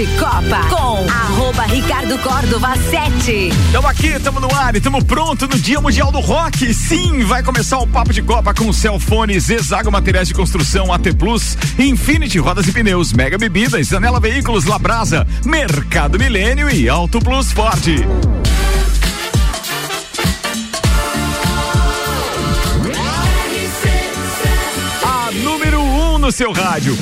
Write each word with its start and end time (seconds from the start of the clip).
de 0.00 0.06
Copa 0.18 0.66
com 0.70 1.06
arroba 1.10 1.64
Ricardo 1.64 2.18
Córdova 2.20 2.74
7. 2.74 3.48
Estamos 3.48 3.90
aqui, 3.90 4.06
estamos 4.06 4.40
no 4.40 4.54
ar 4.54 4.74
e 4.74 4.78
estamos 4.78 5.04
pronto 5.04 5.46
no 5.46 5.58
Dia 5.58 5.78
Mundial 5.78 6.10
do 6.10 6.20
Rock. 6.20 6.72
Sim, 6.72 7.22
vai 7.24 7.42
começar 7.42 7.76
o 7.80 7.86
Papo 7.86 8.10
de 8.10 8.22
Copa 8.22 8.54
com 8.54 8.72
Celfone, 8.72 9.38
Zezago 9.38 9.92
Materiais 9.92 10.28
de 10.28 10.32
Construção, 10.32 10.90
AT 10.90 11.12
Plus, 11.18 11.54
Infinity 11.78 12.38
Rodas 12.38 12.66
e 12.66 12.72
Pneus, 12.72 13.12
Mega 13.12 13.36
Bebidas, 13.36 13.88
Zanela 13.88 14.18
Veículos, 14.18 14.64
Labrasa, 14.64 15.26
Mercado 15.44 16.18
Milênio 16.18 16.70
e 16.70 16.88
Auto 16.88 17.18
Plus 17.18 17.52
Ford. 17.52 17.84
A 25.04 25.30
número 25.42 25.78
1 25.78 26.14
um 26.14 26.18
no 26.18 26.32
seu 26.32 26.52
rádio. 26.52 26.96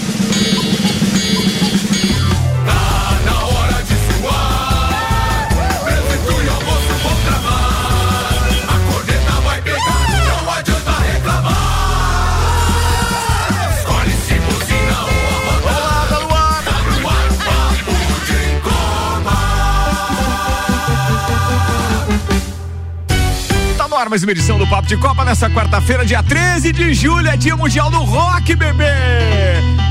Ar 23.98 24.08
mais 24.08 24.22
uma 24.22 24.30
edição 24.30 24.56
do 24.56 24.66
Papo 24.66 24.86
de 24.86 24.96
Copa 24.96 25.24
nessa 25.24 25.50
quarta-feira, 25.50 26.06
dia 26.06 26.22
13 26.22 26.72
de 26.72 26.94
julho, 26.94 27.26
é 27.26 27.36
dia 27.36 27.56
mundial 27.56 27.90
do 27.90 27.98
rock, 27.98 28.54
bebê! 28.54 28.84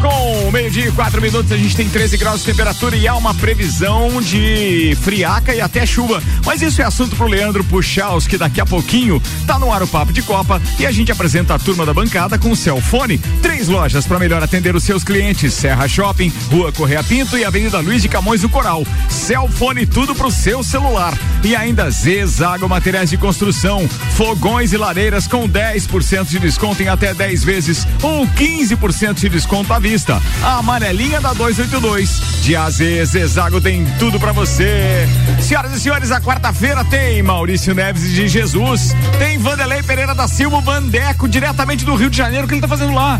Com 0.01 0.51
meio-dia 0.51 0.87
e 0.87 0.91
quatro 0.91 1.21
minutos, 1.21 1.51
a 1.51 1.57
gente 1.57 1.75
tem 1.75 1.89
13 1.89 2.17
graus 2.17 2.39
de 2.39 2.45
temperatura 2.45 2.95
e 2.95 3.07
há 3.07 3.15
uma 3.15 3.33
previsão 3.33 4.21
de 4.21 4.95
friaca 5.01 5.53
e 5.53 5.59
até 5.59 5.85
chuva. 5.85 6.21
Mas 6.45 6.61
isso 6.61 6.81
é 6.81 6.85
assunto 6.85 7.15
pro 7.15 7.27
Leandro 7.27 7.63
Puxaus, 7.63 8.27
que 8.27 8.37
daqui 8.37 8.61
a 8.61 8.65
pouquinho 8.65 9.21
tá 9.47 9.57
no 9.57 9.73
ar 9.73 9.81
o 9.81 9.87
Papo 9.87 10.13
de 10.13 10.21
Copa 10.21 10.61
e 10.79 10.85
a 10.85 10.91
gente 10.91 11.11
apresenta 11.11 11.55
a 11.55 11.59
turma 11.59 11.85
da 11.85 11.93
bancada 11.93 12.37
com 12.37 12.51
o 12.51 12.55
Celfone. 12.55 13.17
Três 13.41 13.67
lojas 13.67 14.05
para 14.05 14.19
melhor 14.19 14.41
atender 14.43 14.75
os 14.75 14.83
seus 14.83 15.03
clientes: 15.03 15.53
Serra 15.53 15.87
Shopping, 15.87 16.31
Rua 16.51 16.71
Correia 16.71 17.03
Pinto 17.03 17.37
e 17.37 17.43
Avenida 17.43 17.79
Luiz 17.79 18.03
de 18.03 18.07
Camões 18.07 18.41
do 18.41 18.49
Coral. 18.49 18.85
Celfone, 19.09 19.87
tudo 19.87 20.13
pro 20.13 20.31
seu 20.31 20.63
celular. 20.63 21.17
E 21.43 21.55
ainda 21.55 21.89
Zezago 21.89 22.69
Materiais 22.69 23.09
de 23.09 23.17
Construção, 23.17 23.89
fogões 24.15 24.73
e 24.73 24.77
lareiras 24.77 25.27
com 25.27 25.47
10% 25.47 26.25
de 26.25 26.39
desconto 26.39 26.81
em 26.81 26.87
até 26.87 27.13
10 27.13 27.43
vezes 27.43 27.87
ou 28.01 28.25
15% 28.27 29.15
de 29.15 29.29
desconto 29.29 29.73
à 29.73 29.79
vista. 29.79 30.21
A 30.41 30.57
amarelinha 30.57 31.21
da 31.21 31.33
282. 31.33 32.37
De 32.41 32.55
AZ, 32.55 32.77
Zezago 33.05 33.59
tem 33.59 33.85
tudo 33.99 34.19
para 34.19 34.31
você. 34.31 35.07
Senhoras 35.41 35.73
e 35.73 35.79
senhores, 35.79 36.11
a 36.11 36.21
quarta-feira 36.21 36.83
tem 36.85 37.21
Maurício 37.21 37.73
Neves 37.73 38.09
de 38.11 38.27
Jesus, 38.27 38.95
tem 39.19 39.37
Vanderlei 39.37 39.83
Pereira 39.83 40.15
da 40.15 40.27
Silva 40.27 40.61
Vandeco, 40.61 41.27
diretamente 41.27 41.83
do 41.83 41.95
Rio 41.95 42.09
de 42.09 42.17
Janeiro, 42.17 42.45
o 42.45 42.47
que 42.47 42.55
ele 42.55 42.61
tá 42.61 42.67
fazendo 42.67 42.93
lá? 42.93 43.19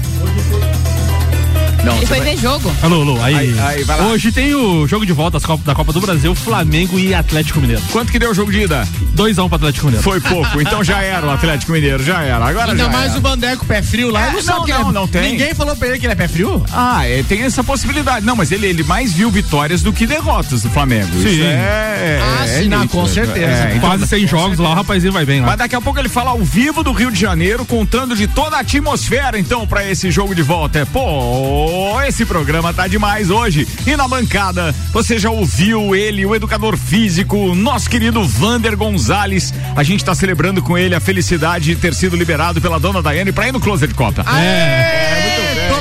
Não, 1.84 1.98
ele 1.98 2.06
foi 2.06 2.20
vai... 2.20 2.36
ver 2.36 2.38
jogo. 2.38 2.72
Alô, 2.82 3.02
alô, 3.02 3.22
aí. 3.22 3.36
aí, 3.36 3.86
aí 3.88 4.02
Hoje 4.12 4.32
tem 4.32 4.54
o 4.54 4.88
jogo 4.88 5.06
de 5.06 5.14
volta 5.14 5.40
da 5.64 5.76
Copa 5.76 5.94
do 5.94 6.02
Brasil, 6.02 6.34
Flamengo 6.36 7.00
e 7.00 7.14
Atlético 7.14 7.60
Mineiro. 7.60 7.82
Quanto 7.92 8.12
que 8.12 8.20
deu 8.20 8.32
o 8.32 8.34
jogo 8.34 8.52
de 8.52 8.62
ida? 8.62 8.88
2x1 9.16 9.46
um 9.46 9.48
pro 9.48 9.56
Atlético 9.56 9.86
Mineiro. 9.86 10.04
Foi 10.04 10.20
pouco, 10.20 10.60
então 10.62 10.84
já 10.84 11.02
era 11.02 11.26
o 11.26 11.30
Atlético 11.30 11.72
Mineiro, 11.72 12.04
já 12.04 12.22
era. 12.22 12.46
Agora 12.46 12.72
Ainda 12.72 12.84
já 12.84 12.90
mais 12.90 13.12
era. 13.12 13.20
o 13.20 13.22
Vandeco 13.22 13.66
pé 13.66 13.82
frio 13.82 14.12
lá, 14.12 14.28
é, 14.28 14.32
não, 14.32 14.42
não, 14.42 14.68
não, 14.68 14.90
é... 14.90 14.94
não 14.94 15.08
tem. 15.08 15.32
Ninguém 15.32 15.54
falou 15.54 15.76
pra 15.76 15.88
ele 15.88 16.00
que 16.00 16.06
ele 16.06 16.14
é 16.14 16.16
pé 16.16 16.28
frio? 16.28 16.64
Ah, 16.72 17.08
é, 17.08 17.24
tem 17.24 17.44
essa 17.44 17.64
possibilidade. 17.64 18.26
Não, 18.26 18.36
mas 18.36 18.52
ele, 18.52 18.68
ele 18.68 18.84
mais 18.84 19.14
viu 19.14 19.30
vitórias 19.30 19.82
do 19.82 19.94
que 19.94 20.06
derrotas 20.06 20.62
do 20.62 20.70
Flamengo. 20.70 21.12
Sim. 21.14 21.30
Isso 21.30 21.44
é, 21.44 22.20
ah, 22.22 22.46
é, 22.46 22.60
sim, 22.62 22.68
não, 22.68 22.88
com 22.88 23.08
certeza. 23.08 23.46
É, 23.46 23.76
então, 23.76 23.90
Quase 23.90 24.08
100 24.08 24.28
jogos 24.28 24.42
certeza. 24.50 24.64
lá, 24.64 24.72
o 24.72 24.74
rapazinho 24.76 25.14
vai 25.14 25.26
bem 25.26 25.42
lá. 25.42 25.48
Mas 25.48 25.58
daqui 25.58 25.76
a 25.76 25.82
pouco 25.82 26.00
ele 26.00 26.10
fala 26.10 26.32
ao 26.32 26.40
vivo 26.40 26.84
do 26.84 26.92
Rio 26.92 27.12
de 27.12 27.20
Janeiro, 27.20 27.66
contando 27.66 28.16
de 28.16 28.28
toda 28.28 28.58
a 28.58 28.60
atmosfera, 28.60 29.40
então, 29.40 29.66
pra 29.66 29.90
esse 29.90 30.12
jogo 30.12 30.36
de 30.36 30.42
volta. 30.42 30.80
É, 30.80 30.86
pô, 30.86 31.67
esse 32.08 32.26
programa 32.26 32.74
tá 32.74 32.88
demais 32.88 33.30
hoje. 33.30 33.68
E 33.86 33.96
na 33.96 34.08
bancada, 34.08 34.74
você 34.92 35.18
já 35.18 35.30
ouviu 35.30 35.96
ele, 35.96 36.26
o 36.26 36.36
educador 36.36 36.78
físico, 36.78 37.54
nosso 37.54 37.90
querido 37.90 38.24
Vander 38.26 38.76
Gonzalez. 38.76 39.54
A 39.76 39.84
gente 39.84 40.02
está 40.02 40.16
celebrando 40.16 40.62
com 40.62 40.78
ele 40.78 40.96
a 40.96 41.00
felicidade 41.00 41.66
de 41.66 41.76
ter 41.76 41.94
sido 41.94 42.16
liberado 42.16 42.62
pela 42.62 42.80
dona 42.80 43.02
Daiane 43.02 43.32
para 43.32 43.48
ir 43.48 43.52
no 43.52 43.60
Closet 43.60 43.94
Copa. 43.94 44.26
É, 44.40 44.44
é 44.44 45.27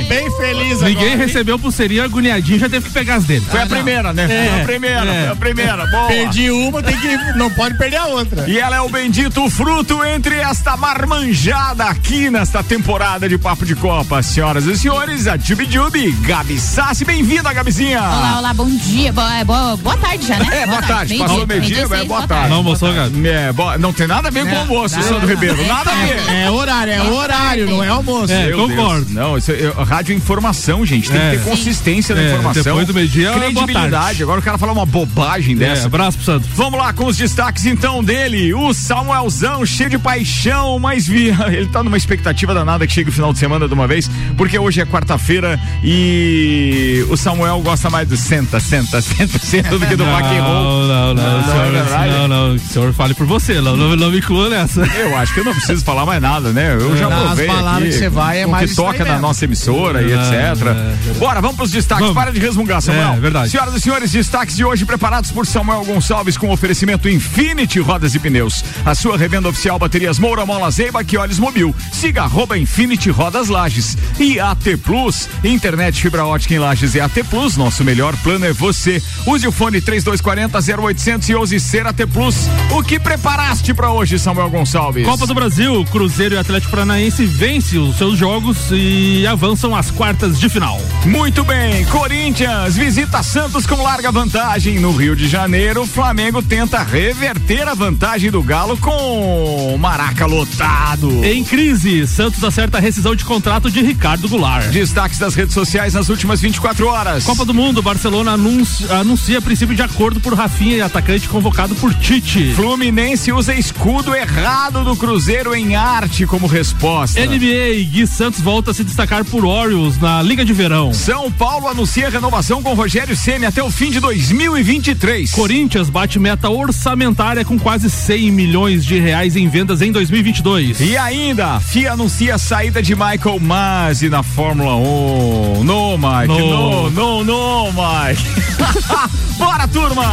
bem. 0.07 0.27
Feliz 0.37 0.81
Ninguém 0.81 1.13
agora. 1.13 1.25
recebeu 1.25 1.59
pulseirinha 1.59 2.03
agoniadinho, 2.03 2.59
já 2.59 2.69
teve 2.69 2.87
que 2.87 2.93
pegar 2.93 3.15
as 3.15 3.25
dele. 3.25 3.43
Foi 3.49 3.59
ah, 3.59 3.63
a 3.63 3.65
não. 3.65 3.75
primeira, 3.75 4.13
né? 4.13 4.23
É, 4.23 4.49
foi 4.49 4.61
a 4.61 4.65
primeira, 4.65 5.05
é. 5.05 5.23
foi 5.23 5.27
a 5.27 5.35
primeira. 5.35 5.87
Boa. 5.87 6.07
Perdi 6.07 6.51
uma, 6.51 6.83
tem 6.83 6.97
que, 6.97 7.17
não 7.37 7.49
pode 7.49 7.77
perder 7.77 7.97
a 7.97 8.05
outra. 8.05 8.47
E 8.47 8.59
ela 8.59 8.75
é 8.75 8.81
o 8.81 8.89
bendito 8.89 9.49
fruto 9.49 10.03
entre 10.03 10.35
esta 10.35 10.77
marmanjada 10.77 11.85
aqui 11.85 12.29
nesta 12.29 12.61
temporada 12.63 13.27
de 13.27 13.37
Papo 13.37 13.65
de 13.65 13.75
Copa. 13.75 14.21
Senhoras 14.21 14.65
e 14.65 14.77
senhores, 14.77 15.27
a 15.27 15.37
Jubi 15.37 15.65
Jubi, 15.69 16.11
Gabi 16.11 16.59
Sassi, 16.59 17.03
bem-vinda, 17.03 17.51
Gabizinha. 17.51 17.99
Olá, 17.99 18.37
olá, 18.37 18.53
bom 18.53 18.69
dia, 18.69 19.11
boa, 19.11 19.43
boa, 19.43 19.77
boa 19.77 19.97
tarde 19.97 20.27
já, 20.27 20.37
né? 20.37 20.47
É, 20.51 20.65
boa, 20.65 20.77
boa 20.77 20.81
tarde, 20.81 21.17
tarde. 21.17 21.17
passou 21.17 21.47
meio-dia, 21.47 21.87
é 21.89 22.03
boa 22.03 22.27
tarde. 22.27 22.49
Não 22.49 22.57
almoçou, 22.57 22.93
Gabi? 22.93 23.27
É, 23.27 23.51
boa, 23.51 23.77
não 23.77 23.91
tem 23.91 24.07
nada 24.07 24.27
a 24.27 24.31
ver 24.31 24.45
com 24.45 24.55
o 24.55 24.59
almoço, 24.59 25.01
Sandro 25.01 25.27
Ribeiro, 25.27 25.65
nada 25.65 25.91
a 25.91 25.95
ver. 25.95 26.17
É 26.29 26.51
horário, 26.51 26.93
é 26.93 27.01
horário, 27.01 27.69
não 27.69 27.83
é 27.83 27.87
almoço. 27.87 28.31
É, 28.31 28.51
concordo. 28.51 29.11
Não, 29.11 29.37
isso 29.37 29.51
é 29.51 29.73
rádio 29.97 30.15
informação, 30.15 30.85
gente, 30.85 31.09
tem 31.09 31.19
que 31.19 31.37
ter 31.37 31.43
consistência 31.43 32.13
na 32.13 32.23
informação. 32.23 32.63
Depois 32.63 32.85
do 32.85 32.93
meio-dia, 32.93 33.31
credibilidade. 33.31 34.21
Agora 34.21 34.39
o 34.39 34.43
cara 34.43 34.57
fala 34.57 34.71
uma 34.71 34.85
bobagem 34.85 35.55
dessa. 35.55 35.87
abraço 35.87 36.17
pro 36.17 36.25
Santos. 36.25 36.49
Vamos 36.55 36.79
lá 36.79 36.93
com 36.93 37.05
os 37.05 37.17
destaques 37.17 37.65
então 37.65 38.03
dele, 38.03 38.53
o 38.53 38.73
Samuelzão, 38.73 39.65
cheio 39.65 39.89
de 39.89 39.97
paixão, 39.97 40.77
mas 40.77 41.07
via, 41.07 41.35
ele 41.49 41.65
tá 41.67 41.83
numa 41.83 41.97
expectativa 41.97 42.53
danada 42.53 42.85
que 42.85 42.93
chegue 42.93 43.09
o 43.09 43.13
final 43.13 43.33
de 43.33 43.39
semana 43.39 43.67
de 43.67 43.73
uma 43.73 43.87
vez, 43.87 44.09
porque 44.37 44.59
hoje 44.59 44.81
é 44.81 44.85
quarta-feira 44.85 45.59
e 45.83 47.03
o 47.09 47.17
Samuel 47.17 47.59
gosta 47.61 47.89
mais 47.89 48.07
do 48.07 48.15
senta, 48.15 48.59
senta, 48.59 49.01
senta, 49.01 49.39
senta 49.39 49.79
do 49.79 49.85
que 49.85 49.95
do 49.95 50.05
rock 50.05 50.27
and 50.27 50.43
roll. 50.43 50.87
Não, 50.87 50.87
não, 50.87 51.13
não, 51.15 51.41
não, 51.41 51.87
senhor, 51.87 52.11
não, 52.11 52.27
não, 52.27 52.55
o 52.55 52.59
senhor 52.59 52.93
fale 52.93 53.15
por 53.15 53.25
você, 53.25 53.59
não, 53.61 53.75
não, 53.75 53.95
não 53.95 54.11
me 54.11 54.19
inclua 54.19 54.47
nessa. 54.49 54.81
Eu 54.81 55.17
acho 55.17 55.33
que 55.33 55.39
eu 55.39 55.43
não 55.43 55.53
preciso 55.53 55.83
falar 55.83 56.05
mais 56.05 56.21
nada, 56.21 56.53
né? 56.53 56.75
Eu 56.75 56.95
já 56.95 57.07
provei 57.07 57.49
aqui, 57.49 57.83
que 57.85 57.91
você 57.93 58.09
vai 58.09 58.41
é 58.41 58.45
mais 58.45 58.69
que 58.69 58.75
toca 58.75 59.03
na 59.03 59.17
nossa 59.17 59.45
emissora 59.45 59.86
e 59.95 60.13
etc. 60.13 60.33
É, 60.33 61.13
Bora, 61.19 61.41
vamos 61.41 61.57
pros 61.57 61.71
destaques. 61.71 62.07
Vamos. 62.07 62.17
Para 62.17 62.31
de 62.31 62.39
resmungar, 62.39 62.81
Samuel. 62.81 63.13
É, 63.13 63.19
verdade. 63.19 63.49
Senhoras 63.49 63.75
e 63.75 63.79
senhores, 63.79 64.11
destaques 64.11 64.55
de 64.55 64.63
hoje 64.63 64.85
preparados 64.85 65.31
por 65.31 65.45
Samuel 65.45 65.83
Gonçalves 65.85 66.37
com 66.37 66.49
oferecimento 66.51 67.09
Infinity 67.09 67.79
Rodas 67.79 68.15
e 68.15 68.19
Pneus. 68.19 68.63
A 68.85 68.95
sua 68.95 69.17
revenda 69.17 69.49
oficial 69.49 69.79
baterias 69.79 70.19
Moura 70.19 70.45
Mola 70.45 70.69
Zeiba 70.71 71.03
que 71.03 71.17
olhos 71.17 71.39
mobil. 71.39 71.75
Siga 71.91 72.23
arroba 72.23 72.57
Infinity 72.57 73.09
Rodas 73.09 73.47
Lages. 73.47 73.97
E 74.19 74.39
AT 74.39 74.77
Plus, 74.83 75.29
internet 75.43 76.01
fibra 76.01 76.25
ótica 76.25 76.53
em 76.53 76.59
Lages 76.59 76.95
e 76.95 76.99
AT 76.99 77.23
Plus, 77.29 77.57
nosso 77.57 77.83
melhor 77.83 78.15
plano 78.17 78.45
é 78.45 78.53
você. 78.53 79.01
Use 79.25 79.47
o 79.47 79.51
fone 79.51 79.81
3240 79.81 80.57
0800 80.81 81.29
e 81.29 81.35
use 81.35 81.59
ser 81.59 81.85
AT 81.85 82.05
Plus. 82.11 82.35
O 82.71 82.83
que 82.83 82.99
preparaste 82.99 83.73
para 83.73 83.91
hoje, 83.91 84.19
Samuel 84.19 84.49
Gonçalves? 84.49 85.05
Copa 85.05 85.27
do 85.27 85.33
Brasil, 85.33 85.85
Cruzeiro 85.91 86.35
e 86.35 86.37
Atlético 86.37 86.71
Paranaense 86.71 87.25
vencem 87.25 87.79
os 87.79 87.97
seus 87.97 88.17
jogos 88.17 88.57
e 88.71 89.25
avançam 89.27 89.75
às 89.77 89.91
quartas 89.91 90.39
de 90.39 90.49
final. 90.49 90.81
Muito 91.05 91.43
bem, 91.43 91.85
Corinthians 91.85 92.75
visita 92.75 93.21
Santos 93.21 93.67
com 93.67 93.81
larga 93.81 94.11
vantagem 94.11 94.79
no 94.79 94.91
Rio 94.91 95.15
de 95.15 95.27
Janeiro. 95.27 95.83
O 95.83 95.87
Flamengo 95.87 96.41
tenta 96.41 96.81
reverter 96.81 97.67
a 97.67 97.75
vantagem 97.75 98.31
do 98.31 98.41
Galo 98.41 98.75
com 98.77 99.77
Maraca 99.79 100.25
lotado. 100.25 101.23
Em 101.23 101.43
crise, 101.43 102.07
Santos 102.07 102.43
acerta 102.43 102.77
a 102.77 102.81
rescisão 102.81 103.15
de 103.15 103.23
contrato 103.23 103.69
de 103.69 103.81
Ricardo 103.81 104.27
Goulart. 104.27 104.67
Destaques 104.69 105.19
das 105.19 105.35
redes 105.35 105.53
sociais 105.53 105.93
nas 105.93 106.09
últimas 106.09 106.41
24 106.41 106.87
horas. 106.87 107.23
Copa 107.23 107.45
do 107.45 107.53
Mundo, 107.53 107.81
Barcelona 107.81 108.31
anuncia, 108.31 108.97
anuncia 108.97 109.41
princípio 109.41 109.75
de 109.75 109.83
acordo 109.83 110.19
por 110.19 110.33
Rafinha 110.33 110.77
e 110.77 110.81
atacante 110.81 111.29
convocado 111.29 111.75
por 111.75 111.93
Tite. 111.93 112.53
Fluminense 112.55 113.31
usa 113.31 113.53
escudo 113.53 114.15
errado 114.15 114.83
do 114.83 114.95
Cruzeiro 114.95 115.53
em 115.53 115.75
arte 115.75 116.25
como 116.25 116.47
resposta. 116.47 117.23
NBA, 117.23 117.83
Gui 117.91 118.07
Santos 118.07 118.41
volta 118.41 118.71
a 118.71 118.73
se 118.73 118.83
destacar 118.83 119.23
por 119.25 119.45
Orioles 119.67 119.99
na 119.99 120.21
Liga 120.21 120.45
de 120.45 120.53
Verão. 120.53 120.93
São 120.93 121.29
Paulo 121.29 121.67
anuncia 121.67 122.09
renovação 122.09 122.63
com 122.63 122.73
Rogério 122.73 123.17
Ceni 123.17 123.45
até 123.45 123.61
o 123.61 123.69
fim 123.69 123.91
de 123.91 123.99
2023. 123.99 125.29
Corinthians 125.31 125.89
bate 125.89 126.17
meta 126.17 126.49
orçamentária 126.49 127.43
com 127.43 127.59
quase 127.59 127.89
100 127.89 128.31
milhões 128.31 128.85
de 128.85 128.97
reais 128.97 129.35
em 129.35 129.49
vendas 129.49 129.81
em 129.81 129.91
2022. 129.91 130.79
E 130.79 130.95
ainda, 130.95 131.59
FIA 131.59 131.91
anuncia 131.91 132.35
a 132.35 132.37
saída 132.37 132.81
de 132.81 132.95
Michael 132.95 133.41
Masi 133.41 134.07
na 134.07 134.23
Fórmula 134.23 134.73
1. 134.77 135.63
No, 135.65 135.97
Mike. 135.97 136.27
No, 136.27 136.89
no, 136.89 137.23
no, 137.23 137.23
no 137.25 137.65
Mike. 137.73 138.23
Bora, 139.37 139.67
turma! 139.67 140.03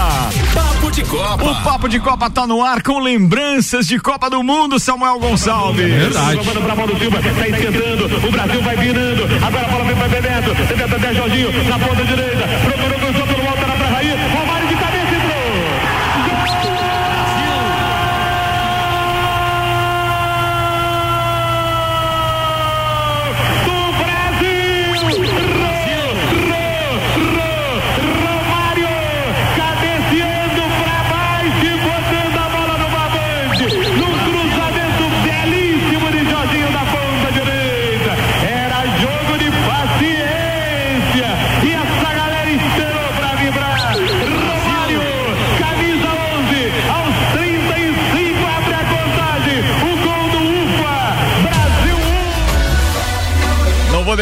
Papo 0.52 0.90
de 0.90 1.02
Copa. 1.02 1.44
O 1.44 1.62
Papo 1.62 1.88
de 1.88 1.98
Copa 1.98 2.28
tá 2.28 2.46
no 2.46 2.62
ar 2.62 2.82
com 2.82 2.98
lembranças 2.98 3.86
de 3.86 3.98
Copa 3.98 4.28
do 4.28 4.42
Mundo, 4.42 4.78
Samuel 4.78 5.18
Gonçalves. 5.18 5.84
É 5.84 5.98
verdade. 5.98 6.40
Tá 6.44 7.48
esquentando, 7.48 8.04
o 8.26 8.30
Brasil 8.30 8.62
vai 8.62 8.76
virando, 8.76 9.43
agora 9.46 9.66
a 9.66 9.70
bola 9.70 9.84
vem 9.84 9.96
pra 9.96 10.08
Bebeto, 10.08 10.54
Bebeto 10.54 10.96
até 10.96 11.14
Jorginho, 11.14 11.52
na 11.68 11.78
ponta 11.78 12.04
direita, 12.04 12.48
procurou, 12.64 12.98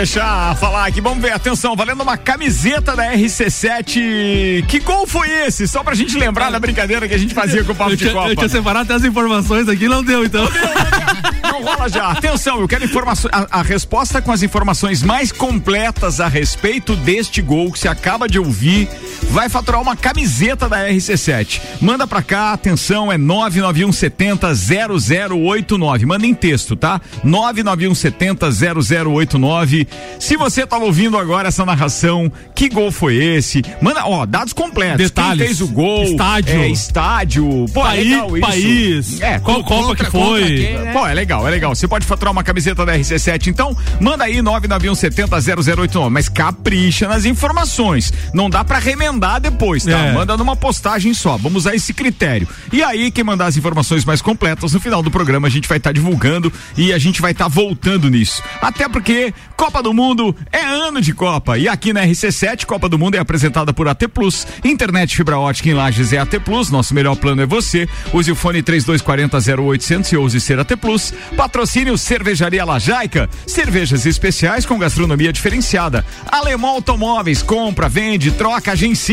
deixar 0.02 0.56
falar 0.56 0.86
aqui. 0.86 1.00
Vamos 1.00 1.22
ver, 1.22 1.32
atenção, 1.32 1.76
valendo 1.76 2.02
uma 2.02 2.16
camiseta 2.16 2.96
da 2.96 3.12
RC7. 3.12 4.66
Que 4.66 4.80
gol 4.80 5.06
foi 5.06 5.28
esse? 5.46 5.68
Só 5.68 5.84
pra 5.84 5.94
gente 5.94 6.18
lembrar 6.18 6.50
da 6.50 6.58
brincadeira 6.58 7.06
que 7.06 7.14
a 7.14 7.18
gente 7.18 7.32
fazia 7.32 7.62
com 7.62 7.70
o 7.70 7.74
Papo 7.74 7.92
eu 7.92 7.96
de 7.96 8.02
tinha, 8.02 8.12
Copa. 8.12 8.30
Eu 8.30 8.36
tinha 8.36 8.48
separado 8.48 8.84
até 8.84 8.94
as 8.94 9.04
informações 9.04 9.68
aqui, 9.68 9.86
não 9.86 10.02
deu 10.02 10.24
então. 10.24 10.44
Não 10.44 10.50
deu, 10.50 10.62
não 10.62 11.30
deu. 11.30 11.52
Não 11.52 11.62
rola 11.62 11.88
já. 11.88 12.10
Atenção, 12.10 12.60
eu 12.60 12.66
quero 12.66 12.84
informações. 12.84 13.32
A, 13.32 13.60
a, 13.60 13.62
resposta 13.62 14.20
com 14.20 14.32
as 14.32 14.42
informações 14.42 15.02
mais 15.02 15.30
completas 15.30 16.18
a 16.18 16.26
respeito 16.26 16.96
deste 16.96 17.40
gol 17.40 17.70
que 17.70 17.78
você 17.78 17.86
acaba 17.86 18.28
de 18.28 18.40
ouvir 18.40 18.88
vai 19.32 19.48
faturar 19.48 19.80
uma 19.80 19.96
camiseta 19.96 20.68
da 20.68 20.86
RC7. 20.86 21.62
Manda 21.80 22.06
pra 22.06 22.22
cá, 22.22 22.52
atenção, 22.52 23.10
é 23.10 23.16
99170 23.16 24.52
0089. 24.54 26.04
Manda 26.04 26.26
em 26.26 26.34
texto, 26.34 26.76
tá? 26.76 27.00
99170 27.24 28.50
0089. 28.50 29.88
Se 30.18 30.36
você 30.36 30.66
tava 30.66 30.84
ouvindo 30.84 31.16
agora 31.16 31.48
essa 31.48 31.64
narração, 31.64 32.30
que 32.54 32.68
gol 32.68 32.92
foi 32.92 33.16
esse? 33.16 33.62
Manda, 33.80 34.04
ó, 34.06 34.26
dados 34.26 34.52
completos. 34.52 34.98
Detalhes. 34.98 35.38
Quem 35.38 35.46
fez 35.46 35.60
o 35.62 35.68
gol? 35.68 36.04
Estádio. 36.04 36.60
É, 36.60 36.68
estádio. 36.68 37.66
Pô, 37.72 37.80
país, 37.80 38.00
é 38.00 38.10
legal 38.10 38.36
isso. 38.36 38.46
país. 38.46 39.20
É, 39.22 39.38
qual 39.38 39.64
Copa 39.64 39.96
que 39.96 40.10
foi? 40.10 40.44
Quem, 40.44 40.78
né? 40.78 40.92
Pô, 40.92 41.06
é 41.06 41.14
legal, 41.14 41.48
é 41.48 41.50
legal. 41.50 41.74
Você 41.74 41.88
pode 41.88 42.04
faturar 42.04 42.32
uma 42.32 42.44
camiseta 42.44 42.84
da 42.84 42.98
RC7, 42.98 43.46
então 43.46 43.74
manda 43.98 44.24
aí 44.24 44.36
991700089, 44.42 46.10
mas 46.10 46.28
capricha 46.28 47.08
nas 47.08 47.24
informações. 47.24 48.12
Não 48.34 48.50
dá 48.50 48.62
para 48.62 48.78
remendar 48.78 49.21
depois, 49.38 49.84
tá? 49.84 49.98
É. 49.98 50.12
Manda 50.12 50.36
numa 50.36 50.56
postagem 50.56 51.14
só. 51.14 51.36
Vamos 51.36 51.62
usar 51.62 51.74
esse 51.74 51.92
critério. 51.92 52.48
E 52.72 52.82
aí 52.82 53.10
quem 53.10 53.22
mandar 53.22 53.46
as 53.46 53.56
informações 53.56 54.04
mais 54.04 54.20
completas 54.20 54.72
no 54.72 54.80
final 54.80 55.02
do 55.02 55.10
programa 55.10 55.46
a 55.46 55.50
gente 55.50 55.68
vai 55.68 55.78
estar 55.78 55.90
tá 55.90 55.94
divulgando 55.94 56.52
e 56.76 56.92
a 56.92 56.98
gente 56.98 57.20
vai 57.20 57.32
estar 57.32 57.44
tá 57.44 57.48
voltando 57.48 58.10
nisso. 58.10 58.42
Até 58.60 58.88
porque 58.88 59.32
Copa 59.56 59.82
do 59.82 59.94
Mundo 59.94 60.34
é 60.50 60.64
ano 60.64 61.00
de 61.00 61.14
Copa 61.14 61.56
e 61.56 61.68
aqui 61.68 61.92
na 61.92 62.04
RC7 62.04 62.66
Copa 62.66 62.88
do 62.88 62.98
Mundo 62.98 63.14
é 63.14 63.18
apresentada 63.18 63.72
por 63.72 63.86
AT 63.86 64.08
Plus. 64.12 64.46
Internet 64.64 65.16
fibra 65.16 65.38
ótica 65.38 65.68
em 65.68 65.74
Lages 65.74 66.12
é 66.12 66.18
AT 66.18 66.40
Plus. 66.44 66.70
Nosso 66.70 66.94
melhor 66.94 67.16
plano 67.16 67.42
é 67.42 67.46
você. 67.46 67.88
Use 68.12 68.30
o 68.30 68.34
fone 68.34 68.62
3240 68.62 69.62
0800 69.62 70.12
e 70.12 70.16
ouse 70.16 70.40
ser 70.40 70.58
AT 70.58 70.76
Plus. 70.76 71.14
Patrocínio 71.36 71.96
Cervejaria 71.96 72.64
Lajaica. 72.64 73.30
Cervejas 73.46 74.04
especiais 74.04 74.66
com 74.66 74.78
gastronomia 74.78 75.32
diferenciada. 75.32 76.04
Alemão 76.30 76.70
Automóveis. 76.70 77.42
Compra, 77.42 77.88
vende, 77.88 78.32
troca, 78.32 78.72
agencia. 78.72 79.11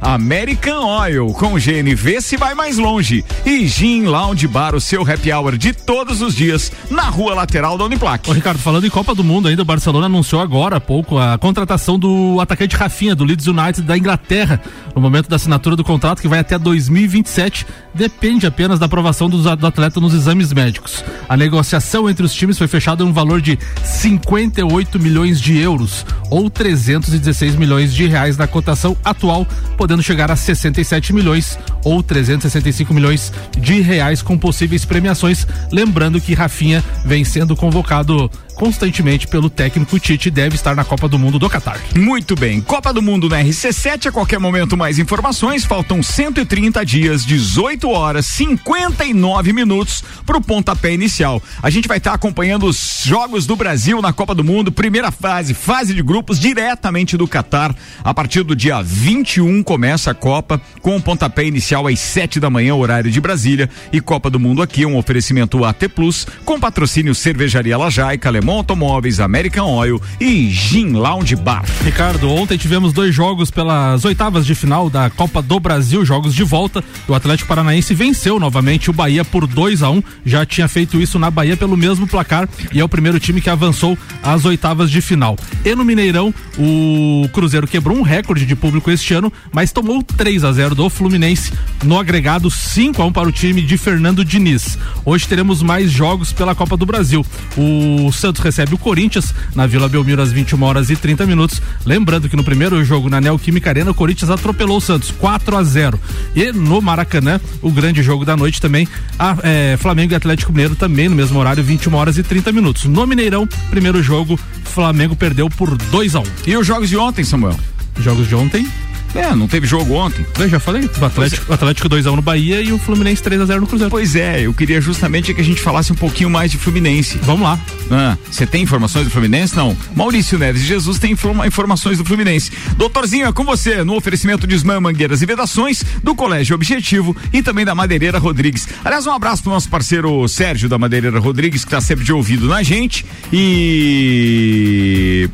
American 0.00 0.84
Oil. 0.84 1.26
Com 1.28 1.54
GNV 1.54 2.20
se 2.20 2.36
vai 2.36 2.54
mais 2.54 2.76
longe. 2.76 3.24
E 3.46 3.66
Gin 3.66 4.04
Lounge 4.04 4.46
Bar, 4.46 4.74
o 4.74 4.80
seu 4.80 5.02
happy 5.02 5.32
hour 5.32 5.56
de 5.56 5.72
todos 5.72 6.20
os 6.20 6.34
dias 6.34 6.70
na 6.90 7.04
rua 7.04 7.34
lateral 7.34 7.78
da 7.78 7.84
Uniplac. 7.84 8.28
Ô, 8.28 8.32
Ricardo, 8.32 8.58
falando 8.58 8.86
em 8.86 8.90
Copa 8.90 9.14
do 9.14 9.24
Mundo 9.24 9.48
ainda, 9.48 9.62
o 9.62 9.64
Barcelona 9.64 10.06
anunciou 10.06 10.40
agora 10.42 10.76
há 10.76 10.80
pouco 10.80 11.18
a 11.18 11.38
contratação 11.38 11.98
do 11.98 12.40
atacante 12.40 12.76
Rafinha, 12.76 13.14
do 13.14 13.24
Leeds 13.24 13.46
United 13.46 13.82
da 13.82 13.96
Inglaterra. 13.96 14.60
No 14.94 15.00
momento 15.00 15.28
da 15.28 15.36
assinatura 15.36 15.76
do 15.76 15.84
contrato, 15.84 16.20
que 16.20 16.28
vai 16.28 16.40
até 16.40 16.58
2027, 16.58 17.66
depende 17.94 18.46
apenas 18.46 18.78
da 18.78 18.86
aprovação 18.86 19.28
do, 19.28 19.56
do 19.56 19.66
atleta 19.66 20.00
nos 20.00 20.14
exames 20.14 20.52
médicos. 20.52 21.04
A 21.28 21.36
negociação 21.36 22.08
entre 22.08 22.24
os 22.24 22.32
times 22.32 22.58
foi 22.58 22.66
fechada 22.66 23.02
em 23.02 23.06
um 23.06 23.12
valor 23.12 23.40
de 23.40 23.58
58 23.84 24.98
milhões 24.98 25.40
de 25.40 25.56
euros, 25.56 26.04
ou 26.30 26.50
316 26.50 27.56
milhões 27.56 27.94
de 27.94 28.06
reais 28.06 28.36
na 28.36 28.46
cotação 28.46 28.96
atual, 29.04 29.37
podendo 29.76 30.02
chegar 30.02 30.30
a 30.30 30.36
67 30.36 31.12
milhões 31.12 31.58
ou 31.84 32.02
365 32.02 32.92
milhões 32.94 33.32
de 33.58 33.80
reais 33.80 34.22
com 34.22 34.38
possíveis 34.38 34.84
premiações. 34.84 35.46
Lembrando 35.70 36.20
que 36.20 36.34
Rafinha 36.34 36.84
vem 37.04 37.24
sendo 37.24 37.56
convocado 37.56 38.30
constantemente 38.58 39.28
pelo 39.28 39.48
técnico 39.48 40.00
Tite 40.00 40.30
deve 40.30 40.56
estar 40.56 40.74
na 40.74 40.84
Copa 40.84 41.08
do 41.08 41.16
Mundo 41.16 41.38
do 41.38 41.48
Catar. 41.48 41.80
Muito 41.96 42.34
bem. 42.34 42.60
Copa 42.60 42.92
do 42.92 43.00
Mundo 43.00 43.28
na 43.28 43.40
RC7, 43.40 44.06
a 44.06 44.12
qualquer 44.12 44.40
momento 44.40 44.76
mais 44.76 44.98
informações. 44.98 45.64
Faltam 45.64 46.02
130 46.02 46.84
dias, 46.84 47.24
18 47.24 47.88
horas, 47.88 48.26
59 48.26 49.52
minutos 49.52 50.02
para 50.26 50.36
o 50.36 50.40
pontapé 50.40 50.92
inicial. 50.92 51.40
A 51.62 51.70
gente 51.70 51.86
vai 51.86 51.98
estar 51.98 52.10
tá 52.10 52.16
acompanhando 52.16 52.66
os 52.66 53.02
jogos 53.04 53.46
do 53.46 53.54
Brasil 53.54 54.02
na 54.02 54.12
Copa 54.12 54.34
do 54.34 54.42
Mundo, 54.42 54.72
primeira 54.72 55.12
fase, 55.12 55.54
fase 55.54 55.94
de 55.94 56.02
grupos, 56.02 56.40
diretamente 56.40 57.16
do 57.16 57.28
Catar. 57.28 57.72
A 58.02 58.12
partir 58.12 58.42
do 58.42 58.56
dia 58.56 58.82
21 58.82 59.62
começa 59.62 60.10
a 60.10 60.14
Copa, 60.14 60.60
com 60.82 60.96
o 60.96 61.00
pontapé 61.00 61.44
inicial 61.44 61.86
às 61.86 62.00
7 62.00 62.40
da 62.40 62.50
manhã, 62.50 62.74
horário 62.74 63.10
de 63.10 63.20
Brasília. 63.20 63.70
E 63.92 64.00
Copa 64.00 64.28
do 64.28 64.40
Mundo 64.40 64.62
aqui, 64.62 64.84
um 64.84 64.96
oferecimento 64.96 65.64
AT 65.64 65.88
Plus, 65.94 66.26
com 66.44 66.58
patrocínio 66.58 67.14
Cervejaria 67.14 67.78
Lajaica, 67.78 68.28
Alemão 68.28 68.47
Automóveis, 68.50 69.20
American 69.20 69.66
Oil 69.66 70.00
e 70.20 70.50
Gin 70.50 70.92
Lounge 70.92 71.36
Bar. 71.36 71.64
Ricardo, 71.84 72.30
ontem 72.30 72.56
tivemos 72.56 72.92
dois 72.92 73.14
jogos 73.14 73.50
pelas 73.50 74.04
oitavas 74.04 74.46
de 74.46 74.54
final 74.54 74.88
da 74.88 75.10
Copa 75.10 75.42
do 75.42 75.58
Brasil, 75.60 76.04
jogos 76.04 76.34
de 76.34 76.42
volta. 76.42 76.82
O 77.06 77.14
Atlético 77.14 77.48
Paranaense 77.48 77.94
venceu 77.94 78.38
novamente 78.40 78.90
o 78.90 78.92
Bahia 78.92 79.24
por 79.24 79.46
2 79.46 79.82
a 79.82 79.90
1 79.90 79.96
um. 79.96 80.02
Já 80.24 80.46
tinha 80.46 80.68
feito 80.68 81.00
isso 81.00 81.18
na 81.18 81.30
Bahia 81.30 81.56
pelo 81.56 81.76
mesmo 81.76 82.06
placar 82.06 82.48
e 82.72 82.80
é 82.80 82.84
o 82.84 82.88
primeiro 82.88 83.20
time 83.20 83.40
que 83.40 83.50
avançou 83.50 83.96
às 84.22 84.44
oitavas 84.44 84.90
de 84.90 85.00
final. 85.00 85.36
E 85.64 85.74
no 85.74 85.84
Mineirão, 85.84 86.32
o 86.58 87.28
Cruzeiro 87.32 87.66
quebrou 87.66 87.96
um 87.96 88.02
recorde 88.02 88.46
de 88.46 88.56
público 88.56 88.90
este 88.90 89.14
ano, 89.14 89.32
mas 89.52 89.72
tomou 89.72 90.02
3 90.02 90.44
a 90.44 90.52
0 90.52 90.74
do 90.74 90.88
Fluminense 90.88 91.52
no 91.84 91.98
agregado 91.98 92.50
5 92.50 93.00
a 93.02 93.06
1 93.06 93.12
para 93.12 93.28
o 93.28 93.32
time 93.32 93.62
de 93.62 93.76
Fernando 93.76 94.24
Diniz. 94.24 94.78
Hoje 95.04 95.26
teremos 95.26 95.62
mais 95.62 95.90
jogos 95.90 96.32
pela 96.32 96.54
Copa 96.54 96.76
do 96.76 96.86
Brasil. 96.86 97.24
O 97.56 98.10
Santos 98.12 98.37
recebe 98.38 98.74
o 98.74 98.78
Corinthians 98.78 99.34
na 99.54 99.66
Vila 99.66 99.88
Belmiro 99.88 100.22
às 100.22 100.32
21 100.32 100.62
horas 100.62 100.90
e 100.90 100.96
30 100.96 101.26
minutos. 101.26 101.60
Lembrando 101.84 102.28
que 102.28 102.36
no 102.36 102.44
primeiro 102.44 102.84
jogo 102.84 103.08
na 103.08 103.20
Neoquímica 103.20 103.70
Arena, 103.70 103.90
o 103.90 103.94
Corinthians 103.94 104.30
atropelou 104.30 104.78
o 104.78 104.80
Santos 104.80 105.10
4 105.10 105.56
a 105.56 105.62
0. 105.62 106.00
E 106.34 106.52
no 106.52 106.80
Maracanã, 106.80 107.40
o 107.62 107.70
grande 107.70 108.02
jogo 108.02 108.24
da 108.24 108.36
noite 108.36 108.60
também, 108.60 108.88
a, 109.18 109.36
é, 109.42 109.76
Flamengo 109.78 110.12
e 110.12 110.16
Atlético 110.16 110.52
Mineiro 110.52 110.76
também 110.76 111.08
no 111.08 111.16
mesmo 111.16 111.38
horário, 111.38 111.62
21 111.62 111.94
horas 111.94 112.18
e 112.18 112.22
30 112.22 112.52
minutos. 112.52 112.84
No 112.84 113.06
Mineirão, 113.06 113.48
primeiro 113.70 114.02
jogo, 114.02 114.38
Flamengo 114.64 115.16
perdeu 115.16 115.48
por 115.50 115.76
2 115.76 116.14
a 116.14 116.20
1. 116.20 116.24
E 116.46 116.56
os 116.56 116.66
jogos 116.66 116.88
de 116.88 116.96
ontem, 116.96 117.24
Samuel? 117.24 117.58
Jogos 118.00 118.28
de 118.28 118.34
ontem, 118.34 118.66
é, 119.14 119.34
não 119.34 119.48
teve 119.48 119.66
jogo 119.66 119.94
ontem. 119.94 120.24
Eu 120.38 120.48
já 120.48 120.60
falei, 120.60 120.88
o 121.00 121.04
Atlético, 121.04 121.50
é. 121.50 121.54
Atlético 121.54 121.88
2x1 121.88 122.16
no 122.16 122.22
Bahia 122.22 122.60
e 122.60 122.72
o 122.72 122.78
Fluminense 122.78 123.22
3x0 123.22 123.60
no 123.60 123.66
Cruzeiro. 123.66 123.90
Pois 123.90 124.14
é, 124.14 124.42
eu 124.42 124.54
queria 124.54 124.80
justamente 124.80 125.32
que 125.32 125.40
a 125.40 125.44
gente 125.44 125.60
falasse 125.60 125.92
um 125.92 125.96
pouquinho 125.96 126.30
mais 126.30 126.50
de 126.50 126.58
Fluminense. 126.58 127.18
Vamos 127.22 127.42
lá. 127.42 127.58
Ah, 127.90 128.16
você 128.30 128.44
ah, 128.44 128.46
tem 128.46 128.62
informações 128.62 129.04
do 129.04 129.10
Fluminense? 129.10 129.56
Não. 129.56 129.76
Maurício 129.94 130.38
Neves 130.38 130.62
Jesus 130.62 130.98
tem 130.98 131.16
informações 131.46 131.98
do 131.98 132.04
Fluminense. 132.04 132.52
Doutorzinho, 132.76 133.26
é 133.26 133.32
com 133.32 133.44
você, 133.44 133.82
no 133.82 133.96
oferecimento 133.96 134.46
de 134.46 134.54
Ismã 134.54 134.80
Mangueiras 134.80 135.22
e 135.22 135.26
Vedações, 135.26 135.82
do 136.02 136.14
Colégio 136.14 136.54
Objetivo 136.54 137.16
e 137.32 137.42
também 137.42 137.64
da 137.64 137.74
Madeireira 137.74 138.18
Rodrigues. 138.18 138.68
Aliás, 138.84 139.06
um 139.06 139.12
abraço 139.12 139.42
pro 139.42 139.52
nosso 139.52 139.68
parceiro 139.68 140.28
Sérgio 140.28 140.68
da 140.68 140.78
Madeireira 140.78 141.18
Rodrigues, 141.18 141.64
que 141.64 141.70
tá 141.70 141.80
sempre 141.80 142.04
de 142.04 142.12
ouvido 142.12 142.46
na 142.46 142.62
gente. 142.62 143.04
E 143.32 145.28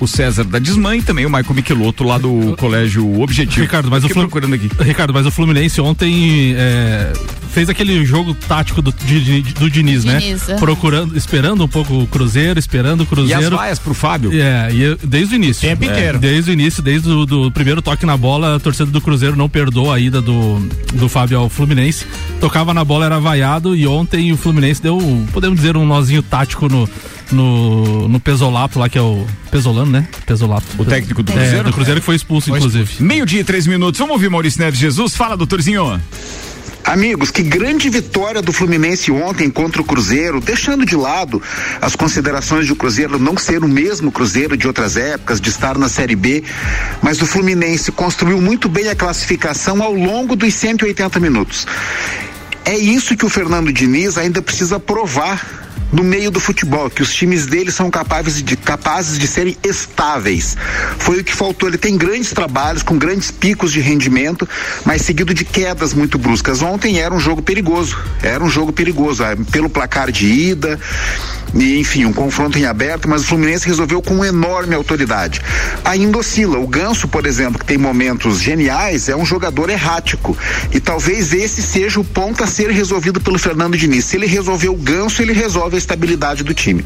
o 0.00 0.06
César 0.06 0.44
da 0.44 0.58
Desmã 0.58 0.96
e 0.96 1.02
também 1.02 1.24
o 1.26 1.30
Michael 1.30 1.54
Michelotto 1.54 2.04
lá 2.04 2.18
do 2.18 2.56
Colégio 2.58 3.20
Objetivo. 3.20 3.62
Ricardo, 3.62 3.90
mas 3.90 4.04
o 4.04 4.08
Flam... 4.08 4.22
procurando 4.22 4.54
aqui. 4.54 4.70
Ricardo, 4.80 5.12
mas 5.12 5.26
o 5.26 5.30
Fluminense 5.30 5.80
ontem 5.80 6.54
é, 6.56 7.12
fez 7.50 7.68
aquele 7.68 8.04
jogo 8.04 8.34
tático 8.34 8.82
do, 8.82 8.92
de, 8.92 9.42
de, 9.42 9.54
do 9.54 9.70
Diniz, 9.70 10.04
né? 10.04 10.18
Diniz, 10.18 10.46
né? 10.46 10.56
Procurando, 10.56 11.16
esperando 11.16 11.64
um 11.64 11.68
pouco 11.68 11.94
o 11.94 12.06
Cruzeiro, 12.06 12.58
esperando 12.58 13.02
o 13.02 13.06
Cruzeiro. 13.06 13.42
E 13.42 13.44
as 13.44 13.50
vaias 13.50 13.78
pro 13.78 13.94
Fábio. 13.94 14.30
É, 14.32 14.68
e 14.72 15.06
desde 15.06 15.34
o 15.34 15.36
início. 15.36 15.66
O 15.66 15.70
tempo 15.70 15.84
é, 15.84 15.86
inteiro. 15.86 16.18
Desde 16.18 16.50
o 16.50 16.52
início, 16.52 16.82
desde 16.82 17.08
o 17.08 17.24
do 17.24 17.50
primeiro 17.50 17.80
toque 17.80 18.04
na 18.04 18.16
bola, 18.16 18.56
a 18.56 18.60
torcida 18.60 18.90
do 18.90 19.00
Cruzeiro 19.00 19.36
não 19.36 19.48
perdoou 19.48 19.92
a 19.92 20.00
ida 20.00 20.20
do, 20.20 20.58
do 20.94 21.08
Fábio 21.08 21.38
ao 21.38 21.48
Fluminense. 21.48 22.06
Tocava 22.40 22.74
na 22.74 22.84
bola, 22.84 23.06
era 23.06 23.18
vaiado 23.18 23.76
e 23.76 23.86
ontem 23.86 24.32
o 24.32 24.36
Fluminense 24.36 24.82
deu, 24.82 24.98
podemos 25.32 25.56
dizer, 25.56 25.76
um 25.76 25.86
nozinho 25.86 26.22
tático 26.22 26.68
no 26.68 26.88
no, 27.30 28.08
no 28.08 28.20
Pesolato 28.20 28.78
lá, 28.78 28.88
que 28.88 28.98
é 28.98 29.02
o 29.02 29.26
Pesolano, 29.50 29.90
né? 29.90 30.08
Pesolato. 30.26 30.66
O 30.78 30.84
técnico 30.84 31.22
do 31.22 31.32
Cruzeiro? 31.32 31.58
É, 31.58 31.62
do 31.62 31.72
Cruzeiro 31.72 32.00
que 32.00 32.06
foi 32.06 32.16
expulso, 32.16 32.48
foi 32.48 32.58
inclusive. 32.58 33.02
Meio-dia 33.02 33.40
e 33.40 33.44
três 33.44 33.66
minutos. 33.66 33.98
Vamos 33.98 34.14
ouvir 34.14 34.30
Maurício 34.30 34.60
Neves 34.60 34.78
Jesus. 34.78 35.14
Fala, 35.14 35.36
doutorzinho. 35.36 36.00
Amigos, 36.84 37.30
que 37.30 37.42
grande 37.42 37.88
vitória 37.88 38.42
do 38.42 38.52
Fluminense 38.52 39.10
ontem 39.10 39.48
contra 39.48 39.80
o 39.80 39.84
Cruzeiro, 39.84 40.38
deixando 40.38 40.84
de 40.84 40.94
lado 40.94 41.40
as 41.80 41.96
considerações 41.96 42.66
de 42.66 42.72
o 42.72 42.76
Cruzeiro 42.76 43.18
não 43.18 43.38
ser 43.38 43.64
o 43.64 43.68
mesmo 43.68 44.12
Cruzeiro 44.12 44.54
de 44.54 44.66
outras 44.66 44.94
épocas, 44.94 45.40
de 45.40 45.48
estar 45.48 45.78
na 45.78 45.88
Série 45.88 46.14
B, 46.14 46.44
mas 47.00 47.22
o 47.22 47.26
Fluminense 47.26 47.90
construiu 47.90 48.38
muito 48.38 48.68
bem 48.68 48.88
a 48.88 48.94
classificação 48.94 49.82
ao 49.82 49.94
longo 49.94 50.36
dos 50.36 50.52
180 50.52 51.18
minutos. 51.20 51.66
É 52.66 52.76
isso 52.76 53.16
que 53.16 53.24
o 53.24 53.30
Fernando 53.30 53.72
Diniz 53.72 54.18
ainda 54.18 54.42
precisa 54.42 54.78
provar 54.78 55.63
no 55.94 56.02
meio 56.02 56.28
do 56.28 56.40
futebol, 56.40 56.90
que 56.90 57.02
os 57.02 57.14
times 57.14 57.46
dele 57.46 57.70
são 57.70 57.88
capazes 57.88 58.42
de, 58.42 58.56
capazes 58.56 59.16
de 59.16 59.28
serem 59.28 59.56
estáveis. 59.62 60.56
Foi 60.98 61.20
o 61.20 61.24
que 61.24 61.32
faltou. 61.32 61.68
Ele 61.68 61.78
tem 61.78 61.96
grandes 61.96 62.32
trabalhos, 62.32 62.82
com 62.82 62.98
grandes 62.98 63.30
picos 63.30 63.72
de 63.72 63.80
rendimento, 63.80 64.48
mas 64.84 65.02
seguido 65.02 65.32
de 65.32 65.44
quedas 65.44 65.94
muito 65.94 66.18
bruscas. 66.18 66.62
Ontem 66.62 66.98
era 66.98 67.14
um 67.14 67.20
jogo 67.20 67.40
perigoso. 67.40 67.96
Era 68.20 68.42
um 68.42 68.48
jogo 68.48 68.72
perigoso. 68.72 69.22
Ah, 69.22 69.36
pelo 69.52 69.70
placar 69.70 70.10
de 70.10 70.26
ida, 70.26 70.80
e, 71.54 71.78
enfim, 71.78 72.04
um 72.04 72.12
confronto 72.12 72.58
em 72.58 72.64
aberto, 72.64 73.08
mas 73.08 73.22
o 73.22 73.26
Fluminense 73.26 73.66
resolveu 73.66 74.02
com 74.02 74.24
enorme 74.24 74.74
autoridade. 74.74 75.40
Ainda 75.84 76.18
oscila. 76.18 76.58
O 76.58 76.66
Ganso, 76.66 77.06
por 77.06 77.26
exemplo, 77.26 77.58
que 77.58 77.64
tem 77.64 77.78
momentos 77.78 78.40
geniais, 78.40 79.08
é 79.08 79.16
um 79.16 79.24
jogador 79.24 79.70
errático. 79.70 80.36
E 80.72 80.80
talvez 80.80 81.32
esse 81.32 81.62
seja 81.62 82.00
o 82.00 82.04
ponto 82.04 82.42
a 82.42 82.46
ser 82.46 82.70
resolvido 82.70 83.20
pelo 83.20 83.38
Fernando 83.38 83.76
Diniz. 83.76 84.04
Se 84.06 84.16
ele 84.16 84.26
resolver 84.26 84.68
o 84.68 84.76
Ganso, 84.76 85.22
ele 85.22 85.32
resolve 85.32 85.76
a 85.76 85.78
estabilidade 85.78 86.42
do 86.42 86.52
time. 86.52 86.84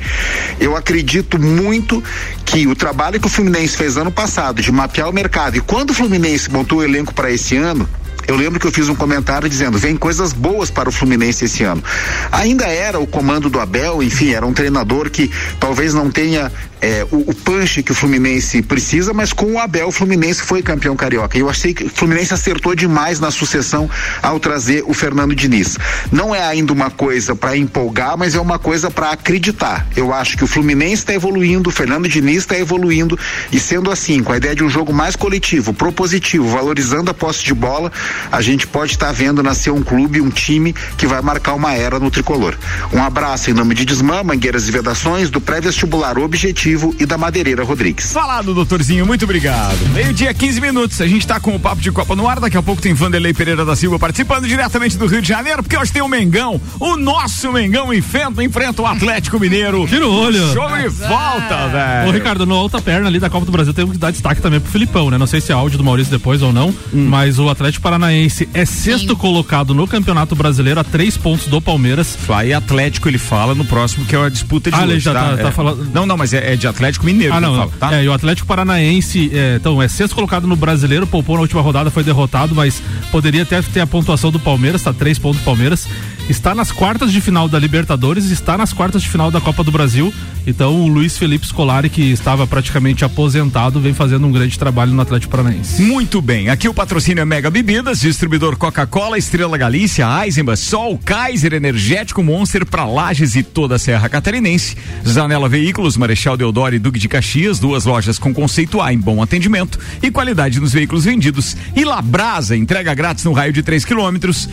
Eu 0.61 0.77
acredito 0.77 1.39
muito 1.39 2.03
que 2.45 2.67
o 2.67 2.75
trabalho 2.75 3.21
que 3.21 3.27
o 3.27 3.31
Fluminense 3.31 3.77
fez 3.77 3.97
ano 3.97 4.11
passado 4.11 4.61
de 4.61 4.71
mapear 4.71 5.09
o 5.09 5.13
mercado 5.13 5.57
e 5.57 5.61
quando 5.61 5.91
o 5.91 5.95
Fluminense 5.95 6.51
montou 6.51 6.79
o 6.79 6.83
elenco 6.83 7.15
para 7.15 7.31
esse 7.31 7.57
ano, 7.57 7.89
eu 8.29 8.37
lembro 8.37 8.61
que 8.61 8.67
eu 8.67 8.71
fiz 8.71 8.91
um 8.91 8.95
comentário 8.95 9.49
dizendo: 9.49 9.79
vem 9.79 9.97
coisas 9.97 10.35
boas 10.35 10.71
para 10.71 10.89
o 10.89 10.93
Fluminense 10.93 11.47
esse 11.47 11.65
ano. 11.65 11.83
Ainda 12.31 12.67
era 12.67 13.01
o 13.01 13.07
comando 13.07 13.49
do 13.49 13.59
Abel, 13.59 14.03
enfim, 14.03 14.33
era 14.33 14.47
um 14.47 14.53
treinador 14.53 15.09
que 15.09 15.31
talvez 15.59 15.95
não 15.95 16.11
tenha 16.11 16.53
é, 16.81 17.07
o, 17.11 17.31
o 17.31 17.35
punch 17.35 17.83
que 17.83 17.93
o 17.93 17.95
Fluminense 17.95 18.63
precisa, 18.63 19.13
mas 19.13 19.33
com 19.33 19.53
o 19.53 19.59
Abel, 19.59 19.89
o 19.89 19.93
Fluminense 19.93 20.43
foi 20.43 20.63
campeão 20.63 20.95
carioca. 20.97 21.37
E 21.37 21.41
eu 21.41 21.51
achei 21.51 21.75
que 21.75 21.85
o 21.85 21.89
Fluminense 21.89 22.33
acertou 22.33 22.75
demais 22.75 23.21
na 23.21 23.31
sucessão 23.31 23.91
ao 24.23 24.39
trazer 24.39 24.85
o 24.87 24.95
Fernando 24.95 25.35
Diniz. 25.35 25.77
Não 26.13 26.35
é 26.35 26.43
ainda 26.45 26.73
uma 26.73 26.91
coisa 26.91 27.35
para 27.35 27.57
empolgar, 27.57 28.17
mas 28.17 28.35
é 28.35 28.41
uma 28.41 28.59
coisa 28.59 28.91
para 28.91 29.11
acreditar. 29.11 29.87
Eu 29.97 30.13
acho 30.13 30.37
que 30.37 30.45
o 30.45 30.47
Fluminense 30.47 31.03
está 31.03 31.15
evoluindo, 31.15 31.71
o 31.71 31.73
Fernando 31.73 32.09
Diniz 32.09 32.39
está 32.39 32.59
evoluindo, 32.59 33.19
e 33.51 33.59
sendo 33.59 33.91
assim, 33.91 34.23
com 34.23 34.33
a 34.33 34.37
ideia 34.37 34.55
de 34.55 34.65
um 34.65 34.71
jogo 34.71 34.93
mais 34.93 35.17
coletivo, 35.17 35.73
propositivo, 35.73 36.49
valorizando 36.49 37.11
a 37.11 37.15
posse 37.15 37.45
de 37.45 37.55
bola, 37.55 37.91
a 38.31 38.41
gente 38.41 38.67
pode 38.67 38.93
estar 38.93 39.07
tá 39.07 39.13
vendo 39.13 39.43
nascer 39.43 39.71
um 39.71 39.83
clube, 39.83 40.21
um 40.21 40.31
time 40.31 40.75
que 40.97 41.07
vai 41.07 41.21
marcar 41.23 41.55
uma 41.55 41.75
era 41.75 41.99
no 41.99 42.11
tricolor. 42.11 42.57
Um 42.93 43.03
abraço 43.03 43.51
em 43.51 43.55
nome 43.55 43.75
de 43.75 43.85
Desmã, 43.85 44.23
Mangueiras 44.23 44.69
e 44.69 44.71
Vedações, 44.71 45.31
do 45.31 45.41
pré-vestibular 45.41 46.19
Objetivo 46.19 46.68
e 46.99 47.07
da 47.07 47.17
Madeireira 47.17 47.65
Rodrigues. 47.65 48.13
Falado, 48.13 48.53
doutorzinho, 48.53 49.07
muito 49.07 49.25
obrigado. 49.25 49.79
Meio-dia, 49.95 50.35
15 50.35 50.61
minutos. 50.61 51.01
A 51.01 51.07
gente 51.07 51.23
está 51.23 51.41
com 51.41 51.55
o 51.55 51.61
Papo 51.61 51.81
de 51.81 51.91
Copa 51.91 52.15
no 52.15 52.29
ar. 52.29 52.41
Daqui 52.41 52.57
a 52.57 52.63
pouco 52.63 52.83
tem 52.83 52.93
Vanderlei 52.93 53.33
Pereira 53.33 53.65
da 53.65 53.75
Silva 53.75 53.99
participando 53.99 54.47
diretamente 54.47 54.99
do 54.99 55.07
Rio 55.07 55.23
de 55.23 55.29
Janeiro, 55.29 55.63
porque 55.63 55.77
hoje 55.77 55.93
tem 55.93 56.03
o 56.03 56.09
Mengão. 56.09 56.61
O 56.79 56.97
nosso 56.97 57.53
Mengão 57.53 57.93
enfrenta, 57.93 58.43
enfrenta 58.43 58.83
o 58.83 58.87
Atlético 58.87 59.41
Mineiro. 59.41 59.87
Tira 59.87 60.07
o 60.07 60.13
olho. 60.13 60.53
Show 60.53 60.69
de 60.77 60.89
volta, 60.89 61.69
velho. 61.69 62.09
Ô, 62.09 62.13
Ricardo, 62.13 62.45
no 62.45 62.55
alta 62.55 62.81
perna 62.81 63.09
ali 63.09 63.19
da 63.19 63.31
Copa 63.31 63.47
do 63.47 63.53
Brasil 63.53 63.73
temos 63.73 63.93
que 63.93 63.99
dar 63.99 64.11
destaque 64.11 64.41
também 64.41 64.61
pro 64.61 64.71
Filipão, 64.71 65.11
né? 65.11 65.17
Não 65.17 65.27
sei 65.27 65.41
se 65.41 65.53
é 65.53 65.55
áudio 65.55 65.79
do 65.79 65.85
Maurício 65.85 66.11
depois 66.11 66.43
ou 66.43 66.53
não, 66.53 66.69
hum. 66.69 67.07
mas 67.09 67.39
o 67.39 67.49
Atlético 67.49 67.83
Paranaense 67.83 68.49
é 68.53 68.65
sexto 68.65 69.11
Sim. 69.11 69.17
colocado 69.17 69.75
no 69.75 69.87
Campeonato 69.87 70.35
Brasileiro 70.37 70.81
a 70.81 70.85
três 70.85 71.17
pontos 71.17 71.47
do 71.47 71.61
Palmeiras. 71.61 72.19
Aí 72.29 72.53
Atlético 72.53 73.09
ele 73.09 73.19
fala 73.19 73.55
no 73.55 73.65
próximo 73.65 74.05
que 74.05 74.15
é 74.15 74.21
a 74.21 74.29
disputa 74.29 74.71
de 74.71 74.77
ah, 74.77 74.83
hoje, 74.83 74.93
ele 74.93 75.01
já 75.01 75.13
tá, 75.13 75.29
tá, 75.29 75.33
é. 75.33 75.37
tá 75.37 75.53
falando. 75.53 75.89
Não, 75.93 76.07
não, 76.07 76.17
mas 76.17 76.33
é, 76.33 76.55
é 76.55 76.57
de 76.59 76.67
Atlético 76.67 77.07
Mineiro. 77.07 77.33
Ah, 77.33 77.41
não, 77.41 77.57
fala, 77.57 77.73
tá? 77.79 77.95
É, 77.95 78.05
e 78.05 78.09
o 78.09 78.13
Atlético 78.13 78.47
Paranaense, 78.47 79.31
é, 79.33 79.57
então, 79.57 79.81
é 79.81 79.89
sexto 79.89 80.15
colocado 80.15 80.47
no 80.47 80.57
brasileiro, 80.57 81.07
poupou 81.07 81.37
na 81.37 81.43
última 81.43 81.61
rodada, 81.61 81.91
foi 81.91 82.03
derrotado, 82.03 82.55
mas 82.55 82.83
poderia 83.11 83.43
até 83.43 83.63
ter 83.63 83.81
a 83.81 83.87
pontuação 83.87 84.31
do 84.31 84.39
Palmeiras, 84.39 84.83
tá 84.83 84.93
três 84.93 85.19
pontos 85.19 85.41
do 85.41 85.45
Palmeiras. 85.45 85.89
Está 86.29 86.55
nas 86.55 86.71
quartas 86.71 87.11
de 87.11 87.23
final 87.23 87.49
da 87.49 87.59
Libertadores, 87.59 88.27
está 88.27 88.59
nas 88.59 88.71
quartas 88.71 89.01
de 89.01 89.09
final 89.09 89.31
da 89.31 89.41
Copa 89.41 89.65
do 89.65 89.73
Brasil. 89.73 90.13
Então 90.47 90.79
o 90.83 90.87
Luiz 90.87 91.17
Felipe 91.17 91.47
Scolari, 91.47 91.89
que 91.89 92.03
estava 92.13 92.47
praticamente 92.47 93.03
aposentado, 93.03 93.81
vem 93.81 93.95
fazendo 93.95 94.27
um 94.27 94.33
grande 94.33 94.59
trabalho 94.59 94.93
no 94.93 95.01
Atlético 95.01 95.31
Paranaense. 95.31 95.83
Muito 95.83 96.21
bem. 96.21 96.51
Aqui 96.51 96.69
o 96.69 96.75
patrocínio 96.75 97.23
é 97.23 97.25
Mega 97.25 97.51
Bebidas, 97.51 98.01
distribuidor 98.01 98.59
Coca-Cola, 98.59 99.17
Estrela 99.17 99.57
Galícia, 99.57 100.07
Eisenbach, 100.23 100.61
Sol, 100.61 101.01
Kaiser, 101.03 101.55
Energético 101.55 102.23
Monster 102.23 102.67
para 102.67 102.85
Lages 102.85 103.35
e 103.35 103.43
toda 103.43 103.77
a 103.77 103.79
Serra 103.79 104.09
Catarinense. 104.11 104.77
Zanela 105.07 105.49
Veículos, 105.49 105.97
Marechal 105.97 106.37
Deodoro 106.37 106.75
e 106.75 106.79
Duque 106.79 106.99
de 106.99 107.09
Caxias, 107.09 107.59
duas 107.59 107.87
lojas 107.87 108.19
com 108.19 108.35
conceito 108.35 108.83
A 108.83 108.93
em 108.93 108.99
bom 108.99 109.23
atendimento 109.23 109.79
e 110.03 110.11
qualidade 110.11 110.61
nos 110.61 110.75
veículos 110.75 111.07
vendidos. 111.07 111.57
E 111.75 111.87
Labrasa, 111.87 112.55
entrega 112.55 112.93
grátis 112.93 113.25
no 113.25 113.33
raio 113.33 113.53
de 113.53 113.63
3 113.63 113.83
quilômetros, 113.85 114.47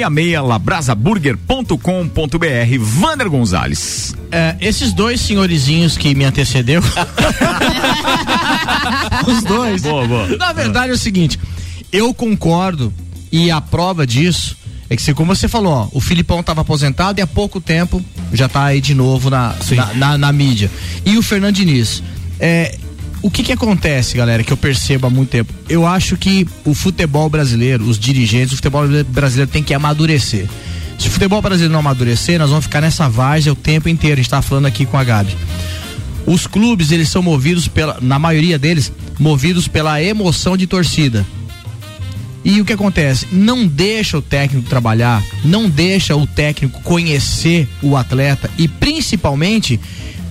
91315366, 0.00 0.46
labrasaburger.com.br. 0.46 2.78
Vander 2.80 3.28
Gonzalez. 3.28 4.14
É, 4.30 4.54
esses 4.60 4.92
dois 4.92 5.20
senhorizinhos 5.20 5.96
que 5.96 6.14
me 6.14 6.24
antecedeu. 6.24 6.80
Os 9.26 9.42
dois. 9.42 9.82
Boa, 9.82 10.06
boa. 10.06 10.28
Na 10.36 10.52
verdade 10.52 10.90
é 10.90 10.94
o 10.94 10.98
seguinte, 10.98 11.38
eu 11.92 12.14
concordo 12.14 12.92
e 13.30 13.50
a 13.50 13.60
prova 13.60 14.06
disso 14.06 14.56
é 14.90 14.96
que, 14.96 15.14
como 15.14 15.34
você 15.34 15.48
falou, 15.48 15.72
ó, 15.72 15.88
o 15.92 16.00
Filipão 16.00 16.40
estava 16.40 16.62
aposentado 16.62 17.20
e 17.20 17.22
há 17.22 17.26
pouco 17.26 17.60
tempo 17.60 18.02
já 18.32 18.46
está 18.46 18.64
aí 18.64 18.80
de 18.80 18.94
novo 18.94 19.28
na, 19.28 19.54
na, 19.70 19.94
na, 19.94 20.18
na, 20.18 20.32
mídia. 20.32 20.70
E 21.04 21.18
o 21.18 21.22
Fernando 21.22 21.54
Diniz. 21.54 22.02
É, 22.40 22.78
o 23.20 23.30
que 23.30 23.42
que 23.42 23.52
acontece, 23.52 24.16
galera, 24.16 24.44
que 24.44 24.52
eu 24.52 24.56
percebo 24.56 25.06
há 25.06 25.10
muito 25.10 25.30
tempo? 25.30 25.52
Eu 25.68 25.86
acho 25.86 26.16
que 26.16 26.46
o 26.64 26.74
futebol 26.74 27.28
brasileiro, 27.28 27.84
os 27.84 27.98
dirigentes, 27.98 28.52
o 28.52 28.56
futebol 28.56 28.84
brasileiro 29.08 29.50
tem 29.50 29.62
que 29.62 29.74
amadurecer. 29.74 30.46
Se 30.98 31.08
o 31.08 31.10
futebol 31.10 31.40
brasileiro 31.40 31.72
não 31.72 31.80
amadurecer, 31.80 32.38
nós 32.38 32.50
vamos 32.50 32.64
ficar 32.64 32.80
nessa 32.80 33.08
várzea 33.08 33.52
o 33.52 33.56
tempo 33.56 33.88
inteiro. 33.88 34.14
A 34.14 34.22
gente 34.22 34.30
tá 34.30 34.42
falando 34.42 34.66
aqui 34.66 34.84
com 34.86 34.96
a 34.96 35.04
Gabi. 35.04 35.36
Os 36.26 36.46
clubes, 36.46 36.90
eles 36.90 37.08
são 37.08 37.22
movidos 37.22 37.68
pela, 37.68 37.98
na 38.00 38.18
maioria 38.18 38.58
deles, 38.58 38.92
movidos 39.18 39.66
pela 39.66 40.02
emoção 40.02 40.56
de 40.56 40.66
torcida. 40.66 41.24
E 42.44 42.60
o 42.60 42.64
que 42.64 42.72
acontece? 42.72 43.26
Não 43.32 43.66
deixa 43.66 44.18
o 44.18 44.22
técnico 44.22 44.68
trabalhar, 44.68 45.22
não 45.44 45.68
deixa 45.68 46.16
o 46.16 46.26
técnico 46.26 46.80
conhecer 46.82 47.68
o 47.82 47.96
atleta 47.96 48.50
e 48.56 48.68
principalmente 48.68 49.78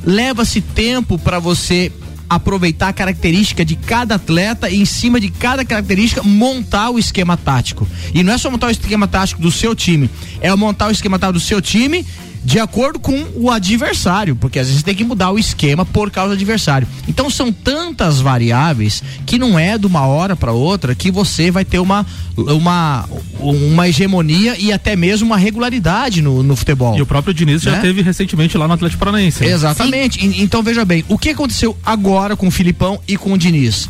leva-se 0.06 0.62
tempo 0.62 1.18
para 1.18 1.38
você 1.38 1.92
aproveitar 2.30 2.90
a 2.90 2.94
característica 2.94 3.64
de 3.64 3.76
cada 3.76 4.16
atleta 4.16 4.70
e 4.70 4.82
em 4.82 4.86
cima 4.86 5.20
de 5.20 5.30
cada 5.30 5.64
característica 5.64 6.24
montar 6.24 6.90
o 6.90 7.00
esquema 7.00 7.38
tático. 7.38 7.88
E 8.14 8.24
não 8.24 8.34
é 8.34 8.38
só 8.38 8.50
montar 8.50 8.68
o 8.68 8.72
esquema 8.72 9.08
tático 9.08 9.42
do 9.42 9.52
seu 9.52 9.76
time, 9.76 10.10
é 10.42 10.54
montar 10.56 10.88
o 10.88 10.92
esquema 10.92 11.18
tático 11.18 11.40
do 11.40 11.46
seu 11.46 11.62
time 11.62 12.06
de 12.48 12.60
acordo 12.60 12.98
com 12.98 13.26
o 13.36 13.52
adversário, 13.52 14.34
porque 14.34 14.58
às 14.58 14.68
vezes 14.68 14.82
tem 14.82 14.96
que 14.96 15.04
mudar 15.04 15.32
o 15.32 15.38
esquema 15.38 15.86
por 15.86 16.10
causa 16.10 16.30
do 16.30 16.36
adversário. 16.36 16.88
Então 17.06 17.30
são 17.30 17.52
tantas 17.52 18.22
variáveis 18.22 19.04
que 19.26 19.38
não 19.38 19.60
é 19.60 19.78
de 19.78 19.86
uma 19.86 20.06
hora 20.06 20.34
para 20.34 20.54
outra 20.54 20.96
que 20.96 21.12
você 21.12 21.52
vai 21.52 21.66
ter 21.66 21.80
uma, 21.80 22.06
uma, 22.38 23.04
uma 23.42 23.90
hegemonia 23.90 24.56
e 24.58 24.72
até 24.72 24.96
mesmo 24.96 25.28
uma 25.28 25.36
regularidade 25.36 26.22
no, 26.22 26.42
no 26.42 26.56
futebol. 26.56 26.98
E 26.98 27.02
o 27.02 27.06
próprio 27.06 27.34
Diniz 27.34 27.66
né? 27.66 27.74
já 27.74 27.82
teve 27.82 28.02
recentemente 28.02 28.58
lá 28.58 28.66
no 28.66 28.76
Atlético 28.76 29.00
Paranaense. 29.00 29.44
Né? 29.44 29.52
Exatamente. 29.52 30.26
Então 30.42 30.64
veja 30.64 30.86
bem, 30.86 31.04
o 31.10 31.18
que 31.18 31.32
aconteceu 31.32 31.78
agora 31.86 32.38
com 32.38 32.48
o 32.48 32.52
Filipão 32.52 32.98
e 33.06 33.18
com 33.18 33.34
o 33.34 33.38
Diniz? 33.38 33.90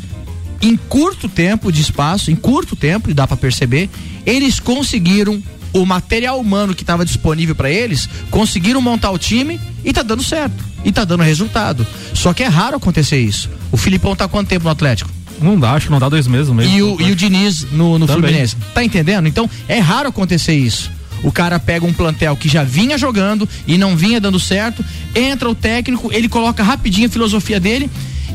Em 0.64 0.76
curto 0.76 1.30
tempo 1.30 1.72
de 1.72 1.80
espaço, 1.80 2.32
em 2.32 2.36
curto 2.36 2.76
tempo, 2.76 3.12
e 3.12 3.14
dá 3.14 3.28
para 3.28 3.38
perceber, 3.38 3.88
eles 4.26 4.60
conseguiram 4.60 5.44
o 5.82 5.86
material 5.86 6.40
humano 6.40 6.76
que 6.76 6.84
estava 6.84 7.06
disponível 7.06 7.56
para 7.56 7.70
eles, 7.70 8.10
conseguiram 8.30 8.82
montar 8.82 9.12
o 9.12 9.18
time 9.18 9.60
e 9.84 9.94
tá 9.94 10.04
dando 10.04 10.24
certo. 10.24 10.64
E 10.84 10.92
tá 10.92 11.04
dando 11.04 11.24
resultado. 11.24 11.86
Só 12.14 12.34
que 12.34 12.44
é 12.44 12.48
raro 12.48 12.78
acontecer 12.78 13.20
isso. 13.20 13.50
O 13.72 13.78
Filipão 13.78 14.16
tá 14.16 14.28
quanto 14.28 14.48
tempo 14.48 14.66
no 14.66 14.72
Atlético? 14.72 15.10
Não 15.42 15.60
dá, 15.60 15.74
acho 15.74 15.88
que 15.88 15.92
não 15.92 16.00
dá 16.00 16.10
dois 16.10 16.28
meses 16.28 16.52
mesmo. 16.52 16.76
E 16.76 16.82
o, 16.82 17.02
e 17.02 17.12
o 17.12 17.16
Diniz 17.16 17.64
no, 17.72 18.00
no 18.00 18.08
Fluminense. 18.08 18.56
Tá 18.74 18.84
entendendo? 18.84 19.28
Então 19.28 19.50
é 19.68 19.80
raro 19.80 20.10
acontecer 20.10 20.56
isso. 20.56 20.92
O 21.24 21.32
cara 21.32 21.60
pega 21.60 21.86
um 21.86 21.94
plantel 21.94 22.36
que 22.36 22.48
já 22.48 22.64
vinha 22.64 22.98
jogando 22.98 23.48
e 23.66 23.78
não 23.78 23.96
vinha 23.96 24.22
dando 24.22 24.40
certo, 24.40 24.86
entra 25.16 25.50
o 25.50 25.56
técnico, 25.56 26.12
ele 26.14 26.30
coloca 26.30 26.64
rapidinho 26.64 27.08
a 27.08 27.12
filosofia 27.12 27.60
dele 27.60 27.90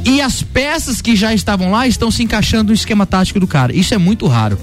e 0.04 0.20
as 0.20 0.42
peças 0.42 1.00
que 1.00 1.14
já 1.14 1.32
estavam 1.32 1.70
lá 1.70 1.86
estão 1.86 2.10
se 2.10 2.22
encaixando 2.22 2.68
no 2.68 2.74
esquema 2.74 3.06
tático 3.06 3.38
do 3.38 3.46
cara. 3.46 3.74
Isso 3.74 3.94
é 3.94 3.98
muito 3.98 4.26
raro. 4.26 4.58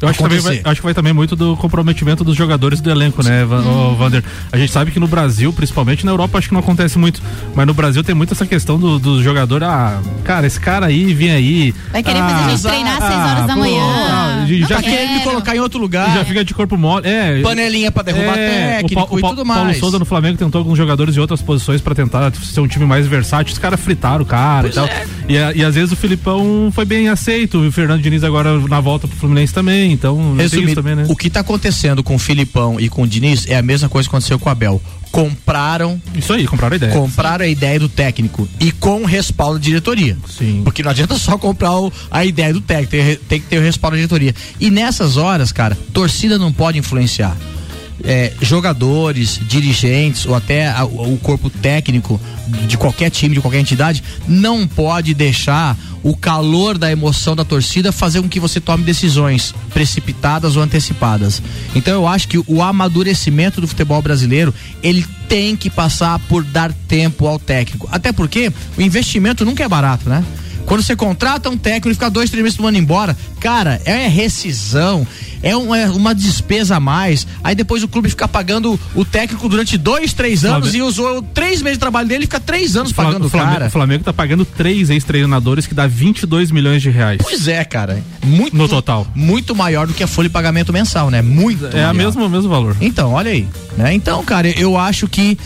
Eu 0.00 0.08
acho 0.08 0.18
que, 0.18 0.22
também 0.24 0.40
vai, 0.40 0.60
acho 0.64 0.80
que 0.80 0.84
vai 0.84 0.94
também 0.94 1.12
muito 1.12 1.36
do 1.36 1.56
comprometimento 1.56 2.24
dos 2.24 2.36
jogadores 2.36 2.80
do 2.80 2.90
elenco, 2.90 3.22
né, 3.22 3.44
hum. 3.44 3.94
Vander? 3.96 4.24
A 4.50 4.56
gente 4.56 4.72
sabe 4.72 4.90
que 4.90 4.98
no 4.98 5.06
Brasil, 5.06 5.52
principalmente 5.52 6.04
na 6.06 6.12
Europa, 6.12 6.38
acho 6.38 6.48
que 6.48 6.54
não 6.54 6.60
acontece 6.60 6.98
muito, 6.98 7.22
mas 7.54 7.66
no 7.66 7.74
Brasil 7.74 8.02
tem 8.02 8.14
muito 8.14 8.32
essa 8.32 8.46
questão 8.46 8.78
do, 8.78 8.98
do 8.98 9.22
jogador, 9.22 9.62
ah, 9.62 10.00
cara, 10.24 10.46
esse 10.46 10.58
cara 10.58 10.86
aí, 10.86 11.12
vem 11.12 11.30
aí. 11.30 11.74
Vai 11.92 12.02
querer 12.02 12.20
ah, 12.20 12.28
fazer 12.28 12.44
a 12.44 12.50
gente 12.50 12.62
treinar 12.62 13.02
às 13.02 13.08
6 13.08 13.18
horas 13.18 13.46
da 13.46 13.56
manhã. 13.56 13.82
Ah, 13.82 14.46
já 14.68 14.76
tá 14.76 14.82
quer 14.82 15.08
me 15.08 15.20
colocar 15.20 15.56
em 15.56 15.60
outro 15.60 15.78
lugar. 15.78 16.14
Já 16.14 16.24
fica 16.24 16.44
de 16.44 16.54
corpo 16.54 16.76
mole. 16.76 17.06
É, 17.06 17.40
Panelinha 17.42 17.90
pra 17.90 18.02
derrubar 18.02 18.38
é, 18.38 18.76
técnico 18.76 19.08
o, 19.10 19.14
o, 19.14 19.18
e 19.18 19.22
tudo 19.22 19.44
mais. 19.44 19.60
Paulo 19.60 19.74
Souza 19.74 19.98
no 19.98 20.04
Flamengo 20.04 20.38
tentou 20.38 20.58
alguns 20.58 20.76
jogadores 20.76 21.14
de 21.14 21.20
outras 21.20 21.42
posições 21.42 21.80
pra 21.80 21.94
tentar 21.94 22.32
ser 22.34 22.60
um 22.60 22.66
time 22.66 22.84
mais 22.84 23.06
versátil. 23.06 23.52
Os 23.52 23.58
caras 23.58 23.80
fritaram 23.80 24.22
o 24.22 24.26
cara 24.26 24.62
pois 24.62 24.72
e 24.72 24.76
tal. 24.76 24.86
É. 24.86 25.04
E, 25.28 25.58
e, 25.58 25.64
às 25.64 25.74
vezes 25.74 25.92
o 25.92 25.96
Filipão 25.96 26.70
foi 26.72 26.84
bem 26.84 27.08
aceito. 27.08 27.58
O 27.58 27.72
Fernando 27.72 28.00
Diniz 28.00 28.24
agora 28.24 28.58
na 28.60 28.80
volta 28.80 29.06
pro 29.06 29.16
Fluminense 29.16 29.52
também. 29.52 29.89
Então, 29.92 30.34
Resumindo, 30.36 30.74
também, 30.74 30.96
né? 30.96 31.06
O 31.08 31.16
que 31.16 31.28
está 31.28 31.40
acontecendo 31.40 32.02
com 32.02 32.14
o 32.14 32.18
Filipão 32.18 32.78
e 32.78 32.88
com 32.88 33.02
o 33.02 33.06
Diniz 33.06 33.46
é 33.46 33.56
a 33.56 33.62
mesma 33.62 33.88
coisa 33.88 34.08
que 34.08 34.14
aconteceu 34.14 34.38
com 34.38 34.48
o 34.48 34.52
Abel. 34.52 34.80
Compraram. 35.10 36.00
Isso 36.14 36.32
aí, 36.32 36.46
compraram 36.46 36.74
a 36.74 36.76
ideia. 36.76 36.92
Compraram 36.92 37.44
a 37.44 37.48
ideia 37.48 37.78
do 37.80 37.88
técnico 37.88 38.48
e 38.60 38.70
com 38.70 39.04
respaldo 39.04 39.58
da 39.58 39.64
diretoria. 39.64 40.16
Sim. 40.28 40.62
Porque 40.64 40.82
não 40.82 40.90
adianta 40.90 41.16
só 41.18 41.36
comprar 41.36 41.76
o, 41.76 41.92
a 42.10 42.24
ideia 42.24 42.52
do 42.52 42.60
técnico, 42.60 42.90
tem, 42.90 43.16
tem 43.16 43.40
que 43.40 43.46
ter 43.46 43.58
o 43.58 43.62
respaldo 43.62 43.96
da 43.96 43.98
diretoria. 43.98 44.34
E 44.60 44.70
nessas 44.70 45.16
horas, 45.16 45.50
cara, 45.50 45.76
torcida 45.92 46.38
não 46.38 46.52
pode 46.52 46.78
influenciar 46.78 47.36
é, 48.04 48.32
jogadores, 48.40 49.40
dirigentes 49.46 50.26
ou 50.26 50.34
até 50.34 50.68
a, 50.68 50.84
o 50.84 51.18
corpo 51.18 51.50
técnico 51.50 52.20
de 52.66 52.76
qualquer 52.76 53.10
time, 53.10 53.34
de 53.34 53.40
qualquer 53.40 53.60
entidade, 53.60 54.02
não 54.26 54.66
pode 54.66 55.14
deixar 55.14 55.76
o 56.02 56.16
calor 56.16 56.78
da 56.78 56.90
emoção 56.90 57.36
da 57.36 57.44
torcida 57.44 57.92
fazer 57.92 58.22
com 58.22 58.28
que 58.28 58.40
você 58.40 58.60
tome 58.60 58.84
decisões 58.84 59.54
precipitadas 59.72 60.56
ou 60.56 60.62
antecipadas. 60.62 61.42
Então 61.74 61.94
eu 61.94 62.06
acho 62.06 62.26
que 62.26 62.38
o 62.38 62.62
amadurecimento 62.62 63.60
do 63.60 63.68
futebol 63.68 64.00
brasileiro, 64.00 64.54
ele 64.82 65.06
tem 65.28 65.54
que 65.54 65.70
passar 65.70 66.18
por 66.20 66.42
dar 66.42 66.72
tempo 66.88 67.26
ao 67.26 67.38
técnico. 67.38 67.88
Até 67.92 68.12
porque 68.12 68.52
o 68.76 68.82
investimento 68.82 69.44
nunca 69.44 69.62
é 69.62 69.68
barato, 69.68 70.08
né? 70.08 70.24
Quando 70.70 70.84
você 70.84 70.94
contrata 70.94 71.50
um 71.50 71.58
técnico 71.58 71.90
e 71.90 71.94
fica 71.94 72.08
dois, 72.08 72.30
três 72.30 72.44
meses 72.44 72.56
tomando 72.56 72.78
embora, 72.78 73.16
cara, 73.40 73.82
é 73.84 74.06
rescisão, 74.06 75.04
é, 75.42 75.56
um, 75.56 75.74
é, 75.74 75.90
uma 75.90 76.14
despesa 76.14 76.76
a 76.76 76.80
mais. 76.80 77.26
Aí 77.42 77.56
depois 77.56 77.82
o 77.82 77.88
clube 77.88 78.08
fica 78.08 78.28
pagando 78.28 78.78
o 78.94 79.04
técnico 79.04 79.48
durante 79.48 79.76
dois, 79.76 80.12
três 80.12 80.44
anos 80.44 80.68
Flamengo. 80.68 80.76
e 80.76 80.88
usou 80.88 81.22
três 81.22 81.60
meses 81.60 81.76
de 81.76 81.80
trabalho 81.80 82.06
dele 82.06 82.22
e 82.22 82.26
fica 82.28 82.38
três 82.38 82.76
anos 82.76 82.92
pagando 82.92 83.26
o 83.26 83.28
Flamengo, 83.28 83.52
cara. 83.52 83.66
O 83.66 83.70
Flamengo 83.70 84.04
tá 84.04 84.12
pagando 84.12 84.44
três 84.44 84.90
ex-treinadores 84.90 85.66
que 85.66 85.74
dá 85.74 85.88
22 85.88 86.52
milhões 86.52 86.80
de 86.80 86.88
reais. 86.88 87.18
Pois 87.20 87.48
é, 87.48 87.64
cara. 87.64 88.00
Muito, 88.24 88.56
no 88.56 88.68
total. 88.68 89.08
Muito 89.12 89.56
maior 89.56 89.88
do 89.88 89.92
que 89.92 90.04
a 90.04 90.06
folha 90.06 90.28
de 90.28 90.32
pagamento 90.32 90.72
mensal, 90.72 91.10
né? 91.10 91.20
Muito. 91.20 91.66
É 91.76 91.82
a 91.82 91.92
mesmo, 91.92 92.24
o 92.24 92.30
mesmo 92.30 92.48
valor. 92.48 92.76
Então, 92.80 93.14
olha 93.14 93.32
aí. 93.32 93.44
Né? 93.76 93.92
Então, 93.92 94.24
cara, 94.24 94.48
eu 94.48 94.78
acho 94.78 95.08
que 95.08 95.36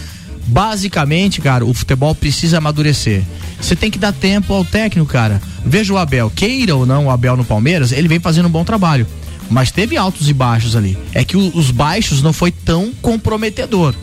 basicamente, 0.47 1.41
cara, 1.41 1.65
o 1.65 1.73
futebol 1.73 2.15
precisa 2.15 2.59
amadurecer. 2.59 3.23
Você 3.61 3.75
tem 3.75 3.91
que 3.91 3.99
dar 3.99 4.13
tempo 4.13 4.53
ao 4.53 4.65
técnico, 4.65 5.11
cara. 5.11 5.41
Veja 5.65 5.93
o 5.93 5.99
Abel, 5.99 6.31
queira 6.31 6.77
ou 6.77 6.85
não 6.85 7.07
o 7.07 7.11
Abel 7.11 7.37
no 7.37 7.45
Palmeiras, 7.45 7.93
ele 7.93 8.09
vem 8.09 8.21
fazendo 8.21 8.47
um 8.47 8.51
bom 8.51 8.65
trabalho. 8.65 9.07
Mas 9.51 9.71
teve 9.71 9.97
altos 9.97 10.29
e 10.29 10.33
baixos 10.33 10.75
ali. 10.75 10.97
É 11.13 11.25
que 11.25 11.37
os 11.37 11.71
baixos 11.71 12.23
não 12.23 12.33
foi 12.33 12.51
tão 12.51 12.93
comprometedor 13.01 13.95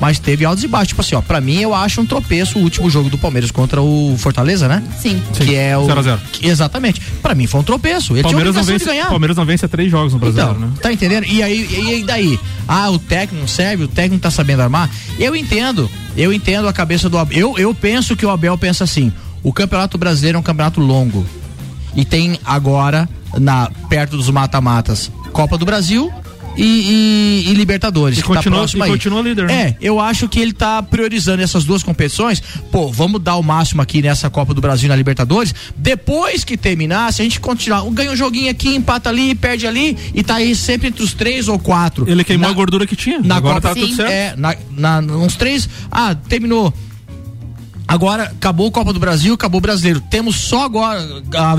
mas 0.00 0.18
teve 0.18 0.44
altos 0.44 0.64
e 0.64 0.68
baixos. 0.68 0.88
Tipo 0.88 1.00
assim, 1.00 1.14
ó, 1.14 1.20
pra 1.20 1.40
mim 1.40 1.60
eu 1.60 1.74
acho 1.74 2.00
um 2.00 2.06
tropeço 2.06 2.58
o 2.58 2.62
último 2.62 2.90
jogo 2.90 3.08
do 3.08 3.16
Palmeiras 3.16 3.50
contra 3.50 3.80
o 3.80 4.16
Fortaleza, 4.18 4.66
né? 4.68 4.82
Sim. 5.00 5.22
Que 5.34 5.44
Sim. 5.44 5.54
é 5.54 5.76
o. 5.78 5.86
0 5.86 5.98
a 6.00 6.02
0. 6.02 6.20
que- 6.32 6.46
exatamente. 6.46 7.00
Pra 7.22 7.34
mim 7.34 7.46
foi 7.46 7.60
um 7.60 7.64
tropeço. 7.64 8.12
Ele 8.14 8.22
Palmeiras 8.22 8.52
tinha 8.54 8.62
não, 8.62 8.66
vence, 8.72 8.84
de 8.84 8.90
ganhar. 8.90 9.08
Palmeiras 9.08 9.36
não 9.36 9.44
vence 9.44 9.64
há 9.64 9.68
três 9.68 9.90
jogos 9.90 10.12
no 10.12 10.18
brasileiro, 10.18 10.52
Então, 10.56 10.68
né? 10.68 10.74
tá 10.82 10.92
entendendo? 10.92 11.24
E 11.26 11.42
aí, 11.42 11.68
e 11.70 11.94
aí 11.94 12.02
daí? 12.04 12.40
Ah, 12.66 12.90
o 12.90 12.98
técnico 12.98 13.40
não 13.40 13.48
serve, 13.48 13.84
o 13.84 13.88
técnico 13.88 14.22
tá 14.22 14.30
sabendo 14.30 14.62
armar. 14.62 14.90
Eu 15.18 15.34
entendo, 15.36 15.90
eu 16.16 16.32
entendo 16.32 16.66
a 16.68 16.72
cabeça 16.72 17.08
do 17.08 17.16
Abel. 17.18 17.38
Eu, 17.38 17.58
eu 17.58 17.74
penso 17.74 18.16
que 18.16 18.26
o 18.26 18.30
Abel 18.30 18.56
pensa 18.58 18.84
assim: 18.84 19.12
o 19.42 19.52
Campeonato 19.52 19.96
Brasileiro 19.98 20.36
é 20.36 20.40
um 20.40 20.42
campeonato 20.42 20.80
longo. 20.80 21.24
E 21.96 22.04
tem 22.04 22.38
agora, 22.44 23.08
na 23.38 23.70
perto 23.88 24.16
dos 24.16 24.28
mata-matas, 24.28 25.10
Copa 25.32 25.56
do 25.56 25.64
Brasil 25.64 26.12
e, 26.56 27.44
e- 27.46 27.50
e 27.50 27.54
Libertadores. 27.54 28.18
E 28.18 28.22
que 28.22 28.28
tá 28.28 28.34
continua- 28.36 28.58
próximo 28.60 28.82
e 28.82 28.86
aí. 28.86 28.90
continua 28.92 29.22
líder, 29.22 29.46
né? 29.46 29.54
É, 29.54 29.76
eu 29.80 29.98
acho 30.00 30.28
que 30.28 30.38
ele 30.40 30.52
tá 30.52 30.82
priorizando 30.82 31.42
essas 31.42 31.64
duas 31.64 31.82
competições. 31.82 32.42
Pô, 32.70 32.90
vamos 32.90 33.20
dar 33.22 33.36
o 33.36 33.42
máximo 33.42 33.82
aqui 33.82 34.00
nessa 34.02 34.28
Copa 34.30 34.54
do 34.54 34.60
Brasil 34.60 34.88
na 34.88 34.96
Libertadores. 34.96 35.54
Depois 35.76 36.44
que 36.44 36.56
terminar, 36.56 37.12
se 37.12 37.22
a 37.22 37.24
gente 37.24 37.40
continuar, 37.40 37.82
ganha 37.90 38.10
um 38.10 38.16
joguinho 38.16 38.50
aqui, 38.50 38.74
empata 38.74 39.08
ali, 39.08 39.34
perde 39.34 39.66
ali 39.66 39.96
e 40.14 40.22
tá 40.22 40.36
aí 40.36 40.54
sempre 40.54 40.88
entre 40.88 41.02
os 41.02 41.12
três 41.14 41.48
ou 41.48 41.58
quatro. 41.58 42.08
Ele 42.08 42.22
queimou 42.24 42.46
Na- 42.48 42.52
a 42.52 42.54
gordura 42.56 42.86
que 42.86 42.96
tinha. 42.96 43.20
na 43.20 43.36
Agora 43.36 43.54
Copa, 43.60 43.68
tá 43.68 43.74
tudo 43.74 43.88
Sim. 43.88 43.96
certo. 43.96 44.10
É, 44.10 44.34
na, 44.36 44.56
na, 45.00 45.16
uns 45.16 45.36
três. 45.36 45.68
Ah, 45.90 46.14
terminou. 46.14 46.72
Agora 47.94 48.24
acabou 48.24 48.66
a 48.66 48.72
Copa 48.72 48.92
do 48.92 48.98
Brasil, 48.98 49.34
acabou 49.34 49.58
o 49.58 49.60
brasileiro. 49.60 50.00
Temos 50.00 50.34
só 50.34 50.64
agora 50.64 50.98
a 51.36 51.54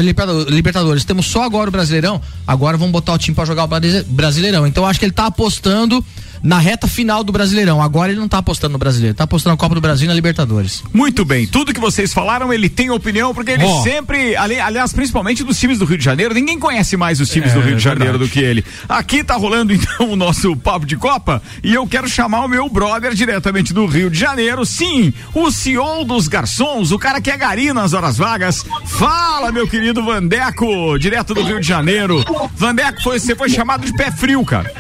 Libertadores, 0.50 1.06
temos 1.06 1.28
só 1.28 1.43
agora 1.43 1.69
o 1.69 1.71
Brasileirão. 1.71 2.21
Agora 2.45 2.76
vamos 2.76 2.91
botar 2.91 3.13
o 3.13 3.17
time 3.17 3.34
pra 3.34 3.45
jogar 3.45 3.63
o 3.63 3.67
Brasi- 3.67 4.04
Brasileirão. 4.04 4.67
Então 4.67 4.86
acho 4.86 5.00
que 5.00 5.06
ele 5.06 5.13
tá 5.13 5.28
apostando 5.28 6.04
na 6.45 6.60
reta 6.60 6.88
final 6.88 7.23
do 7.23 7.31
Brasileirão. 7.31 7.81
Agora 7.81 8.12
ele 8.12 8.19
não 8.21 8.27
tá 8.29 8.38
apostando 8.38 8.73
no 8.73 8.77
Brasileiro, 8.77 9.15
tá 9.15 9.23
apostando 9.25 9.53
na 9.53 9.58
Copa 9.58 9.73
do 9.75 9.81
Brasil 9.81 10.05
e 10.05 10.08
na 10.08 10.13
Libertadores. 10.13 10.84
Muito 10.93 11.25
bem, 11.25 11.47
tudo 11.47 11.73
que 11.73 11.79
vocês 11.79 12.13
falaram, 12.13 12.53
ele 12.53 12.69
tem 12.69 12.89
opinião, 12.91 13.34
porque 13.34 13.51
ele 13.51 13.63
Ó. 13.65 13.81
sempre, 13.84 14.36
ali- 14.36 14.60
aliás, 14.60 14.93
principalmente 14.93 15.43
dos 15.43 15.60
times 15.60 15.79
do 15.79 15.86
Rio 15.86 15.97
de 15.97 16.03
Janeiro, 16.03 16.34
ninguém 16.34 16.60
conhece 16.60 16.95
mais 16.95 17.19
os 17.19 17.29
times 17.29 17.51
É, 17.51 17.55
do 17.55 17.62
Rio 17.62 17.75
de 17.75 17.84
Janeiro 17.84 18.19
verdade. 18.19 18.29
do 18.29 18.31
que 18.31 18.39
ele. 18.39 18.63
Aqui 18.88 19.23
tá 19.23 19.36
rolando 19.36 19.73
então 19.75 20.12
o 20.12 20.15
nosso 20.15 20.55
papo 20.55 20.86
de 20.86 20.95
Copa 20.95 21.41
e 21.63 21.73
eu 21.73 21.88
quero 21.88 22.08
chamar 22.08 22.45
o 22.45 22.47
meu 22.47 22.69
brother 22.69 23.13
diretamente 23.15 23.73
do 23.73 23.86
Rio 23.88 24.10
de 24.12 24.19
Janeiro, 24.19 24.63
sim, 24.65 25.12
o 25.34 25.49
CEO 25.49 26.05
dos 26.05 26.27
garçons, 26.27 26.91
o 26.91 26.99
cara 26.99 27.19
que 27.19 27.31
é 27.31 27.38
gari 27.38 27.73
nas 27.73 27.93
horas 27.93 28.17
vagas. 28.17 28.63
Fala, 28.86 29.51
meu 29.51 29.67
querido 29.67 30.03
Vandeco, 30.03 30.97
direto 30.99 31.34
do 31.34 31.41
Rio 31.43 31.60
de 31.60 31.67
Janeiro. 31.67 32.23
Vandeco, 32.55 33.01
foi, 33.01 33.19
você 33.19 33.36
foi 33.36 33.49
chamado 33.49 33.86
de 33.86 33.93
pé 33.93 34.12
frio, 34.12 34.43
cara. 34.45 34.71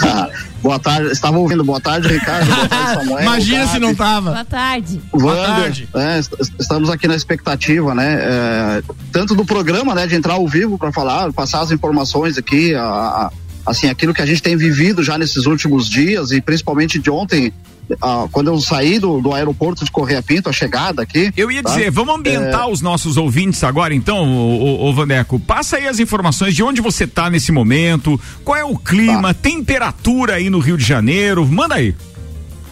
Boa 0.62 0.78
tarde, 0.78 1.10
estava 1.10 1.36
ouvindo. 1.38 1.62
Boa 1.62 1.80
tarde, 1.80 2.08
Ricardo. 2.08 2.46
Boa 2.46 2.68
tarde, 2.68 2.94
Samuel. 3.04 3.22
Imagina 3.22 3.66
se 3.66 3.78
não 3.78 3.94
tava. 3.94 4.30
Boa 4.32 4.44
tarde. 4.44 5.00
Boa 5.12 5.34
Wander. 5.34 5.46
tarde. 5.56 5.88
É, 5.94 6.18
est- 6.18 6.32
estamos 6.58 6.88
aqui 6.90 7.06
na 7.06 7.14
expectativa, 7.14 7.94
né? 7.94 8.18
é, 8.20 8.82
tanto 9.12 9.34
do 9.34 9.44
programa, 9.44 9.94
né, 9.94 10.06
de 10.06 10.14
entrar 10.14 10.34
ao 10.34 10.48
vivo 10.48 10.78
para 10.78 10.90
falar, 10.92 11.32
passar 11.32 11.60
as 11.60 11.70
informações 11.70 12.38
aqui, 12.38 12.74
a- 12.74 12.82
a- 12.82 13.30
assim, 13.66 13.88
aquilo 13.88 14.14
que 14.14 14.22
a 14.22 14.26
gente 14.26 14.42
tem 14.42 14.56
vivido 14.56 15.02
já 15.02 15.18
nesses 15.18 15.44
últimos 15.46 15.88
dias 15.88 16.30
e 16.30 16.40
principalmente 16.40 16.98
de 16.98 17.10
ontem, 17.10 17.52
a- 18.00 18.26
quando 18.30 18.48
eu 18.48 18.58
saí 18.60 18.98
do, 18.98 19.20
do 19.20 19.32
aeroporto 19.32 19.84
de 19.84 19.90
Correia 19.90 20.22
Pinto, 20.22 20.48
a 20.48 20.52
chegada 20.52 21.02
aqui. 21.02 21.32
Eu 21.36 21.50
ia 21.50 21.62
tá? 21.62 21.70
dizer, 21.70 21.90
vamos 21.90 22.14
ambientar 22.14 22.68
os 22.68 22.80
nossos 22.80 23.16
ouvintes 23.16 23.62
agora, 23.64 23.94
então, 23.94 24.26
ô, 24.36 24.88
ô, 24.88 24.92
Vandeco. 24.92 25.38
Passa 25.40 25.76
aí 25.76 25.86
as 25.86 25.98
informações 25.98 26.54
de 26.54 26.62
onde 26.62 26.80
você 26.80 27.06
tá 27.06 27.28
nesse 27.30 27.52
momento, 27.52 28.20
qual 28.44 28.56
é 28.56 28.64
o 28.64 28.76
clima, 28.76 29.34
temperatura 29.34 30.34
aí 30.34 30.48
no 30.50 30.58
Rio 30.58 30.76
de 30.76 30.84
Janeiro. 30.84 31.46
Manda 31.46 31.74
aí. 31.76 31.94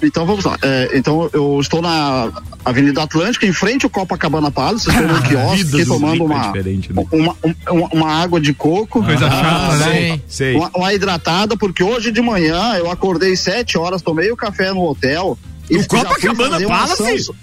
Então 0.02 0.26
vamos 0.26 0.44
lá. 0.44 0.58
É, 0.62 0.90
então 0.94 1.30
eu 1.32 1.58
estou 1.60 1.80
na 1.80 2.32
Avenida 2.64 3.02
Atlântica, 3.02 3.44
em 3.46 3.52
frente 3.52 3.84
ao 3.84 3.90
Copacabana 3.90 4.50
Palace, 4.50 4.88
estou 4.88 5.06
no 5.08 5.22
quiosque 5.22 5.84
tomando 5.84 6.22
é 6.22 6.26
uma, 6.26 6.46
diferente, 6.46 6.92
né? 6.92 7.04
uma, 7.12 7.36
uma, 7.70 7.88
uma 7.92 8.10
água 8.22 8.40
de 8.40 8.54
coco. 8.54 9.02
Coisa 9.04 9.28
chata, 9.30 9.76
né? 9.78 10.20
sei. 10.28 10.54
Uma, 10.56 10.70
uma 10.74 10.94
hidratada, 10.94 11.56
porque 11.56 11.82
hoje 11.82 12.12
de 12.12 12.20
manhã 12.20 12.74
eu 12.76 12.90
acordei 12.90 13.34
sete 13.36 13.76
horas, 13.76 14.00
tomei 14.02 14.30
o 14.30 14.36
café 14.36 14.72
no 14.72 14.82
hotel. 14.88 15.36
e 15.68 15.76
No 15.78 15.86
Copacabana 15.86 16.60
Palace? 16.66 17.02
ação- 17.02 17.34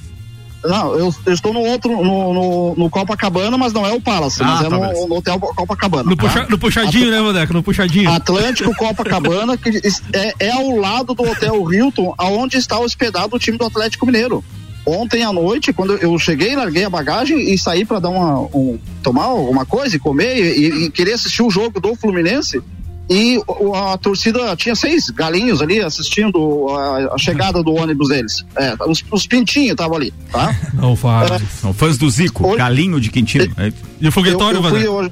Não, 0.63 0.93
eu, 0.95 1.13
eu 1.25 1.33
estou 1.33 1.53
no 1.53 1.61
outro, 1.61 1.91
no, 2.01 2.33
no, 2.33 2.75
no 2.77 2.89
Copacabana, 2.89 3.57
mas 3.57 3.73
não 3.73 3.85
é 3.85 3.91
o 3.91 3.99
Palace, 4.01 4.41
Ah, 4.41 4.45
mas 4.45 4.61
é 4.65 4.69
tá, 4.69 4.77
no, 4.77 5.07
no 5.07 5.15
hotel 5.17 5.39
Copacabana. 5.39 6.03
No, 6.09 6.15
tá? 6.15 6.23
puxa- 6.23 6.47
no 6.49 6.57
puxadinho, 6.57 7.11
né, 7.11 7.21
Vandeco? 7.21 7.53
No 7.53 7.63
puxadinho. 7.63 8.09
Atlântico 8.09 8.73
Copacabana, 8.75 9.57
que 9.57 9.69
é, 10.13 10.33
é 10.47 10.51
ao 10.51 10.77
lado 10.77 11.13
do 11.13 11.23
Hotel 11.29 11.73
Hilton, 11.73 12.13
aonde 12.17 12.55
está 12.57 12.79
hospedado 12.79 13.35
o 13.35 13.39
time 13.39 13.57
do 13.57 13.65
Atlético 13.65 14.05
Mineiro. 14.05 14.43
Ontem 14.89 15.23
à 15.23 15.31
noite, 15.31 15.71
quando 15.73 15.93
eu 15.97 16.17
cheguei, 16.17 16.55
larguei 16.55 16.83
a 16.83 16.89
bagagem 16.89 17.53
e 17.53 17.57
saí 17.57 17.85
para 17.85 17.99
dar 17.99 18.09
uma 18.09 18.39
um- 18.55 18.79
tomar 19.03 19.25
alguma 19.25 19.65
coisa 19.65 19.95
e 19.95 19.99
comer 19.99 20.57
e, 20.57 20.85
e 20.85 20.91
querer 20.91 21.13
assistir 21.13 21.41
o 21.43 21.49
jogo 21.49 21.79
do 21.79 21.95
Fluminense. 21.95 22.61
E 23.11 23.41
a 23.75 23.97
torcida 23.97 24.55
tinha 24.55 24.75
seis 24.75 25.09
galinhos 25.09 25.63
ali 25.63 25.79
assistindo 25.81 26.67
a, 26.69 27.17
chegada 27.17 27.63
do 27.63 27.73
ônibus 27.73 28.09
deles. 28.09 28.45
É, 28.55 28.75
os, 28.87 29.03
os 29.11 29.25
pintinhos 29.25 29.71
estavam 29.71 29.97
ali, 29.97 30.13
tá? 30.31 30.55
Não 30.75 30.95
faz. 30.95 31.41
São 31.59 31.73
fãs 31.73 31.97
do 31.97 32.07
Zico, 32.09 32.47
Oi? 32.47 32.57
galinho 32.57 33.01
de 33.01 33.09
Quintino. 33.09 33.51
É, 33.57 33.73
E 33.99 34.07
o 34.07 34.11
foguetório, 34.11 34.59
eu, 34.59 34.63
eu 34.63 34.69
fui 34.69 34.79
Vandeco? 34.83 34.93
hoje, 34.93 35.11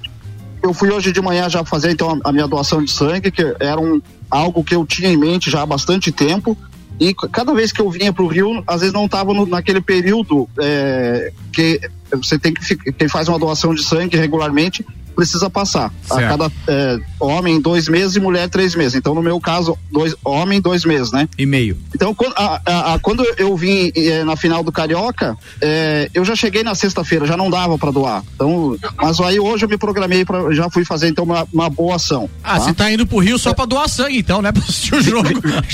eu 0.61 0.73
fui 0.75 0.91
hoje 0.91 1.11
de 1.11 1.21
manhã 1.21 1.49
já 1.49 1.65
fazer 1.65 1.89
então 1.91 2.19
a, 2.23 2.29
a 2.29 2.31
minha 2.31 2.47
doação 2.47 2.83
de 2.83 2.91
sangue, 2.91 3.31
que 3.31 3.41
era 3.59 3.79
um, 3.81 3.99
algo 4.29 4.63
que 4.63 4.75
eu 4.75 4.85
tinha 4.85 5.09
em 5.09 5.17
mente 5.17 5.49
já 5.49 5.63
há 5.63 5.65
bastante 5.65 6.11
tempo. 6.11 6.55
E 6.99 7.13
cada 7.13 7.53
vez 7.53 7.71
que 7.71 7.79
eu 7.79 7.89
vinha 7.89 8.12
para 8.12 8.23
o 8.23 8.27
Rio, 8.27 8.63
às 8.65 8.81
vezes 8.81 8.93
não 8.93 9.05
estava 9.05 9.33
naquele 9.45 9.81
período 9.81 10.49
é, 10.60 11.31
que 11.53 11.79
você 12.12 12.39
tem 12.39 12.53
que 12.53 12.93
quem 12.93 13.07
faz 13.07 13.27
uma 13.27 13.38
doação 13.38 13.73
de 13.73 13.83
sangue 13.83 14.17
regularmente 14.17 14.86
precisa 15.17 15.49
passar 15.49 15.91
a 16.10 16.15
Certo. 16.15 16.30
cada 16.30 16.51
é, 16.67 16.99
homem 17.19 17.60
dois 17.60 17.89
meses 17.89 18.15
e 18.15 18.19
mulher 18.19 18.47
três 18.49 18.75
meses. 18.75 18.93
Então 18.95 19.13
no 19.15 19.21
meu 19.21 19.39
caso 19.41 19.75
dois 19.91 20.15
homem 20.23 20.62
dois 20.62 20.86
meses, 20.86 21.12
né? 21.12 21.27
e 21.38 21.45
meio. 21.45 21.75
Então, 21.93 22.13
quando, 22.13 22.34
a- 22.38 22.62
a- 22.65 22.93
a- 22.93 22.99
quando 22.99 23.25
eu 23.38 23.56
vim 23.58 23.91
eh, 23.95 24.23
na 24.23 24.36
final 24.36 24.63
do 24.63 24.71
Carioca, 24.71 25.36
eh, 25.60 26.10
eu 26.13 26.23
já 26.23 26.36
cheguei 26.36 26.62
na 26.63 26.75
sexta-feira, 26.75 27.25
já 27.25 27.36
não 27.36 27.49
dava 27.49 27.77
para 27.77 27.89
doar. 27.91 28.23
Então, 28.36 28.77
mas 28.95 29.19
aí 29.19 29.39
hoje 29.39 29.65
eu 29.65 29.69
me 29.69 29.77
programei 29.77 30.23
para 30.23 30.53
já 30.53 30.69
fui 30.69 30.86
fazer 30.86 31.08
então 31.10 31.23
uma, 31.25 31.47
uma 31.51 31.69
boa 31.69 31.95
ação. 31.95 32.30
Ah, 32.43 32.53
tá? 32.60 32.60
você 32.65 32.73
tá 32.73 32.91
indo 32.91 33.06
pro 33.08 33.17
Rio 33.17 33.39
só 33.39 33.53
pra 33.53 33.65
doar 33.65 33.89
sangue, 33.89 34.19
então, 34.19 34.41
né? 34.41 34.51
Pra 34.58 34.62
assistir 34.63 34.93
o 34.95 35.01
jogo. 35.01 35.27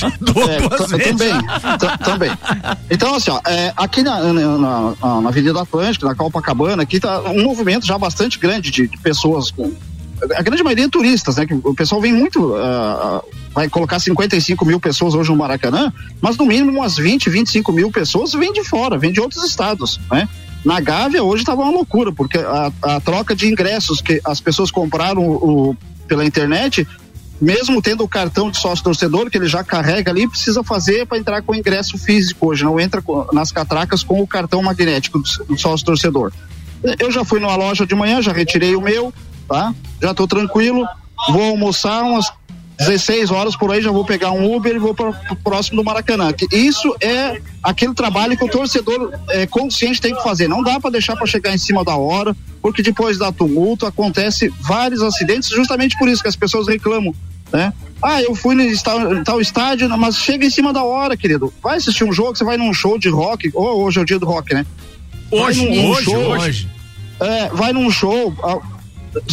É, 0.44 0.78
também, 0.78 1.14
também. 2.04 2.32
Então, 2.90 3.16
assim, 3.16 3.32
ó, 3.32 3.40
é, 3.46 3.74
aqui 3.76 4.02
na, 4.04 4.20
na, 4.34 4.58
na- 4.58 5.22
na 5.22 5.30
Avenida 5.30 5.62
Atlântica, 5.62 6.06
na 6.06 6.16
Copacabana, 6.16 6.84
aqui 6.84 7.00
tá 7.00 7.22
um 7.22 7.44
movimento 7.44 7.86
já 7.86 7.98
bastante 7.98 8.40
grande 8.40 8.72
de, 8.72 8.88
de 8.88 8.98
pessoas 8.98 9.33
com. 9.52 9.72
A 10.38 10.42
grande 10.42 10.64
maioria 10.64 10.88
turistas, 10.90 11.36
né? 11.38 11.46
Que 11.46 11.54
o 11.54 11.74
pessoal 11.74 12.00
vem 12.00 12.14
muito. 12.14 12.56
ah, 12.56 13.22
vai 13.54 13.70
colocar 13.70 14.00
55 14.00 14.66
mil 14.66 14.80
pessoas 14.80 15.14
hoje 15.14 15.30
no 15.30 15.36
Maracanã, 15.36 15.92
mas 16.22 16.38
no 16.38 16.46
mínimo 16.46 16.72
umas 16.80 16.98
20, 16.98 17.30
25 17.30 17.72
mil 17.72 17.92
pessoas 17.92 18.34
vêm 18.34 18.52
de 18.52 18.64
fora, 18.64 18.98
vêm 18.98 19.12
de 19.12 19.20
outros 19.22 19.44
estados, 19.44 20.00
né? 20.12 20.28
Na 20.66 20.80
Gávea 20.80 21.22
hoje 21.24 21.44
estava 21.44 21.62
uma 21.62 21.72
loucura, 21.72 22.12
porque 22.12 22.38
a, 22.38 22.72
a 22.82 23.00
troca 23.02 23.36
de 23.36 23.48
ingressos 23.48 24.02
que 24.02 24.22
as 24.24 24.40
pessoas 24.40 24.72
compraram 24.72 25.22
o- 25.28 25.76
pela 26.08 26.26
internet 26.26 26.88
mesmo 27.42 27.82
tendo 27.82 28.04
o 28.06 28.08
cartão 28.08 28.50
de 28.50 28.58
sócio 28.58 28.82
torcedor 28.84 29.30
que 29.30 29.38
ele 29.38 29.48
já 29.48 29.64
carrega 29.66 30.10
ali, 30.10 30.28
precisa 30.30 30.64
fazer 30.64 31.06
para 31.06 31.18
entrar 31.18 31.42
com 31.42 31.54
ingresso 31.54 31.98
físico 31.98 32.48
hoje, 32.48 32.64
não 32.64 32.80
entra 32.80 33.02
com, 33.02 33.28
nas 33.34 33.52
catracas 33.52 34.02
com 34.02 34.22
o 34.22 34.28
cartão 34.28 34.64
magnético 34.64 35.20
do, 35.20 35.46
do 35.46 35.58
sócio 35.60 35.86
torcedor. 35.86 36.32
Eu 37.00 37.12
já 37.12 37.24
fui 37.24 37.40
numa 37.40 37.56
loja 37.56 37.86
de 37.86 37.96
manhã, 37.96 38.22
já 38.22 38.32
retirei 38.32 38.76
o 38.76 38.82
meu, 38.82 39.14
tá? 39.48 39.74
Já 40.02 40.12
estou 40.12 40.28
tranquilo, 40.28 40.86
vou 41.30 41.44
almoçar 41.44 42.04
umas 42.04 42.32
16 42.80 43.32
horas 43.32 43.56
por 43.56 43.72
aí, 43.72 43.82
já 43.82 43.92
vou 43.92 44.04
pegar 44.04 44.32
um 44.32 44.54
Uber 44.54 44.76
e 44.76 44.80
vou 44.80 44.94
para 44.94 45.14
próximo 45.44 45.82
do 45.82 45.86
Maracanã. 45.86 46.34
Isso 46.52 46.96
é 47.00 47.40
aquele 47.62 47.94
trabalho 47.94 48.38
que 48.38 48.44
o 48.44 48.50
torcedor 48.50 49.14
é, 49.30 49.46
consciente 49.46 50.02
tem 50.02 50.14
que 50.14 50.24
fazer. 50.24 50.48
Não 50.48 50.64
dá 50.64 50.80
para 50.80 50.92
deixar 50.92 51.16
para 51.16 51.26
chegar 51.26 51.54
em 51.54 51.58
cima 51.58 51.84
da 51.84 51.96
hora, 51.96 52.36
porque 52.62 52.82
depois 52.82 53.18
da 53.18 53.32
tumulto 53.32 53.86
acontece 53.86 54.52
vários 54.60 55.02
acidentes, 55.02 55.50
justamente 55.50 55.98
por 55.98 56.10
isso 56.10 56.22
que 56.22 56.28
as 56.28 56.36
pessoas 56.36 56.68
reclamam, 56.68 57.14
né? 57.52 57.72
Ah, 58.02 58.22
eu 58.22 58.36
fui 58.36 58.54
no 58.54 59.24
tal 59.24 59.40
estádio, 59.40 59.88
mas 59.98 60.18
chega 60.18 60.46
em 60.46 60.50
cima 60.50 60.74
da 60.74 60.84
hora, 60.84 61.16
querido. 61.16 61.54
Vai 61.64 61.78
assistir 61.78 62.04
um 62.04 62.12
jogo, 62.12 62.36
você 62.36 62.44
vai 62.44 62.58
num 62.58 62.74
show 62.74 63.00
de 63.00 63.08
rock, 63.08 63.50
ou 63.54 63.84
hoje 63.84 64.00
é 64.00 64.02
o 64.02 64.06
dia 64.06 64.20
do 64.20 64.26
rock, 64.26 64.54
né? 64.54 64.66
Hoje, 65.34 65.66
num, 65.66 65.90
hoje, 65.90 66.06
show, 66.06 66.16
hoje. 66.16 66.70
É, 67.20 67.50
vai 67.50 67.74
num 67.74 67.90
show, 67.90 68.34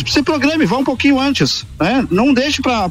se 0.07 0.23
programe, 0.23 0.67
vá 0.67 0.77
um 0.77 0.85
pouquinho 0.85 1.19
antes, 1.19 1.67
né? 1.79 2.07
Não 2.11 2.33
deixe 2.33 2.61
para 2.63 2.89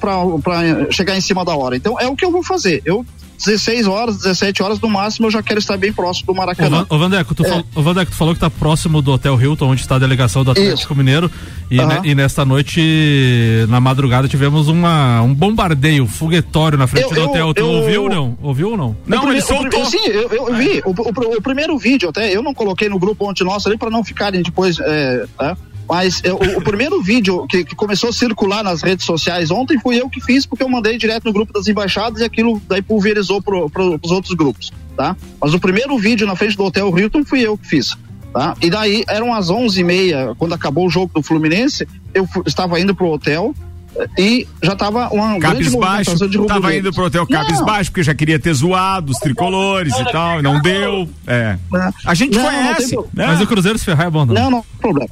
chegar 0.91 1.15
em 1.15 1.21
cima 1.21 1.45
da 1.45 1.55
hora. 1.55 1.75
Então 1.75 1.99
é 1.99 2.07
o 2.07 2.15
que 2.15 2.25
eu 2.25 2.31
vou 2.31 2.43
fazer. 2.43 2.81
Eu 2.85 3.05
16 3.39 3.87
horas, 3.87 4.17
17 4.17 4.61
horas 4.61 4.79
no 4.81 4.89
máximo, 4.89 5.27
eu 5.27 5.31
já 5.31 5.41
quero 5.41 5.59
estar 5.59 5.77
bem 5.77 5.93
próximo 5.93 6.27
do 6.27 6.35
Maracanã. 6.35 6.85
Ô, 6.89 6.97
Vandeco, 6.97 7.33
tu, 7.33 7.45
é. 7.45 7.49
fal, 7.49 7.63
Vandeco, 7.73 8.11
tu 8.11 8.17
falou 8.17 8.33
que 8.33 8.39
tá 8.39 8.49
próximo 8.49 9.01
do 9.01 9.13
Hotel 9.13 9.41
Hilton, 9.41 9.69
onde 9.69 9.81
está 9.81 9.95
a 9.95 9.99
delegação 9.99 10.43
do 10.43 10.51
Atlético 10.51 10.91
Isso. 10.91 10.95
Mineiro. 10.95 11.31
E, 11.71 11.79
uhum. 11.79 11.87
ne, 11.87 12.09
e, 12.09 12.15
nesta 12.15 12.43
noite, 12.43 13.65
na 13.69 13.79
madrugada, 13.79 14.27
tivemos 14.27 14.67
uma, 14.67 15.21
um 15.21 15.33
bombardeio, 15.33 16.05
foguetório 16.05 16.77
na 16.77 16.85
frente 16.85 17.11
eu, 17.11 17.15
do 17.15 17.29
hotel. 17.29 17.53
Tu 17.53 17.61
eu, 17.61 17.67
ouviu 17.67 18.03
ou 18.03 18.09
não? 18.09 18.37
Ouviu 18.41 18.71
ou 18.71 18.77
não? 18.77 18.97
Não, 19.07 19.31
ele 19.31 19.41
soltou. 19.41 19.85
Sim, 19.85 20.05
eu, 20.05 20.29
eu 20.29 20.55
vi. 20.55 20.81
O, 20.85 20.89
o, 20.89 21.37
o, 21.37 21.41
primeiro 21.41 21.77
vídeo 21.77 22.09
até, 22.09 22.35
eu 22.35 22.43
não 22.43 22.53
coloquei 22.53 22.89
no 22.89 22.99
grupo 22.99 23.29
ontem 23.29 23.45
nosso 23.45 23.69
ali 23.69 23.77
para 23.77 23.89
não 23.89 24.03
ficarem 24.03 24.41
depois. 24.41 24.79
É, 24.79 25.25
é, 25.41 25.55
mas 25.89 26.21
eu, 26.23 26.35
o, 26.35 26.59
o, 26.59 26.61
primeiro 26.61 27.01
vídeo 27.03 27.47
que, 27.47 27.65
que, 27.65 27.75
começou 27.75 28.11
a 28.11 28.13
circular 28.13 28.63
nas 28.63 28.83
redes 28.83 29.05
sociais 29.05 29.49
ontem 29.49 29.79
fui 29.79 29.99
eu 29.99 30.07
que 30.07 30.21
fiz, 30.21 30.45
porque 30.45 30.63
eu 30.63 30.69
mandei 30.69 30.97
direto 30.97 31.25
no 31.25 31.33
grupo 31.33 31.51
das 31.51 31.67
embaixadas 31.67 32.21
e 32.21 32.23
aquilo 32.23 32.61
daí 32.67 32.81
pulverizou 32.81 33.41
para 33.41 33.67
pro, 33.69 33.99
os 34.01 34.11
outros 34.11 34.35
grupos, 34.35 34.71
tá? 34.95 35.17
Mas 35.41 35.53
o 35.53 35.59
primeiro 35.59 35.97
vídeo 35.97 36.27
na 36.27 36.35
frente 36.35 36.55
do 36.55 36.63
Hotel 36.63 36.97
Hilton 36.97 37.25
fui 37.25 37.41
eu 37.41 37.57
que 37.57 37.67
fiz. 37.67 37.97
Tá? 38.31 38.53
E 38.61 38.69
daí 38.69 39.03
eram 39.07 39.33
as 39.33 39.49
onze 39.49 39.81
e 39.81 39.83
meia, 39.83 40.35
quando 40.37 40.53
acabou 40.53 40.85
o 40.85 40.89
jogo 40.89 41.11
do 41.15 41.23
Fluminense, 41.23 41.87
eu 42.13 42.27
estava 42.45 42.79
indo 42.79 42.93
pro 42.93 43.07
hotel, 43.07 43.55
eh, 43.95 44.07
e 44.19 44.47
já 44.61 44.73
estava 44.73 45.09
uma 45.09 45.39
Cabis 45.39 45.69
grande 45.69 45.77
baixo, 45.79 46.29
de 46.29 46.45
Tava 46.45 46.75
indo 46.75 46.93
pro 46.93 47.05
hotel 47.05 47.25
Cabis 47.25 47.59
baixo, 47.61 47.89
porque 47.89 48.03
já 48.03 48.13
queria 48.13 48.39
ter 48.39 48.53
zoado 48.53 49.11
os 49.11 49.17
tricolores 49.17 49.97
e 49.97 50.11
tal, 50.11 50.43
não 50.43 50.61
deu. 50.61 51.09
É. 51.25 51.57
A 52.05 52.13
gente 52.13 52.37
não, 52.37 52.45
conhece. 52.45 52.95
Não 52.95 53.07
né? 53.11 53.25
Mas 53.25 53.41
o 53.41 53.47
Cruzeiro 53.47 53.79
se 53.79 53.85
ferrar 53.85 54.05
é 54.05 54.09
bom, 54.11 54.25
não? 54.25 54.35
Não, 54.35 54.51
não 54.51 54.61
tem 54.61 54.79
problema. 54.79 55.09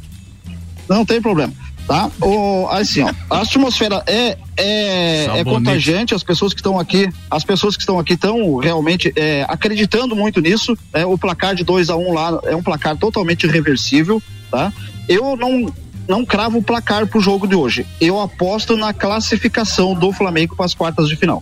Não 0.90 1.06
tem 1.06 1.22
problema. 1.22 1.54
Tá? 1.88 2.12
O, 2.22 2.68
assim, 2.70 3.02
ó, 3.02 3.14
a 3.30 3.42
atmosfera 3.42 4.04
é, 4.06 4.38
é, 4.58 5.40
é 5.40 5.44
contagiante, 5.46 6.14
as 6.14 6.22
pessoas 6.22 6.54
que 6.54 6.60
estão 6.60 6.78
aqui, 6.78 7.10
as 7.32 7.46
pessoas 7.46 7.78
que 7.78 7.82
estão 7.82 7.98
aqui 7.98 8.14
estão 8.14 8.58
realmente 8.58 9.14
é, 9.16 9.46
acreditando 9.48 10.14
muito 10.14 10.42
nisso. 10.42 10.78
É, 10.92 11.06
o 11.06 11.18
placar 11.18 11.56
de 11.56 11.64
2 11.64 11.90
a 11.90 11.96
1 11.96 12.10
um 12.10 12.14
lá 12.14 12.42
é 12.44 12.54
um 12.54 12.62
placar 12.62 12.98
totalmente 12.98 13.46
irreversível, 13.46 14.22
tá? 14.52 14.74
Eu 15.08 15.38
não, 15.38 15.74
não 16.10 16.26
cravo 16.26 16.58
o 16.58 16.64
placar 16.64 17.08
pro 17.08 17.22
jogo 17.22 17.48
de 17.48 17.56
hoje. 17.56 17.86
Eu 18.02 18.20
aposto 18.20 18.76
na 18.76 18.92
classificação 18.92 19.94
do 19.94 20.12
Flamengo 20.12 20.58
para 20.58 20.66
as 20.66 20.74
quartas 20.74 21.08
de 21.08 21.16
final. 21.16 21.42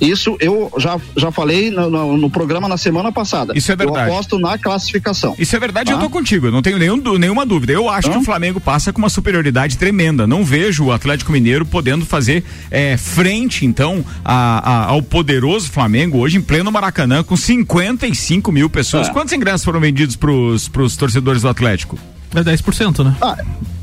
Isso 0.00 0.36
eu 0.40 0.72
já, 0.78 0.98
já 1.16 1.30
falei 1.30 1.70
no, 1.70 1.88
no, 1.88 2.16
no, 2.16 2.30
programa 2.30 2.68
na 2.68 2.76
semana 2.76 3.12
passada. 3.12 3.52
Isso 3.56 3.70
é 3.70 3.76
verdade. 3.76 4.08
Eu 4.08 4.14
aposto 4.14 4.38
na 4.38 4.58
classificação. 4.58 5.34
Isso 5.38 5.54
é 5.54 5.60
verdade, 5.60 5.90
tá? 5.90 5.96
eu 5.96 6.00
tô 6.00 6.10
contigo, 6.10 6.46
eu 6.46 6.52
não 6.52 6.62
tenho 6.62 6.78
nenhum, 6.78 6.96
nenhuma 7.18 7.46
dúvida. 7.46 7.72
Eu 7.72 7.88
acho 7.88 8.10
que 8.10 8.18
o 8.18 8.22
Flamengo 8.22 8.60
passa 8.60 8.92
com 8.92 8.98
uma 8.98 9.08
superioridade 9.08 9.78
tremenda. 9.78 10.26
Não 10.26 10.44
vejo 10.44 10.84
o 10.84 10.92
Atlético 10.92 11.32
Mineiro 11.32 11.64
podendo 11.64 12.04
fazer 12.04 12.44
é, 12.70 12.96
frente, 12.96 13.64
então, 13.64 14.04
a, 14.24 14.70
a, 14.70 14.84
ao 14.86 15.02
poderoso 15.02 15.70
Flamengo 15.70 16.18
hoje 16.18 16.38
em 16.38 16.42
pleno 16.42 16.70
Maracanã 16.72 17.22
com 17.22 17.36
55 17.36 18.50
mil 18.50 18.68
pessoas. 18.68 19.08
É. 19.08 19.12
Quantos 19.12 19.32
ingressos 19.32 19.64
foram 19.64 19.80
vendidos 19.80 20.16
pros, 20.16 20.68
pros 20.68 20.96
torcedores 20.96 21.42
do 21.42 21.48
Atlético? 21.48 21.98
É 22.34 22.40
10%, 22.42 23.04
né? 23.04 23.16
Ah, 23.20 23.36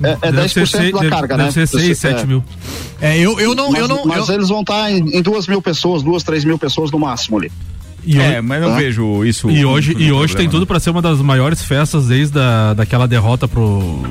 é, 0.04 0.18
é 0.22 0.32
10% 0.32 0.66
ser, 0.66 0.92
da 0.92 1.10
carga, 1.10 1.38
deve, 1.38 1.38
né? 1.38 1.52
Deve 1.52 1.68
ser 1.68 1.68
6, 1.68 1.98
7 1.98 2.22
é. 2.22 2.26
mil. 2.26 2.44
É, 3.00 3.18
eu, 3.18 3.40
eu 3.40 3.56
não. 3.56 3.72
Mas, 3.72 3.82
eu 3.82 3.88
não, 3.88 4.06
mas 4.06 4.30
eu... 4.30 4.36
eles 4.36 4.50
vão 4.50 4.62
estar 4.62 4.84
tá 4.84 4.92
em, 4.92 5.18
em 5.18 5.22
duas 5.22 5.48
mil 5.48 5.62
pessoas, 5.62 6.04
duas, 6.04 6.24
três 6.24 6.44
mil 6.44 6.58
pessoas 6.58 6.92
no 6.92 7.00
máximo 7.00 7.38
ali. 7.38 7.52
E 8.04 8.20
é, 8.20 8.30
hoje, 8.30 8.42
mas 8.42 8.62
não 8.62 8.74
ah. 8.74 8.78
vejo 8.78 9.24
isso. 9.26 9.50
E 9.50 9.64
hoje, 9.64 9.96
e 9.98 10.12
hoje 10.12 10.36
tem 10.36 10.50
tudo 10.50 10.66
para 10.66 10.80
ser 10.80 10.90
uma 10.90 11.02
das 11.02 11.20
maiores 11.22 11.64
festas 11.64 12.08
desde 12.08 12.40
a, 12.40 12.74
daquela 12.74 13.08
derrota 13.08 13.48
pro 13.48 14.04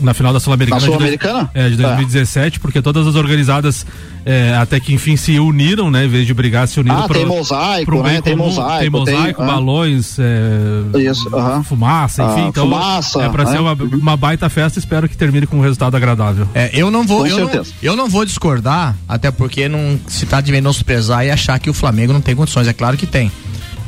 na 0.00 0.14
final 0.14 0.32
da 0.32 0.40
Sul-Americana. 0.40 0.80
Sul 0.80 0.98
de, 0.98 1.18
é, 1.54 1.68
de 1.70 1.76
2017, 1.76 2.56
é. 2.56 2.60
porque 2.60 2.82
todas 2.82 3.06
as 3.06 3.14
organizadas 3.14 3.86
é, 4.24 4.54
até 4.56 4.78
que 4.78 4.92
enfim 4.92 5.16
se 5.16 5.38
uniram, 5.38 5.90
né? 5.90 6.04
Em 6.04 6.08
vez 6.08 6.26
de 6.26 6.34
brigar, 6.34 6.68
se 6.68 6.78
uniram. 6.80 7.04
Ah, 7.04 7.06
pro, 7.06 7.14
tem 7.14 7.26
mosaico, 7.26 7.84
pro 7.86 8.02
né? 8.02 8.20
Tem 8.20 8.36
mosaico. 8.36 8.80
Tem 8.80 8.90
mosaico, 8.90 9.38
tem, 9.38 9.46
balões, 9.46 10.18
é, 10.18 10.98
Isso, 10.98 11.28
uh 11.28 11.32
-huh. 11.32 11.64
fumaça, 11.64 12.22
enfim. 12.24 12.42
Ah, 12.42 12.48
então, 12.48 12.64
fumaça, 12.64 13.22
é 13.22 13.28
pra 13.28 13.46
ser 13.46 13.60
uma, 13.60 13.72
uma, 13.72 14.16
baita 14.16 14.48
festa, 14.48 14.78
espero 14.78 15.08
que 15.08 15.16
termine 15.16 15.46
com 15.46 15.56
um 15.56 15.62
resultado 15.62 15.96
agradável. 15.96 16.46
É, 16.54 16.70
eu 16.72 16.90
não 16.90 17.06
vou, 17.06 17.26
eu 17.26 17.38
não, 17.38 17.62
eu 17.82 17.96
não, 17.96 18.08
vou 18.08 18.24
discordar, 18.24 18.96
até 19.08 19.30
porque 19.30 19.68
não 19.68 19.98
se 20.06 20.26
tá 20.26 20.40
de 20.40 20.52
menosprezar 20.52 21.24
e 21.24 21.30
achar 21.30 21.58
que 21.58 21.70
o 21.70 21.74
Flamengo 21.74 22.12
não 22.12 22.20
tem 22.20 22.36
condições. 22.36 22.68
É 22.68 22.72
claro 22.72 22.96
que 22.96 23.06
tem 23.06 23.30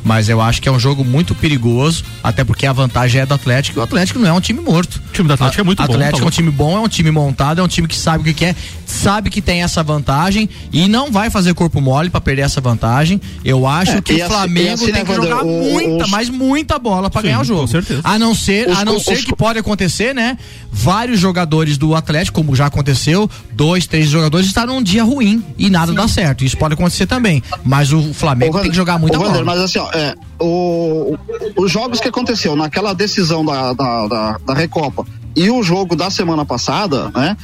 mas 0.05 0.29
eu 0.29 0.41
acho 0.41 0.61
que 0.61 0.69
é 0.69 0.73
um 0.73 0.79
jogo 0.79 1.05
muito 1.05 1.35
perigoso, 1.35 2.05
até 2.23 2.45
porque 2.45 2.67
a 2.67 2.73
vantagem 2.73 3.21
é 3.21 3.27
do 3.27 3.35
Atlético 3.35 3.79
e 3.79 3.81
o 3.81 3.83
Atlético 3.83 4.19
não 4.19 4.29
é 4.29 4.33
um 4.33 4.41
time 4.41 4.61
morto. 4.61 5.01
O 5.09 5.12
time 5.12 5.29
do 5.29 5.35
Atlético 5.35 5.61
a, 5.61 5.62
é 5.62 5.65
muito 5.65 5.79
bom. 5.79 5.85
O 5.85 5.95
Atlético 5.95 6.19
tá 6.19 6.25
é 6.25 6.27
um 6.27 6.31
time 6.31 6.51
bom, 6.51 6.77
é 6.77 6.81
um 6.81 6.88
time 6.88 7.11
montado, 7.11 7.61
é 7.61 7.65
um 7.65 7.69
time 7.69 7.87
que 7.87 7.97
sabe 7.97 8.23
o 8.23 8.25
que 8.25 8.35
quer, 8.35 8.57
sabe 8.87 9.31
que 9.31 9.41
tem 9.41 9.62
essa 9.62 9.83
vantagem 9.83 10.49
e 10.73 10.88
não 10.88 11.11
vai 11.11 11.31
fazer 11.31 11.55
corpo 11.55 11.81
mole 11.81 12.11
para 12.11 12.21
perder 12.21 12.43
essa 12.43 12.61
vantagem. 12.61 13.21
Eu 13.45 13.67
acho 13.67 13.93
é, 13.93 14.01
que 14.01 14.15
o 14.15 14.27
Flamengo 14.27 14.75
assim, 14.75 14.93
tem 14.93 15.05
que 15.05 15.15
jogar 15.15 15.45
o, 15.45 15.47
muita, 15.47 16.07
mas 16.09 16.29
muita 16.29 16.79
bola 16.79 17.09
para 17.11 17.23
ganhar 17.23 17.41
o 17.41 17.45
jogo. 17.45 17.62
Com 17.62 17.67
certeza. 17.67 18.01
A 18.05 18.19
não 18.19 18.35
ser, 18.35 18.69
os, 18.69 18.79
a 18.79 18.85
não 18.85 18.97
os, 18.97 19.05
ser 19.05 19.15
os, 19.15 19.25
que 19.25 19.37
pode 19.37 19.59
acontecer, 19.59 20.15
né? 20.15 20.37
Vários 20.71 21.21
jogadores 21.21 21.77
do 21.77 21.95
Atlético, 21.95 22.43
como 22.43 22.57
já 22.57 22.67
aconteceu, 22.67 23.31
dois, 23.53 23.87
três 23.87 24.09
jogadores 24.09 24.47
estar 24.47 24.67
num 24.67 24.83
dia 24.83 25.05
ruim 25.05 25.45
e 25.59 25.71
nada 25.71 25.93
Sim. 25.93 25.97
dá 25.97 26.09
certo. 26.09 26.45
Isso 26.45 26.57
pode 26.57 26.75
acontecer 26.75 27.07
também. 27.07 27.43
Mas 27.65 27.93
o 27.93 28.12
Flamengo 28.15 28.61
tem 28.61 28.71
que 28.71 28.77
jogar 28.77 28.99
muita 28.99 29.19
bola. 29.19 29.45
Mas 29.45 29.61
assim, 29.61 29.79
ó, 29.79 29.91
é, 29.92 30.14
o, 30.40 31.16
os 31.57 31.70
jogos 31.70 32.00
que 32.00 32.09
aconteceu 32.09 32.57
naquela 32.57 32.94
decisão 32.94 33.44
da, 33.44 33.72
da, 33.72 34.07
da, 34.07 34.38
da 34.38 34.55
Recopa 34.55 35.07
e 35.37 35.50
o 35.50 35.62
jogo 35.62 35.96
da 35.96 36.11
semana 36.11 36.44
passada, 36.44 37.11
né? 37.11 37.37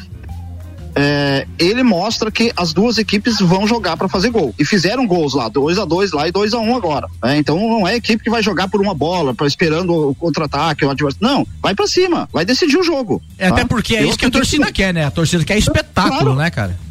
É, 1.01 1.47
ele 1.61 1.85
mostra 1.85 2.29
que 2.29 2.51
as 2.57 2.73
duas 2.73 2.99
equipes 2.99 3.39
vão 3.39 3.69
jogar 3.69 3.97
para 3.97 4.09
fazer 4.09 4.31
gol. 4.31 4.53
E 4.59 4.65
fizeram 4.65 5.07
gols 5.07 5.33
lá, 5.33 5.49
2 5.49 5.79
a 5.79 5.85
2 5.85 6.11
lá 6.11 6.27
e 6.27 6.33
2 6.33 6.55
a 6.55 6.59
1 6.59 6.69
um 6.69 6.77
agora. 6.77 7.07
Né? 7.23 7.39
Então 7.39 7.57
não 7.57 7.87
é 7.87 7.95
equipe 7.95 8.25
que 8.25 8.31
vai 8.31 8.43
jogar 8.43 8.67
por 8.67 8.81
uma 8.81 8.95
bola, 8.95 9.33
pra, 9.33 9.47
esperando 9.47 10.09
o 10.09 10.15
contra-ataque, 10.17 10.85
o 10.85 10.91
adversário. 10.91 11.25
Não, 11.25 11.47
vai 11.63 11.73
para 11.73 11.87
cima, 11.87 12.29
vai 12.33 12.45
decidir 12.45 12.79
o 12.79 12.83
jogo. 12.83 13.23
É, 13.39 13.49
tá? 13.49 13.55
Até 13.55 13.65
porque 13.65 13.95
é 13.95 14.05
isso 14.05 14.19
que 14.19 14.27
a 14.27 14.31
torcida 14.31 14.67
que... 14.67 14.73
quer, 14.73 14.93
né? 14.93 15.05
A 15.05 15.11
torcida 15.11 15.45
quer 15.45 15.57
espetáculo, 15.57 16.19
claro. 16.19 16.35
né, 16.35 16.51
cara? 16.51 16.88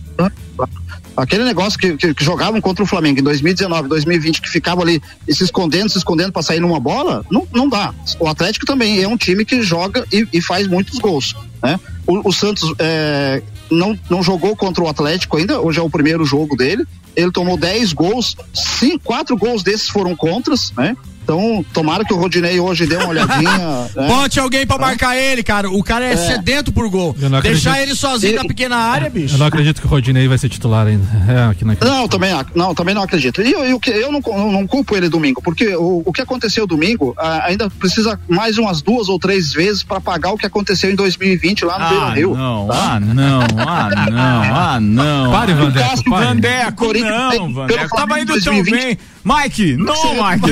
Aquele 1.17 1.43
negócio 1.43 1.79
que, 1.79 1.97
que, 1.97 2.13
que, 2.13 2.23
jogavam 2.23 2.61
contra 2.61 2.83
o 2.83 2.87
Flamengo 2.87 3.19
em 3.19 3.23
2019, 3.23 3.89
2020, 3.89 4.39
que 4.39 4.49
ficava 4.49 4.83
ali 4.83 5.01
se 5.27 5.43
escondendo, 5.43 5.89
se 5.89 5.97
escondendo 5.97 6.31
para 6.31 6.43
sair 6.43 6.59
numa 6.59 6.79
bola, 6.79 7.25
não, 7.31 7.47
não 7.51 7.67
dá. 7.67 7.91
O 8.19 8.27
Atlético 8.27 8.67
também 8.67 9.01
é 9.01 9.07
um 9.07 9.17
time 9.17 9.43
que 9.43 9.63
joga 9.63 10.05
e, 10.13 10.27
e 10.31 10.39
faz 10.39 10.67
muitos 10.67 10.99
gols. 10.99 11.35
Né? 11.63 11.79
O, 12.05 12.29
o 12.29 12.31
Santos 12.31 12.71
é, 12.77 13.41
não, 13.71 13.97
não 14.07 14.21
jogou 14.21 14.55
contra 14.55 14.83
o 14.83 14.87
Atlético 14.87 15.37
ainda, 15.37 15.59
hoje 15.59 15.79
é 15.79 15.81
o 15.81 15.89
primeiro 15.89 16.23
jogo 16.23 16.55
dele. 16.55 16.85
Ele 17.15 17.31
tomou 17.31 17.57
10 17.57 17.93
gols, 17.93 18.37
cinco, 18.53 19.03
quatro 19.03 19.35
gols 19.35 19.63
desses 19.63 19.89
foram 19.89 20.15
contras, 20.15 20.71
né? 20.77 20.95
Então, 21.27 21.65
tomara 21.73 22.05
que 22.05 22.13
o 22.13 22.17
Rodinei 22.17 22.57
hoje 22.57 22.87
dê 22.87 22.95
uma 22.95 23.09
olhadinha. 23.09 23.57
né? 23.93 24.07
Bote 24.07 24.39
alguém 24.39 24.65
pra 24.65 24.77
marcar 24.77 25.17
ele, 25.17 25.43
cara. 25.43 25.69
O 25.69 25.83
cara 25.83 26.05
é, 26.05 26.13
é. 26.13 26.15
sedento 26.15 26.71
por 26.71 26.89
gol. 26.89 27.13
Deixar 27.43 27.81
ele 27.81 27.93
sozinho 27.95 28.31
ele... 28.31 28.37
na 28.37 28.45
pequena 28.45 28.77
área, 28.77 29.09
bicho. 29.09 29.35
Eu 29.35 29.39
não 29.39 29.47
acredito 29.47 29.81
que 29.81 29.87
o 29.87 29.89
Rodinei 29.89 30.25
vai 30.29 30.37
ser 30.37 30.47
titular 30.47 30.87
ainda. 30.87 31.05
É, 31.27 31.43
aqui 31.51 31.65
não, 31.65 31.75
não, 31.81 32.07
também, 32.07 32.31
não, 32.55 32.73
também 32.73 32.95
não 32.95 33.01
acredito. 33.01 33.41
E 33.41 33.51
eu, 33.51 33.65
eu, 33.65 33.81
eu 33.85 34.11
não, 34.11 34.21
não, 34.21 34.51
não, 34.51 34.67
culpo 34.67 34.95
ele 34.95 35.09
domingo, 35.09 35.41
porque 35.41 35.75
o, 35.75 36.01
o 36.05 36.13
que 36.13 36.21
aconteceu 36.21 36.65
domingo 36.65 37.13
ainda 37.43 37.69
precisa 37.69 38.17
mais 38.29 38.57
umas 38.57 38.81
duas 38.81 39.09
ou 39.09 39.19
três 39.19 39.51
vezes 39.51 39.83
para 39.83 39.99
pagar 39.99 40.31
o 40.31 40.37
que 40.37 40.45
aconteceu 40.45 40.89
em 40.89 40.95
2020 40.95 41.65
lá 41.65 41.77
no 41.77 41.85
ah, 41.85 41.89
Beira 41.89 42.09
Rio. 42.11 42.35
Não, 42.35 42.67
tá? 42.67 42.93
Ah, 42.93 42.99
não, 42.99 43.41
ah, 43.57 43.89
não, 44.09 44.55
ah, 44.55 44.79
não. 44.79 45.31
Pare, 45.31 45.53
Vandeco. 45.53 46.09
Vandeco, 46.09 46.93
não, 46.93 47.53
Vandeco. 47.53 47.97
Tava 47.97 48.21
indo 48.21 48.41
tão 48.41 48.63
bem 48.63 48.97
Mike, 49.27 49.75
não, 49.77 49.93
Mike. 50.13 50.51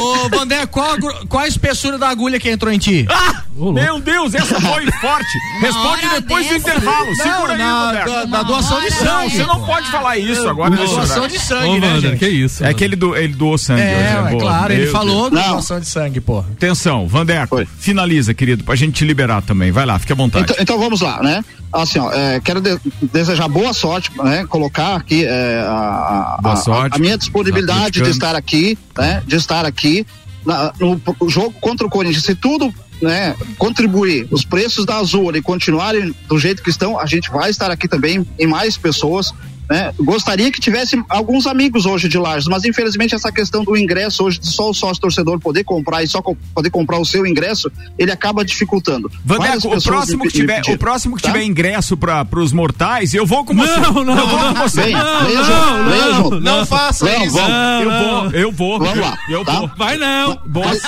Ô, 0.00 0.28
Vandé, 0.28 0.66
qual, 0.66 0.96
qual 1.28 1.44
a 1.44 1.48
espessura 1.48 1.98
da 1.98 2.08
agulha 2.08 2.38
que 2.38 2.48
entrou 2.50 2.72
em 2.72 2.78
ti? 2.78 3.06
Ah, 3.08 3.42
meu 3.56 4.00
Deus, 4.00 4.34
essa 4.34 4.60
foi 4.60 4.90
forte. 5.00 5.38
Responde 5.60 6.08
depois 6.10 6.48
do 6.48 6.54
intervalo. 6.56 7.14
Segura 7.16 7.52
aí, 7.52 7.58
na, 7.58 7.86
Vandeco. 7.86 8.10
da, 8.10 8.24
da 8.24 8.42
doação 8.42 8.80
de 8.80 8.90
sangue. 8.92 9.04
Não, 9.04 9.30
você 9.30 9.46
não 9.46 9.64
pode 9.64 9.90
falar 9.90 10.16
isso 10.18 10.48
agora 10.48 10.70
nesse 10.70 10.94
Doação 10.94 11.16
horário. 11.22 11.38
de 11.38 11.44
sangue, 11.44 11.68
Ô, 11.68 11.78
né, 11.78 11.86
Wander, 11.94 12.10
gente? 12.10 12.18
que 12.18 12.28
isso? 12.28 12.64
É 12.64 12.74
que 12.74 12.84
ele, 12.84 12.96
do, 12.96 13.16
ele 13.16 13.34
doou 13.34 13.56
sangue 13.58 13.82
hoje, 13.82 13.90
É, 13.90 13.94
né? 13.94 14.24
é 14.26 14.30
Boa. 14.30 14.42
claro, 14.42 14.72
ele 14.72 14.82
Meu 14.84 14.92
falou 14.92 15.30
Deus. 15.30 15.42
da 15.42 15.46
Não. 15.48 15.52
doação 15.54 15.80
de 15.80 15.86
sangue, 15.86 16.20
pô. 16.20 16.38
Atenção, 16.40 17.06
Vandeco, 17.06 17.64
finaliza, 17.78 18.34
querido, 18.34 18.64
pra 18.64 18.74
gente 18.74 18.92
te 18.94 19.04
liberar 19.04 19.42
também. 19.42 19.70
Vai 19.70 19.86
lá, 19.86 19.98
fique 19.98 20.12
à 20.12 20.16
vontade. 20.16 20.44
Então, 20.44 20.56
então 20.60 20.78
vamos 20.78 21.00
lá, 21.00 21.22
né? 21.22 21.44
Assim, 21.82 21.98
ó, 21.98 22.12
é, 22.12 22.40
quero 22.40 22.60
de- 22.60 22.78
desejar 23.12 23.48
boa 23.48 23.72
sorte, 23.72 24.10
né? 24.22 24.46
Colocar 24.46 24.94
aqui 24.96 25.24
é, 25.24 25.60
a, 25.66 26.36
a- 26.36 26.38
Boa 26.40 26.54
a- 26.54 26.56
sorte. 26.56 26.96
a 26.96 26.98
minha 26.98 27.18
disponibilidade 27.18 28.00
de 28.00 28.10
estar 28.10 28.36
aqui, 28.36 28.78
né? 28.96 29.22
De 29.26 29.36
estar 29.36 29.64
aqui 29.66 30.06
na- 30.46 30.72
no, 30.78 31.00
jogo 31.28 31.52
contra 31.60 31.86
o 31.86 31.90
Corinthians. 31.90 32.24
Se 32.24 32.34
tudo, 32.34 32.72
né? 33.02 33.34
Contribuir, 33.58 34.28
os 34.30 34.44
preços 34.44 34.86
da 34.86 34.96
Azul 34.96 35.34
e 35.34 35.42
continuarem 35.42 36.14
do 36.28 36.38
jeito 36.38 36.62
que 36.62 36.70
estão, 36.70 36.98
a 36.98 37.06
gente 37.06 37.30
vai 37.30 37.50
estar 37.50 37.70
aqui 37.70 37.88
também 37.88 38.24
em 38.38 38.46
mais 38.46 38.76
pessoas. 38.76 39.32
Né? 39.68 39.94
Gostaria 39.98 40.50
que 40.52 40.60
tivesse 40.60 41.02
alguns 41.08 41.46
amigos 41.46 41.86
hoje 41.86 42.06
de 42.08 42.18
Lages, 42.18 42.46
mas 42.48 42.64
infelizmente 42.64 43.14
essa 43.14 43.32
questão 43.32 43.64
do 43.64 43.76
ingresso 43.76 44.24
hoje, 44.24 44.38
de 44.38 44.46
só 44.48 44.68
o 44.68 44.74
sócio 44.74 45.00
torcedor 45.00 45.40
poder 45.40 45.64
comprar 45.64 46.02
e 46.02 46.06
só 46.06 46.20
co- 46.20 46.36
poder 46.54 46.68
comprar 46.70 46.98
o 46.98 47.04
seu 47.04 47.26
ingresso, 47.26 47.70
ele 47.98 48.12
acaba 48.12 48.44
dificultando. 48.44 49.10
Vandeco, 49.24 49.74
o 49.74 49.82
próximo 49.82 50.24
que 50.24 50.30
tiver, 50.32 50.60
o 50.68 50.76
próximo 50.78 51.16
que 51.16 51.22
tá? 51.22 51.32
tiver 51.32 51.44
ingresso 51.44 51.96
para 51.96 52.26
os 52.38 52.52
mortais, 52.52 53.14
eu 53.14 53.24
vou 53.24 53.42
com 53.44 53.54
você. 53.54 53.74
Não, 53.80 54.04
não, 54.04 54.18
eu 54.18 54.26
vou 54.28 54.38
com 54.38 54.54
você. 54.54 54.82
Venha, 54.82 55.02
Não, 55.02 55.24
venha 55.26 55.38
não, 55.40 55.44
junto, 55.44 55.60
não, 55.60 55.84
venha 55.90 56.04
não, 56.06 56.14
junto. 56.14 56.40
Não 56.40 56.66
faça 56.66 57.04
Não, 57.06 57.24
isso. 57.24 57.34
vamos. 57.36 57.54
Eu 57.84 57.90
vou, 57.90 58.30
eu 58.32 58.52
vou. 58.52 58.78
Vamos 58.78 58.98
lá, 58.98 59.18
Eu 59.30 59.44
tá? 59.44 59.52
vou. 59.60 59.70
Vai 59.78 59.96
não. 59.96 60.38
Mas, 60.46 60.80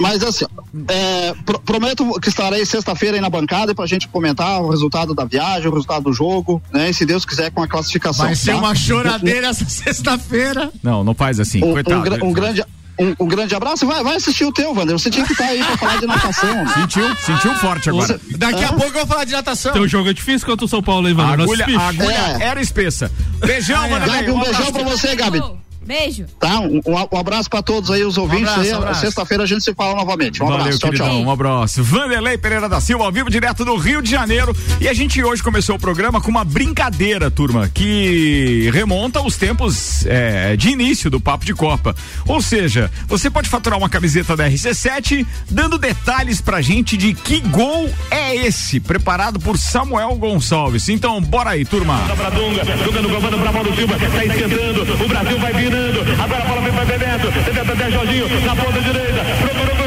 mas 0.00 0.22
assim, 0.22 0.44
é, 0.88 1.34
pro- 1.44 1.58
prometo 1.60 2.08
que 2.20 2.28
estarei 2.28 2.64
sexta-feira 2.64 3.16
aí 3.16 3.20
na 3.20 3.28
bancada 3.30 3.74
pra 3.74 3.84
gente 3.86 4.06
comentar 4.08 4.60
o 4.62 4.70
resultado 4.70 5.12
da 5.14 5.24
viagem, 5.24 5.66
o 5.68 5.72
resultado 5.72 6.04
do 6.04 6.12
jogo, 6.12 6.62
né? 6.72 6.90
E 6.90 6.94
se 6.94 7.04
Deus 7.04 7.24
quiser 7.24 7.50
com 7.50 7.62
a 7.62 7.66
classificação. 7.68 8.11
Vai 8.12 8.34
ser 8.36 8.52
tá? 8.52 8.58
uma 8.58 8.74
choradeira 8.74 9.48
essa 9.48 9.64
sexta-feira. 9.68 10.70
não, 10.82 11.02
não 11.04 11.14
faz 11.14 11.38
assim, 11.40 11.62
um, 11.62 11.70
um 11.70 11.72
coitado. 11.72 12.02
gra- 12.02 12.24
um 12.24 12.32
grande 12.32 12.64
um, 13.00 13.24
um 13.24 13.26
grande 13.26 13.54
abraço. 13.54 13.86
Vai, 13.86 14.04
vai 14.04 14.16
assistir 14.16 14.44
o 14.44 14.52
teu, 14.52 14.72
Wander. 14.74 14.96
Você 14.98 15.10
tinha 15.10 15.24
que 15.24 15.32
estar 15.32 15.46
aí 15.46 15.64
pra 15.64 15.76
falar 15.78 15.96
de 15.98 16.06
natação. 16.06 16.54
né? 16.54 16.72
Sentiu? 16.74 17.16
Sentiu 17.16 17.54
forte 17.54 17.88
agora. 17.88 18.20
Daqui 18.36 18.62
a 18.64 18.68
pouco 18.68 18.84
eu 18.86 18.92
vou 18.92 19.06
falar 19.06 19.24
de 19.24 19.32
natação. 19.32 19.72
Teu 19.72 19.88
jogo 19.88 20.10
é 20.10 20.12
difícil 20.12 20.46
contra 20.46 20.66
o 20.66 20.68
São 20.68 20.82
Paulo, 20.82 21.08
hein, 21.08 21.14
A 21.18 21.22
Wander? 21.22 21.40
agulha, 21.40 21.66
Nosso 21.66 21.78
a 21.80 21.88
agulha 21.88 22.36
É. 22.40 22.42
era 22.44 22.60
espessa. 22.60 23.10
Beijão, 23.38 23.88
Vanderlei. 23.88 24.20
Gabi, 24.20 24.30
um 24.30 24.40
beijão 24.40 24.72
pra 24.72 24.82
você, 24.84 25.16
Gabi. 25.16 25.42
Beijo. 25.84 26.26
Tá? 26.38 26.60
Um, 26.60 26.80
um 26.86 27.18
abraço 27.18 27.50
pra 27.50 27.62
todos 27.62 27.90
aí, 27.90 28.04
os 28.04 28.16
ouvintes. 28.16 28.48
abraço, 28.48 28.72
um 28.72 28.76
abraço. 28.76 29.00
Sexta-feira 29.00 29.42
a 29.42 29.46
gente 29.46 29.64
se 29.64 29.74
fala 29.74 29.94
novamente. 29.94 30.42
Um 30.42 30.46
Valeu, 30.46 30.60
abraço. 30.62 30.78
Tchau, 30.78 30.90
queridão. 30.90 31.08
tchau. 31.08 31.22
Um 31.22 31.30
abraço. 31.30 31.82
Vanderlei 31.82 32.38
Pereira 32.38 32.68
da 32.68 32.80
Silva, 32.80 33.04
ao 33.04 33.12
vivo, 33.12 33.30
direto 33.30 33.64
do 33.64 33.76
Rio 33.76 34.00
de 34.00 34.10
Janeiro. 34.10 34.54
E 34.80 34.88
a 34.88 34.94
gente 34.94 35.22
hoje 35.22 35.42
começou 35.42 35.76
o 35.76 35.78
programa 35.78 36.20
com 36.20 36.30
uma 36.30 36.44
brincadeira, 36.44 37.30
turma, 37.30 37.68
que 37.72 38.70
remonta 38.72 39.18
aos 39.18 39.36
tempos 39.36 40.06
é, 40.06 40.56
de 40.56 40.70
início 40.70 41.10
do 41.10 41.20
Papo 41.20 41.44
de 41.44 41.54
Copa. 41.54 41.94
Ou 42.26 42.40
seja, 42.40 42.90
você 43.06 43.28
pode 43.30 43.48
faturar 43.48 43.78
uma 43.78 43.88
camiseta 43.88 44.36
da 44.36 44.48
RC7 44.48 45.26
dando 45.50 45.78
detalhes 45.78 46.40
pra 46.40 46.60
gente 46.62 46.96
de 46.96 47.14
que 47.14 47.40
gol 47.40 47.90
é 48.10 48.36
esse, 48.36 48.80
preparado 48.80 49.38
por 49.40 49.58
Samuel 49.58 50.14
Gonçalves. 50.16 50.88
Então, 50.88 51.20
bora 51.20 51.50
aí, 51.50 51.64
turma. 51.64 51.98
Pra 52.16 52.30
Dunga, 52.30 52.64
Dunga 52.64 53.02
no 53.02 53.10
comando 53.10 53.38
pra 53.38 53.52
Paulo 53.52 53.74
Silva, 53.74 53.98
tá 53.98 54.24
esquentando, 54.24 55.04
o 55.04 55.08
Brasil 55.08 55.38
vai 55.38 55.52
virando, 55.72 56.22
agora 56.22 56.42
a 56.42 56.46
bola 56.46 56.60
vem 56.60 56.72
pra 56.72 56.84
Bebeto, 56.84 57.30
Bebeto 57.30 57.72
até 57.72 57.90
Jorginho, 57.90 58.26
na 58.44 58.54
ponta 58.54 58.80
direita, 58.80 59.24
procurou, 59.40 59.81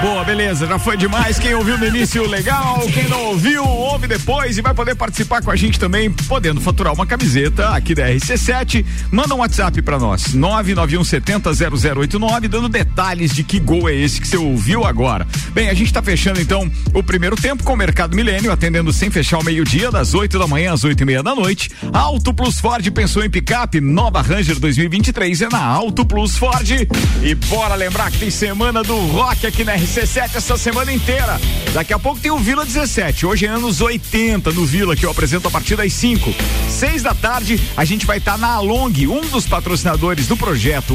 Boa, 0.00 0.22
beleza, 0.22 0.64
já 0.64 0.78
foi 0.78 0.96
demais. 0.96 1.40
Quem 1.40 1.54
ouviu 1.54 1.76
no 1.76 1.84
início, 1.84 2.24
legal. 2.24 2.78
Quem 2.94 3.08
não 3.08 3.20
ouviu, 3.24 3.64
ouve 3.64 4.06
depois 4.06 4.56
e 4.56 4.62
vai 4.62 4.72
poder 4.72 4.94
participar 4.94 5.42
com 5.42 5.50
a 5.50 5.56
gente 5.56 5.76
também, 5.76 6.08
podendo 6.08 6.60
faturar 6.60 6.94
uma 6.94 7.04
camiseta 7.04 7.70
aqui 7.70 7.96
da 7.96 8.08
RC7. 8.08 8.86
Manda 9.10 9.34
um 9.34 9.38
WhatsApp 9.38 9.82
pra 9.82 9.98
nós, 9.98 10.36
991700089, 10.36 12.46
dando 12.46 12.68
detalhes 12.68 13.34
de 13.34 13.42
que 13.42 13.58
gol 13.58 13.88
é 13.88 13.94
esse 13.94 14.20
que 14.20 14.28
você 14.28 14.36
ouviu 14.36 14.84
agora. 14.84 15.26
Bem, 15.52 15.68
a 15.68 15.74
gente 15.74 15.92
tá 15.92 16.00
fechando 16.00 16.40
então 16.40 16.70
o 16.94 17.02
primeiro 17.02 17.34
tempo 17.34 17.64
com 17.64 17.72
o 17.72 17.76
Mercado 17.76 18.14
Milênio, 18.14 18.52
atendendo 18.52 18.92
sem 18.92 19.10
fechar 19.10 19.38
o 19.38 19.44
meio-dia, 19.44 19.90
das 19.90 20.14
8 20.14 20.38
da 20.38 20.46
manhã 20.46 20.74
às 20.74 20.84
8 20.84 21.02
e 21.02 21.06
meia 21.06 21.24
da 21.24 21.34
noite. 21.34 21.72
Auto 21.92 22.32
Plus 22.32 22.60
Ford 22.60 22.88
pensou 22.92 23.24
em 23.24 23.30
picape, 23.30 23.80
nova 23.80 24.22
Ranger 24.22 24.60
2023 24.60 25.42
é 25.42 25.48
na 25.48 25.64
Auto 25.64 26.06
Plus 26.06 26.36
Ford. 26.36 26.70
E 26.70 26.86
bora 27.34 27.74
lembrar 27.74 28.12
que 28.12 28.18
tem 28.18 28.30
semana 28.30 28.84
do 28.84 28.96
rock 29.08 29.44
aqui 29.44 29.64
na 29.64 29.76
RC7 29.76 29.87
essa 29.96 30.56
semana 30.56 30.92
inteira. 30.92 31.40
Daqui 31.72 31.92
a 31.92 31.98
pouco 31.98 32.20
tem 32.20 32.30
o 32.30 32.38
Vila 32.38 32.64
17. 32.64 33.24
Hoje 33.24 33.46
é 33.46 33.48
anos 33.48 33.80
80 33.80 34.50
no 34.52 34.66
Vila, 34.66 34.94
que 34.94 35.06
eu 35.06 35.10
apresento 35.10 35.48
a 35.48 35.50
partir 35.50 35.76
das 35.76 35.92
5. 35.94 36.34
6 36.68 37.02
da 37.02 37.14
tarde, 37.14 37.60
a 37.76 37.84
gente 37.84 38.04
vai 38.04 38.18
estar 38.18 38.36
na 38.36 38.54
Along, 38.54 39.06
um 39.08 39.22
dos 39.22 39.46
patrocinadores 39.46 40.26
do 40.26 40.36
projeto 40.36 40.94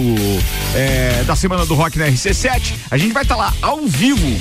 é, 0.75 1.23
da 1.25 1.35
Semana 1.35 1.65
do 1.65 1.73
Rock 1.73 1.97
na 1.97 2.07
RC7. 2.07 2.75
A 2.91 2.97
gente 2.97 3.13
vai 3.13 3.23
estar 3.23 3.35
lá 3.35 3.53
ao 3.61 3.81
vivo. 3.85 4.37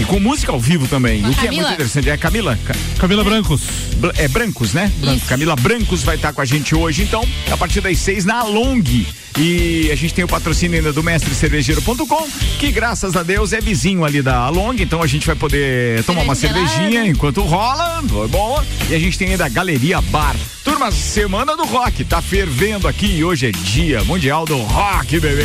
E 0.00 0.04
com 0.04 0.18
música 0.18 0.50
ao 0.50 0.58
vivo 0.58 0.88
também. 0.88 1.20
O 1.24 1.32
que 1.32 1.40
é 1.40 1.44
Camila. 1.44 1.62
muito 1.62 1.74
interessante. 1.74 2.10
É 2.10 2.16
Camila? 2.16 2.58
Ca- 2.64 2.74
Camila 2.98 3.22
Brancos. 3.22 3.62
Bra- 3.98 4.12
É 4.16 4.26
Brancos, 4.26 4.72
né? 4.74 4.90
Isso. 5.02 5.26
Camila 5.26 5.54
Brancos 5.54 6.02
vai 6.02 6.16
estar 6.16 6.32
com 6.32 6.40
a 6.40 6.44
gente 6.44 6.74
hoje, 6.74 7.02
então, 7.02 7.24
a 7.50 7.56
partir 7.56 7.80
das 7.80 7.98
seis 7.98 8.24
na 8.24 8.42
Long. 8.42 8.82
E 9.38 9.90
a 9.92 9.94
gente 9.96 10.12
tem 10.14 10.24
o 10.24 10.28
patrocínio 10.28 10.76
ainda 10.78 10.92
do 10.92 11.02
mestrecervejeiro.com, 11.02 12.28
que 12.58 12.70
graças 12.72 13.16
a 13.16 13.22
Deus 13.22 13.52
é 13.52 13.60
vizinho 13.60 14.04
ali 14.04 14.20
da 14.22 14.48
Long, 14.48 14.74
então 14.78 15.02
a 15.02 15.06
gente 15.06 15.26
vai 15.26 15.34
poder 15.36 16.02
tomar 16.04 16.22
uma 16.22 16.34
Cerveja 16.34 16.66
cervejinha 16.66 16.90
gelada. 16.90 17.08
enquanto 17.10 17.42
rola, 17.42 18.02
foi 18.08 18.28
bom. 18.28 18.62
E 18.88 18.94
a 18.94 18.98
gente 18.98 19.16
tem 19.18 19.30
ainda 19.30 19.46
a 19.46 19.48
Galeria 19.48 20.00
Bar. 20.00 20.36
Turma, 20.64 20.90
semana 20.92 21.56
do 21.56 21.64
rock, 21.64 22.04
tá 22.04 22.20
fervendo 22.22 22.86
aqui 22.88 23.06
e 23.06 23.24
hoje 23.24 23.46
é 23.46 23.50
dia 23.52 24.02
mundial 24.04 24.44
do 24.44 24.56
rock, 24.58 25.18
bebê. 25.20 25.44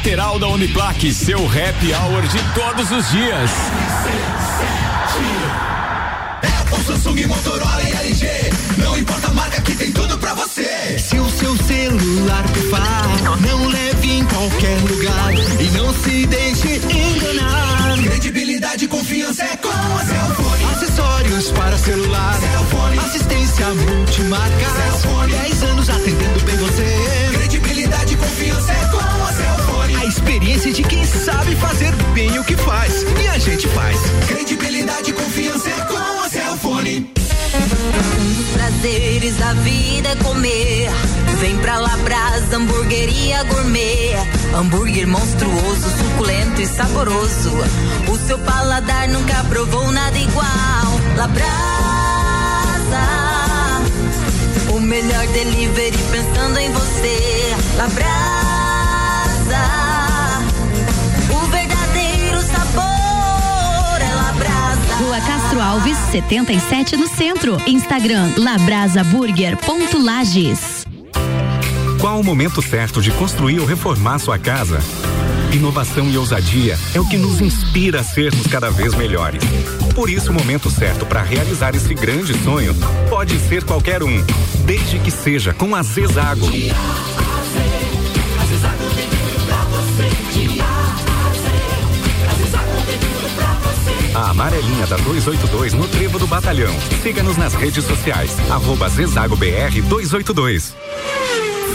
lateral 0.01 0.39
da 0.39 0.47
Uniplaque. 0.47 1.13
Seu 1.13 1.37
happy 1.45 1.93
hour 1.93 2.23
de 2.23 2.39
todos 2.55 2.89
os 2.89 3.11
dias. 3.11 3.51
O 6.71 6.83
Samsung, 6.83 7.27
Motorola 7.27 7.83
e 7.83 7.91
LG. 8.07 8.27
Não 8.79 8.97
importa 8.97 9.27
a 9.27 9.33
marca 9.33 9.61
que 9.61 9.75
tem 9.75 9.91
tudo 9.91 10.17
pra 10.17 10.33
você. 10.33 10.97
Se 10.97 11.19
o 11.19 11.29
seu 11.29 11.55
celular 11.55 12.43
pifar, 12.51 13.03
não 13.41 13.67
leve 13.67 14.11
em 14.11 14.25
qualquer 14.25 14.79
lugar. 14.89 15.33
E 15.59 15.69
não 15.77 15.93
se 15.93 16.25
deixe 16.25 16.77
enganar. 16.77 17.99
Credibilidade 18.03 18.85
e 18.85 18.87
confiança 18.87 19.43
é 19.43 19.55
com 19.57 19.69
a 19.69 20.03
Cellfone. 20.03 20.65
Acessórios 20.73 21.51
para 21.51 21.77
celular. 21.77 22.39
Cellfone. 22.39 22.97
Assistência 22.97 23.67
multimarca. 23.67 24.69
Cellfone. 24.77 25.31
10 25.31 25.63
anos 25.63 25.89
atendendo 25.91 26.39
bem 26.43 26.57
você. 26.57 27.29
Credibilidade 27.33 28.13
e 28.15 28.17
confiança 28.17 28.71
é 28.71 28.85
com 28.87 28.97
a 28.97 29.33
Cellfone 29.33 29.50
experiência 30.11 30.73
de 30.73 30.83
quem 30.83 31.05
sabe 31.05 31.55
fazer 31.55 31.91
bem 32.13 32.37
o 32.37 32.43
que 32.43 32.57
faz. 32.57 33.03
E 33.23 33.27
a 33.27 33.37
gente 33.37 33.67
faz. 33.69 33.97
Credibilidade 34.27 35.09
e 35.09 35.13
confiança 35.13 35.69
é 35.69 35.85
com 35.85 35.97
a 35.97 36.29
Celfone. 36.29 37.11
Um 38.19 38.33
dos 38.33 38.47
prazeres 38.53 39.37
da 39.37 39.53
vida 39.53 40.09
é 40.09 40.15
comer. 40.17 40.89
Vem 41.39 41.57
pra 41.59 41.79
Labrasa, 41.79 42.57
hamburgueria 42.57 43.41
gourmet. 43.43 44.15
Hambúrguer 44.53 45.07
monstruoso, 45.07 45.89
suculento 45.97 46.61
e 46.61 46.67
saboroso. 46.67 47.51
O 48.11 48.27
seu 48.27 48.37
paladar 48.39 49.07
nunca 49.07 49.43
provou 49.45 49.91
nada 49.91 50.17
igual. 50.17 50.99
Labrasa, 51.15 51.51
o 54.75 54.79
melhor 54.81 55.25
delivery 55.27 55.97
pensando 56.11 56.59
em 56.59 56.71
você. 56.71 57.55
Labrasa 57.77 58.50
Castro 65.25 65.59
Alves, 65.61 65.97
77 66.11 66.97
no 66.97 67.07
centro. 67.07 67.57
Instagram 67.67 68.33
labrasaburger.lages. 68.37 70.85
Qual 71.99 72.19
o 72.19 72.23
momento 72.23 72.61
certo 72.61 73.01
de 73.01 73.09
construir 73.11 73.59
ou 73.59 73.65
reformar 73.65 74.19
sua 74.19 74.37
casa? 74.39 74.79
Inovação 75.53 76.09
e 76.09 76.17
ousadia 76.17 76.79
é 76.95 76.99
o 76.99 77.07
que 77.07 77.17
nos 77.17 77.39
inspira 77.41 77.99
a 77.99 78.03
sermos 78.03 78.47
cada 78.47 78.71
vez 78.71 78.95
melhores. 78.95 79.43
Por 79.93 80.09
isso, 80.09 80.31
o 80.31 80.33
momento 80.33 80.71
certo 80.71 81.05
para 81.05 81.21
realizar 81.21 81.75
esse 81.75 81.93
grande 81.93 82.33
sonho 82.43 82.73
pode 83.09 83.37
ser 83.37 83.63
qualquer 83.63 84.01
um, 84.01 84.23
desde 84.65 84.97
que 84.99 85.11
seja 85.11 85.53
com 85.53 85.75
a 85.75 85.83
Zezago. 85.83 86.47
A 94.13 94.31
amarelinha 94.31 94.85
da 94.87 94.97
282 94.97 95.73
no 95.73 95.87
Trevo 95.87 96.19
do 96.19 96.27
Batalhão. 96.27 96.73
Siga-nos 97.01 97.37
nas 97.37 97.53
redes 97.53 97.85
sociais. 97.85 98.35
Arroba 98.49 98.89
Zezago 98.89 99.37
BR 99.37 99.81
282. 99.87 100.75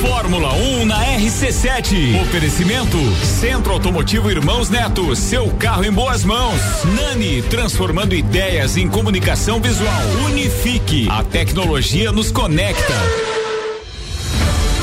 Fórmula 0.01 0.53
1 0.53 0.85
na 0.85 1.03
RC7. 1.17 2.21
Oferecimento 2.21 2.99
Centro 3.25 3.73
Automotivo 3.73 4.31
Irmãos 4.31 4.69
Neto. 4.69 5.17
Seu 5.17 5.49
carro 5.53 5.85
em 5.85 5.93
boas 5.93 6.25
mãos. 6.25 6.61
Nani, 6.85 7.41
transformando 7.43 8.15
ideias 8.15 8.77
em 8.77 8.89
comunicação 8.89 9.59
visual. 9.59 10.03
Unifique. 10.27 11.09
A 11.11 11.25
tecnologia 11.25 12.13
nos 12.13 12.31
conecta. 12.31 13.36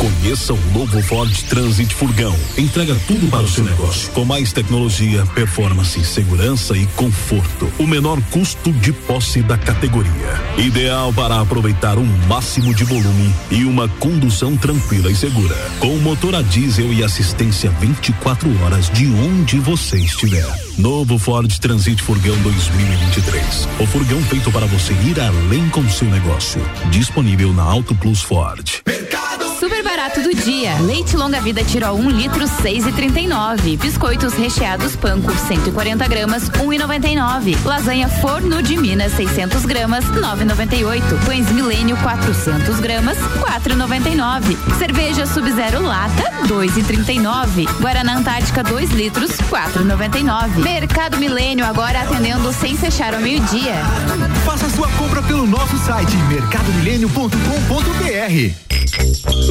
Conheça 0.03 0.53
o 0.53 0.59
novo 0.73 1.01
Ford 1.01 1.33
Transit 1.43 1.95
Furgão. 1.95 2.35
Entrega 2.57 2.93
tudo 3.07 3.25
para 3.31 3.43
o 3.43 3.47
seu 3.47 3.63
negócio. 3.63 4.11
Com 4.11 4.25
mais 4.25 4.51
tecnologia, 4.51 5.25
performance, 5.27 6.03
segurança 6.03 6.75
e 6.75 6.85
conforto. 6.87 7.71
O 7.79 7.87
menor 7.87 8.21
custo 8.23 8.73
de 8.73 8.91
posse 8.91 9.41
da 9.41 9.57
categoria. 9.57 10.11
Ideal 10.57 11.13
para 11.13 11.39
aproveitar 11.39 11.97
o 11.97 12.03
máximo 12.27 12.75
de 12.75 12.83
volume 12.83 13.33
e 13.49 13.63
uma 13.63 13.87
condução 13.87 14.57
tranquila 14.57 15.09
e 15.09 15.15
segura. 15.15 15.55
Com 15.79 15.95
motor 15.99 16.35
a 16.35 16.41
diesel 16.41 16.91
e 16.91 17.01
assistência 17.01 17.69
24 17.79 18.61
horas 18.61 18.89
de 18.89 19.07
onde 19.07 19.57
você 19.57 19.99
estiver. 19.99 20.45
Novo 20.77 21.17
Ford 21.17 21.49
Transit 21.59 22.03
Furgão 22.03 22.35
2023. 22.41 23.69
O 23.79 23.87
furgão 23.87 24.21
feito 24.23 24.51
para 24.51 24.65
você 24.65 24.91
ir 24.91 25.17
além 25.17 25.69
com 25.69 25.89
seu 25.89 26.09
negócio. 26.09 26.61
Disponível 26.89 27.53
na 27.53 27.63
Auto 27.63 27.95
Plus 27.95 28.21
Ford. 28.21 28.67
Super 28.67 29.03
barato 30.03 30.21
do 30.21 30.33
dia. 30.33 30.73
Leite 30.81 31.15
longa 31.15 31.39
vida 31.39 31.63
tirou 31.63 31.97
1 31.97 32.01
um 32.01 32.09
litro 32.09 32.43
6,39. 32.43 33.77
Biscoitos 33.77 34.33
recheados 34.33 34.97
panko 34.97 35.33
140 35.33 36.05
gramas 36.09 36.49
1,99. 36.49 37.55
Lasanha 37.63 38.09
forno 38.09 38.61
de 38.61 38.75
Minas 38.75 39.13
600 39.13 39.65
gramas 39.65 40.03
9,98. 40.05 41.25
Pães 41.25 41.49
Milênio 41.51 41.95
400 41.97 42.81
gramas 42.81 43.17
4,99. 43.17 44.57
Cerveja 44.77 45.25
Sub-Zero 45.25 45.81
lata 45.81 46.29
2,39. 46.47 47.65
Guaraná 47.79 48.17
Antártica 48.17 48.61
2 48.61 48.91
litros 48.91 49.31
4,99. 49.49 50.57
Mercado 50.57 51.17
Milênio 51.17 51.65
agora 51.65 52.01
atendendo 52.01 52.51
sem 52.51 52.75
fechar 52.75 53.13
ao 53.13 53.21
meio-dia. 53.21 53.75
Faça 54.45 54.69
sua 54.69 54.89
compra 54.89 55.23
pelo 55.23 55.47
nosso 55.47 55.77
site 55.77 56.17
mercadomilênio.com.br. 56.27 58.63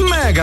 Mega 0.09 0.42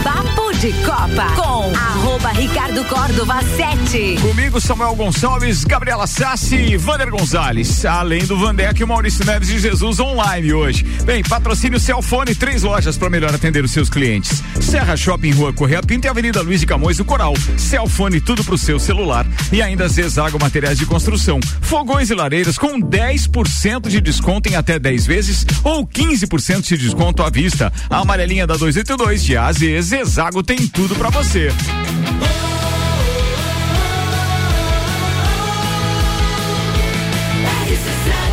Papo 0.03 0.40
de 0.61 0.71
Copa 0.73 1.25
com 1.35 1.75
arroba 1.75 2.29
Ricardo 2.33 2.85
Córdova 2.85 3.41
7. 3.41 4.17
Comigo, 4.21 4.61
Samuel 4.61 4.93
Gonçalves, 4.93 5.63
Gabriela 5.63 6.05
Sassi 6.05 6.55
e 6.55 6.77
Vander 6.77 7.09
Gonzalez. 7.09 7.83
Além 7.83 8.23
do 8.25 8.37
Vandeck 8.37 8.79
e 8.79 8.85
Maurício 8.85 9.25
Neves 9.25 9.47
de 9.47 9.57
Jesus 9.57 9.99
online 9.99 10.53
hoje. 10.53 10.83
Bem, 11.03 11.23
patrocínio 11.23 11.79
Celfone, 11.79 12.35
três 12.35 12.61
lojas 12.61 12.95
para 12.95 13.09
melhor 13.09 13.33
atender 13.33 13.63
os 13.63 13.71
seus 13.71 13.89
clientes. 13.89 14.43
Serra 14.61 14.95
Shopping, 14.95 15.31
Rua 15.31 15.51
Correia 15.51 15.81
Pinta 15.81 16.05
e 16.05 16.09
Avenida 16.11 16.43
Luiz 16.43 16.59
de 16.59 16.67
Camões 16.67 16.97
do 16.97 17.05
Coral. 17.05 17.33
Celfone, 17.57 18.21
tudo 18.21 18.43
pro 18.43 18.55
seu 18.55 18.77
celular. 18.77 19.25
E 19.51 19.63
ainda 19.63 19.87
Zezago 19.87 20.37
Materiais 20.39 20.77
de 20.77 20.85
Construção. 20.85 21.39
Fogões 21.61 22.11
e 22.11 22.13
lareiras 22.13 22.59
com 22.59 22.79
10% 22.79 23.89
de 23.89 23.99
desconto 23.99 24.47
em 24.47 24.55
até 24.55 24.77
10 24.77 25.07
vezes 25.07 25.43
ou 25.63 25.87
15% 25.87 26.61
de 26.61 26.77
desconto 26.77 27.23
à 27.23 27.31
vista. 27.31 27.73
A 27.89 28.01
amarelinha 28.01 28.45
da 28.45 28.53
282 28.53 29.23
de 29.23 29.35
AZ 29.35 29.59
Zezago 29.81 30.43
tem 30.55 30.67
tudo 30.67 30.93
para 30.95 31.09
você. 31.09 31.47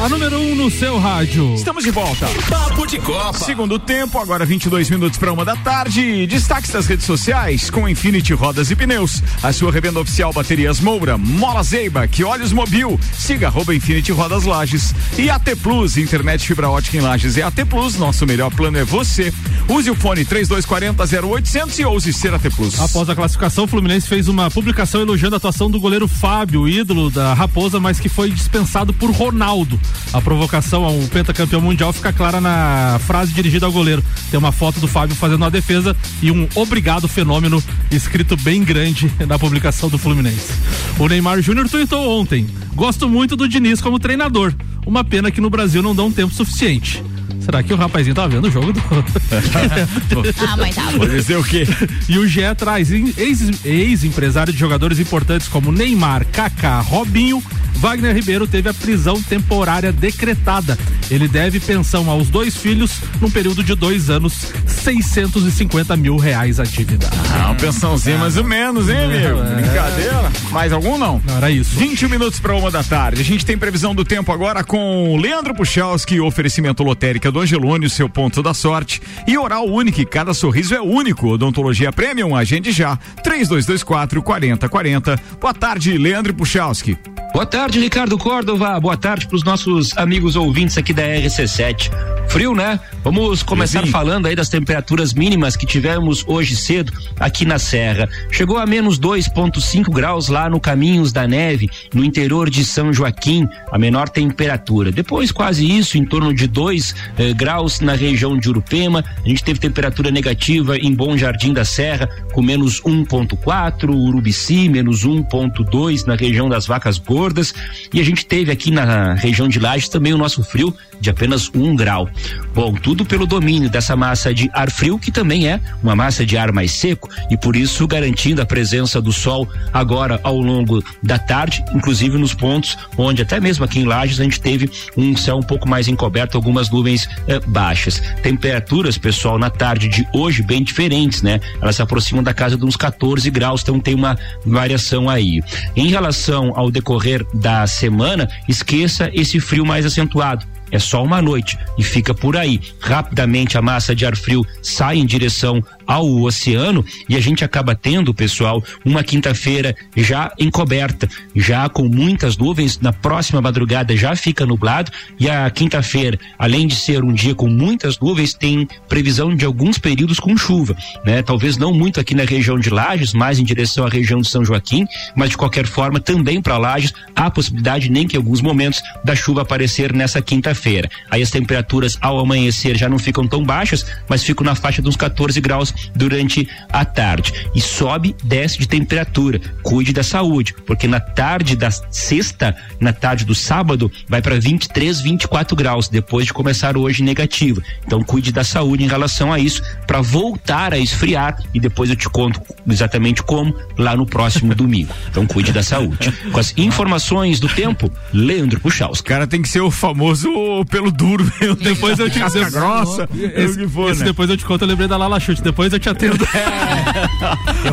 A 0.01 0.09
número 0.09 0.38
1 0.38 0.53
um 0.53 0.55
no 0.55 0.70
seu 0.70 0.96
rádio. 0.96 1.55
Estamos 1.55 1.82
de 1.82 1.90
volta. 1.90 2.28
Papo 2.49 2.86
de 2.86 3.01
Copa. 3.01 3.32
Segundo 3.32 3.80
tempo, 3.80 4.16
agora 4.20 4.46
22 4.46 4.88
minutos 4.90 5.18
para 5.18 5.32
uma 5.32 5.44
da 5.44 5.57
tarde. 5.57 6.24
Destaques 6.24 6.70
das 6.70 6.86
redes 6.86 7.05
sociais 7.05 7.68
com 7.68 7.88
Infinity 7.88 8.32
Rodas 8.32 8.70
e 8.70 8.76
Pneus. 8.76 9.20
A 9.42 9.53
sua 9.53 9.72
revenda 9.72 9.99
oficial 9.99 10.32
Baterias 10.32 10.78
Moura, 10.78 11.18
Mola 11.18 11.64
Zeiba, 11.64 12.07
que 12.07 12.22
olhos 12.22 12.53
mobil. 12.53 12.99
Siga 13.12 13.49
arroba 13.49 13.74
Infinity 13.74 14.12
Rodas 14.12 14.44
Lages. 14.44 14.94
E 15.18 15.28
AT 15.28 15.57
Plus, 15.61 15.96
internet 15.96 16.46
fibra 16.46 16.70
ótica 16.70 16.96
em 16.96 17.01
Lages. 17.01 17.36
É 17.36 17.42
AT 17.42 17.64
Plus, 17.68 17.96
nosso 17.96 18.24
melhor 18.24 18.55
plano 18.55 18.78
é 18.78 18.84
você. 18.84 19.32
Use 19.68 19.90
o 19.90 19.96
fone 19.96 20.24
3240 20.24 21.26
0800 21.26 21.76
e 21.76 21.84
ouse 21.84 22.12
ser 22.12 22.32
AT 22.32 22.49
Plus. 22.55 22.78
Após 22.80 23.11
a 23.11 23.16
classificação, 23.16 23.64
o 23.64 23.66
Fluminense 23.66 24.07
fez 24.07 24.28
uma 24.28 24.49
publicação 24.49 25.01
elogiando 25.01 25.34
a 25.34 25.38
atuação 25.38 25.68
do 25.68 25.80
goleiro 25.80 26.07
Fábio, 26.07 26.68
ídolo 26.68 27.11
da 27.11 27.34
Raposa, 27.34 27.80
mas 27.80 27.99
que 27.99 28.09
foi 28.09 28.30
dispensado 28.30 28.94
por 28.94 29.11
Ronaldo. 29.11 29.78
A 30.12 30.20
provocação 30.20 30.84
ao 30.84 30.95
pentacampeão 31.09 31.61
mundial 31.61 31.93
fica 31.93 32.12
clara 32.12 32.41
na 32.41 32.99
frase 33.07 33.32
dirigida 33.32 33.66
ao 33.66 33.72
goleiro. 33.72 34.03
Tem 34.30 34.39
uma 34.39 34.53
foto 34.53 34.80
do 34.80 34.89
Fábio 34.89 35.14
fazendo 35.14 35.43
uma 35.43 35.51
defesa 35.51 35.95
e 36.22 36.30
um 36.30 36.49
obrigado 36.55 37.07
fenômeno 37.07 37.62
escrito 37.91 38.36
bem 38.36 38.64
grande 38.64 39.12
na 39.26 39.39
publicação 39.39 39.89
do 39.89 39.99
Fluminense. 39.99 40.53
O 40.99 41.07
Neymar 41.07 41.43
Júnior 41.43 41.68
tweetou 41.68 42.20
ontem: 42.20 42.47
Gosto 42.74 43.09
muito 43.09 43.36
do 43.36 43.49
Diniz 43.49 43.80
como 43.80 43.99
treinador. 43.99 44.55
Uma 44.86 45.05
pena 45.05 45.30
que 45.30 45.41
no 45.41 45.51
Brasil 45.51 45.82
não 45.82 45.95
dá 45.95 46.03
um 46.03 46.12
tempo 46.12 46.32
suficiente. 46.32 47.03
Será 47.41 47.62
que 47.62 47.72
o 47.72 47.76
rapazinho 47.76 48.14
tá 48.14 48.26
vendo 48.26 48.47
o 48.49 48.51
jogo 48.51 48.72
do. 48.72 48.80
ah, 50.47 50.57
mas 50.57 50.74
tá. 50.74 50.82
Vou 50.97 51.09
dizer 51.09 51.36
o 51.36 51.45
quê? 51.45 51.66
E 52.09 52.18
o 52.18 52.26
GE 52.26 52.41
traz 52.57 52.91
ex- 52.91 53.64
ex-empresário 53.64 54.53
de 54.53 54.59
jogadores 54.59 54.99
importantes 54.99 55.49
como 55.49 55.72
Neymar, 55.72 56.26
Kaká, 56.26 56.80
Robinho. 56.80 57.43
Wagner 57.75 58.14
Ribeiro 58.14 58.47
teve 58.47 58.69
a 58.69 58.75
prisão 58.75 59.23
temporária 59.23 59.93
decretada. 59.93 60.79
Ele 61.11 61.29
deve 61.29 61.61
pensão 61.61 62.11
aos 62.11 62.29
dois 62.29 62.57
filhos 62.57 63.01
num 63.21 63.31
período 63.31 63.62
de 63.62 63.75
dois 63.75 64.11
anos, 64.11 64.53
650 64.66 65.97
mil 65.97 66.16
reais 66.16 66.59
a 66.61 66.64
dívida. 66.64 67.09
Ah, 67.33 67.51
um 67.51 67.55
pensãozinho 67.55 68.19
mais 68.19 68.37
ou 68.37 68.45
menos, 68.45 68.89
hein, 68.89 69.05
amigo? 69.05 69.41
É. 69.41 69.55
Brincadeira. 69.55 70.33
Mais 70.51 70.73
algum 70.73 70.99
não? 70.99 71.21
Não, 71.25 71.37
era 71.37 71.51
isso. 71.51 71.79
20 71.79 72.09
minutos 72.09 72.41
para 72.41 72.55
uma 72.55 72.71
da 72.71 72.83
tarde. 72.83 73.21
A 73.21 73.25
gente 73.25 73.45
tem 73.45 73.57
previsão 73.57 73.95
do 73.95 74.05
tempo 74.05 74.33
agora 74.33 74.64
com 74.64 75.16
Leandro 75.21 75.55
Puchalski, 75.55 76.21
oferecimento 76.21 76.83
lotérica 76.83 77.31
do 77.31 77.41
Angelone, 77.41 77.87
o 77.87 77.91
seu 77.91 78.09
ponto 78.09 78.43
da 78.43 78.55
sorte. 78.55 79.01
E 79.27 79.37
Oral 79.39 79.66
Unique, 79.66 80.05
cada 80.05 80.35
sorriso 80.35 80.75
é 80.75 80.81
único. 80.81 81.29
Odontologia 81.29 81.93
Premium, 81.93 82.35
agende 82.35 82.73
já. 82.73 82.97
3224 83.23 84.23
4040. 84.23 85.21
Boa 85.41 85.55
tarde, 85.55 85.97
Leandro 85.97 86.35
Puchalski. 86.35 86.99
Boa 87.33 87.45
tarde, 87.45 87.57
Ricardo 87.66 88.16
Córdova. 88.16 88.78
Boa 88.78 88.96
tarde 88.96 89.26
para 89.26 89.34
os 89.34 89.42
nossos 89.42 89.96
amigos 89.98 90.36
ouvintes 90.36 90.78
aqui 90.78 90.92
da 90.92 91.02
RC7. 91.02 92.18
Frio, 92.29 92.55
né? 92.55 92.79
Vamos 93.03 93.43
começar 93.43 93.81
Friozinho. 93.81 93.93
falando 93.93 94.26
aí 94.26 94.37
das 94.37 94.51
temperaturas 94.51 95.14
mínimas 95.14 95.57
que 95.57 95.64
tivemos 95.64 96.24
hoje 96.26 96.55
cedo 96.55 96.93
aqui 97.18 97.45
na 97.47 97.59
Serra. 97.59 98.09
Chegou 98.31 98.59
a 98.59 98.66
menos 98.66 99.01
2,5 99.01 99.91
graus 99.91 100.29
lá 100.29 100.49
no 100.49 100.61
Caminhos 100.61 101.11
da 101.11 101.26
Neve, 101.26 101.70
no 101.95 102.05
interior 102.05 102.51
de 102.51 102.64
São 102.64 102.93
Joaquim, 102.93 103.49
a 103.72 103.79
menor 103.79 104.11
temperatura. 104.11 104.93
Depois, 104.93 105.33
quase 105.33 105.66
isso, 105.66 105.97
em 105.97 106.05
torno 106.05 106.35
de 106.35 106.47
2 106.47 106.95
eh, 107.16 107.33
graus 107.33 107.81
na 107.81 107.95
região 107.95 108.39
de 108.39 108.49
Urupema. 108.51 109.03
A 109.24 109.29
gente 109.29 109.43
teve 109.43 109.59
temperatura 109.59 110.11
negativa 110.11 110.76
em 110.76 110.95
Bom 110.95 111.16
Jardim 111.16 111.55
da 111.55 111.64
Serra, 111.64 112.09
com 112.33 112.43
menos 112.43 112.81
1,4, 112.83 113.89
Urubici, 113.89 114.68
menos 114.68 115.07
1,2 115.07 116.07
na 116.07 116.14
região 116.14 116.49
das 116.49 116.66
Vacas 116.66 116.99
Gordas. 116.99 117.55
E 117.93 118.01
a 118.01 118.05
gente 118.05 118.26
teve 118.26 118.53
aqui 118.53 118.70
na 118.70 119.14
região 119.14 119.49
de 119.49 119.59
Lages 119.59 119.89
também 119.89 120.12
o 120.12 120.18
nosso 120.18 120.43
frio 120.45 120.76
de 121.01 121.11
apenas 121.11 121.51
um 121.55 121.74
grau. 121.74 122.09
Bom, 122.55 122.75
tudo 122.75 123.05
pelo 123.05 123.27
domínio 123.27 123.71
dessa 123.71 123.95
massa 123.95 124.35
de 124.35 124.51
ar 124.53 124.71
frio, 124.71 124.99
que 124.99 125.12
também 125.12 125.49
é 125.49 125.61
uma 125.83 125.95
massa 125.95 126.27
de 126.27 126.37
ar 126.37 126.53
mais 126.53 126.73
seco, 126.73 127.09
e 127.31 127.37
por 127.37 127.55
isso 127.55 127.87
garantindo 127.87 128.43
a 128.43 128.47
presença 128.47 129.01
do 129.01 129.12
sol 129.12 129.49
agora 129.73 130.19
ao 130.23 130.39
longo 130.39 130.83
da 131.03 131.19
tarde, 131.19 131.64
inclusive 131.75 132.19
nos 132.19 132.35
pontos 132.35 132.77
onde 132.97 133.23
até 133.23 133.39
mesmo 133.41 133.64
aqui 133.64 133.81
em 133.81 133.85
Lages 133.85 134.21
a 134.21 134.25
gente 134.25 134.41
teve 134.41 134.71
um 134.97 135.16
céu 135.16 135.37
um 135.37 135.43
pouco 135.43 135.69
mais 135.69 135.89
encoberto, 135.89 136.37
algumas 136.37 136.69
nuvens 136.71 137.09
eh, 137.27 137.41
baixas. 137.47 138.03
Temperaturas, 138.23 138.99
pessoal, 138.99 139.39
na 139.39 139.51
tarde 139.51 139.89
de 139.89 140.07
hoje 140.12 140.43
bem 140.43 140.62
diferentes, 140.62 141.23
né? 141.23 141.41
Elas 141.61 141.77
se 141.77 141.83
aproximam 141.83 142.23
da 142.23 142.35
casa 142.35 142.57
de 142.57 142.64
uns 142.64 142.77
14 142.77 143.31
graus, 143.31 143.62
então 143.62 143.79
tem 143.79 143.95
uma 143.95 144.19
variação 144.45 145.09
aí. 145.09 145.43
Em 145.77 145.89
relação 145.89 146.53
ao 146.57 146.71
decorrer 146.71 147.25
da 147.35 147.66
semana, 147.66 148.29
esqueça 148.49 149.11
esse 149.12 149.39
frio 149.41 149.64
mais 149.64 149.87
acentuado. 149.87 150.47
É 150.71 150.79
só 150.79 151.03
uma 151.03 151.23
noite 151.23 151.59
e 151.79 151.83
fica 151.83 152.14
por 152.14 152.37
aí. 152.37 152.61
Rapidamente 152.81 153.57
a 153.57 153.62
massa 153.62 153.95
de 153.95 154.05
ar 154.05 154.16
frio 154.16 154.47
sai 154.62 154.99
em 154.99 155.07
direção 155.07 155.62
ao 155.89 156.07
oceano 156.20 156.84
e 157.09 157.16
a 157.16 157.20
gente 157.20 157.43
acaba 157.43 157.74
tendo, 157.74 158.12
pessoal, 158.12 158.62
uma 158.84 159.03
quinta-feira 159.03 159.74
já 159.97 160.30
encoberta, 160.39 161.09
já 161.34 161.66
com 161.70 161.89
muitas 161.89 162.36
nuvens. 162.36 162.78
Na 162.78 162.93
próxima 162.93 163.41
madrugada 163.41 163.97
já 163.97 164.14
fica 164.14 164.45
nublado 164.45 164.93
e 165.18 165.30
a 165.30 165.49
quinta-feira, 165.49 166.18
além 166.39 166.66
de 166.66 166.74
ser 166.74 167.03
um 167.03 167.12
dia 167.12 167.34
com 167.34 167.49
muitas 167.49 167.99
nuvens, 167.99 168.34
tem 168.34 168.68
previsão 168.86 169.34
de 169.34 169.47
alguns 169.47 169.78
períodos 169.78 170.20
com 170.20 170.36
chuva, 170.36 170.76
né? 171.05 171.22
Talvez 171.22 171.57
não 171.57 171.72
muito 171.72 171.99
aqui 171.99 172.14
na 172.14 172.24
região 172.24 172.59
de 172.59 172.68
Lages, 172.68 173.14
mais 173.14 173.39
em 173.39 173.45
direção 173.45 173.86
à 173.86 173.89
região 173.89 174.20
de 174.20 174.28
São 174.28 174.45
Joaquim, 174.45 174.84
mas 175.16 175.30
de 175.30 175.39
qualquer 175.39 175.66
forma 175.66 175.99
também 175.99 176.43
para 176.43 176.59
Lages 176.59 176.93
há 177.16 177.30
possibilidade 177.30 177.91
nem 177.91 178.07
que 178.07 178.16
em 178.16 178.18
alguns 178.18 178.43
momentos 178.43 178.82
da 179.03 179.16
chuva 179.16 179.41
aparecer 179.43 179.95
nessa 179.95 180.20
quinta-feira. 180.20 180.91
Aí 181.11 181.22
as 181.22 181.30
temperaturas 181.30 181.97
ao 182.01 182.18
amanhecer 182.18 182.76
já 182.76 182.89
não 182.89 182.99
ficam 182.99 183.26
tão 183.26 183.43
baixas, 183.43 183.86
mas 184.07 184.22
ficam 184.22 184.45
na 184.45 184.55
faixa 184.55 184.82
dos 184.82 184.97
14 184.97 185.41
graus 185.41 185.72
durante 185.95 186.49
a 186.72 186.85
tarde. 186.85 187.33
E 187.55 187.61
sobe, 187.61 188.14
desce 188.22 188.59
de 188.59 188.68
temperatura. 188.68 189.41
Cuide 189.62 189.93
da 189.93 190.03
saúde, 190.03 190.55
porque 190.66 190.87
na 190.87 191.01
tarde 191.01 191.57
da 191.57 191.70
sexta, 191.70 192.57
na 192.81 192.93
tarde 192.93 193.24
do 193.24 193.35
sábado, 193.35 193.91
vai 194.09 194.22
para 194.22 194.39
23, 194.39 195.01
24 195.01 195.57
graus, 195.57 195.89
depois 195.89 196.26
de 196.26 196.33
começar 196.33 196.76
hoje 196.76 197.03
negativa. 197.03 197.62
Então 197.87 198.03
cuide 198.03 198.33
da 198.33 198.45
saúde 198.45 198.85
em 198.85 198.89
relação 198.89 199.33
a 199.33 199.39
isso, 199.39 199.62
para 199.87 200.01
voltar 200.01 200.72
a 200.72 200.79
esfriar 200.79 201.39
e 201.53 201.61
depois 201.61 201.91
eu 201.91 201.97
te 201.97 202.09
conto 202.09 202.41
exatamente 202.68 203.22
como 203.22 203.55
lá 203.76 203.97
no 203.97 204.07
próximo 204.07 204.55
domingo. 204.57 204.95
Então 205.11 205.26
cuide 205.26 205.53
da 205.53 205.62
saúde. 205.62 206.12
Com 206.33 206.41
as 206.41 206.55
informações 206.57 207.41
do 207.41 207.49
tempo, 207.49 207.91
Leandro. 208.12 208.61
O 208.64 209.03
cara 209.03 209.26
tem 209.26 209.43
que 209.43 209.49
ser 209.49 209.61
o 209.61 209.70
famoso 209.70 210.29
pelo 210.70 210.91
duro. 210.91 211.24
Depois 211.61 211.99
eu 211.99 212.11
te 212.11 212.18
Casca 212.18 212.51
grossa. 212.51 213.09
Esse, 213.14 213.61
eu 213.61 213.66
que 213.66 213.72
for, 213.72 213.91
esse 213.91 214.01
né? 214.01 214.07
depois 214.07 214.29
eu 214.29 214.37
te 214.37 214.45
conto, 214.45 214.62
eu 214.62 214.68
lembrei 214.68 214.89
da 214.89 214.97
Lala 214.97 215.18
Chute. 215.20 215.43
Depois 215.43 215.68
eu 215.73 215.79
te 215.79 215.89
atendo. 215.89 216.19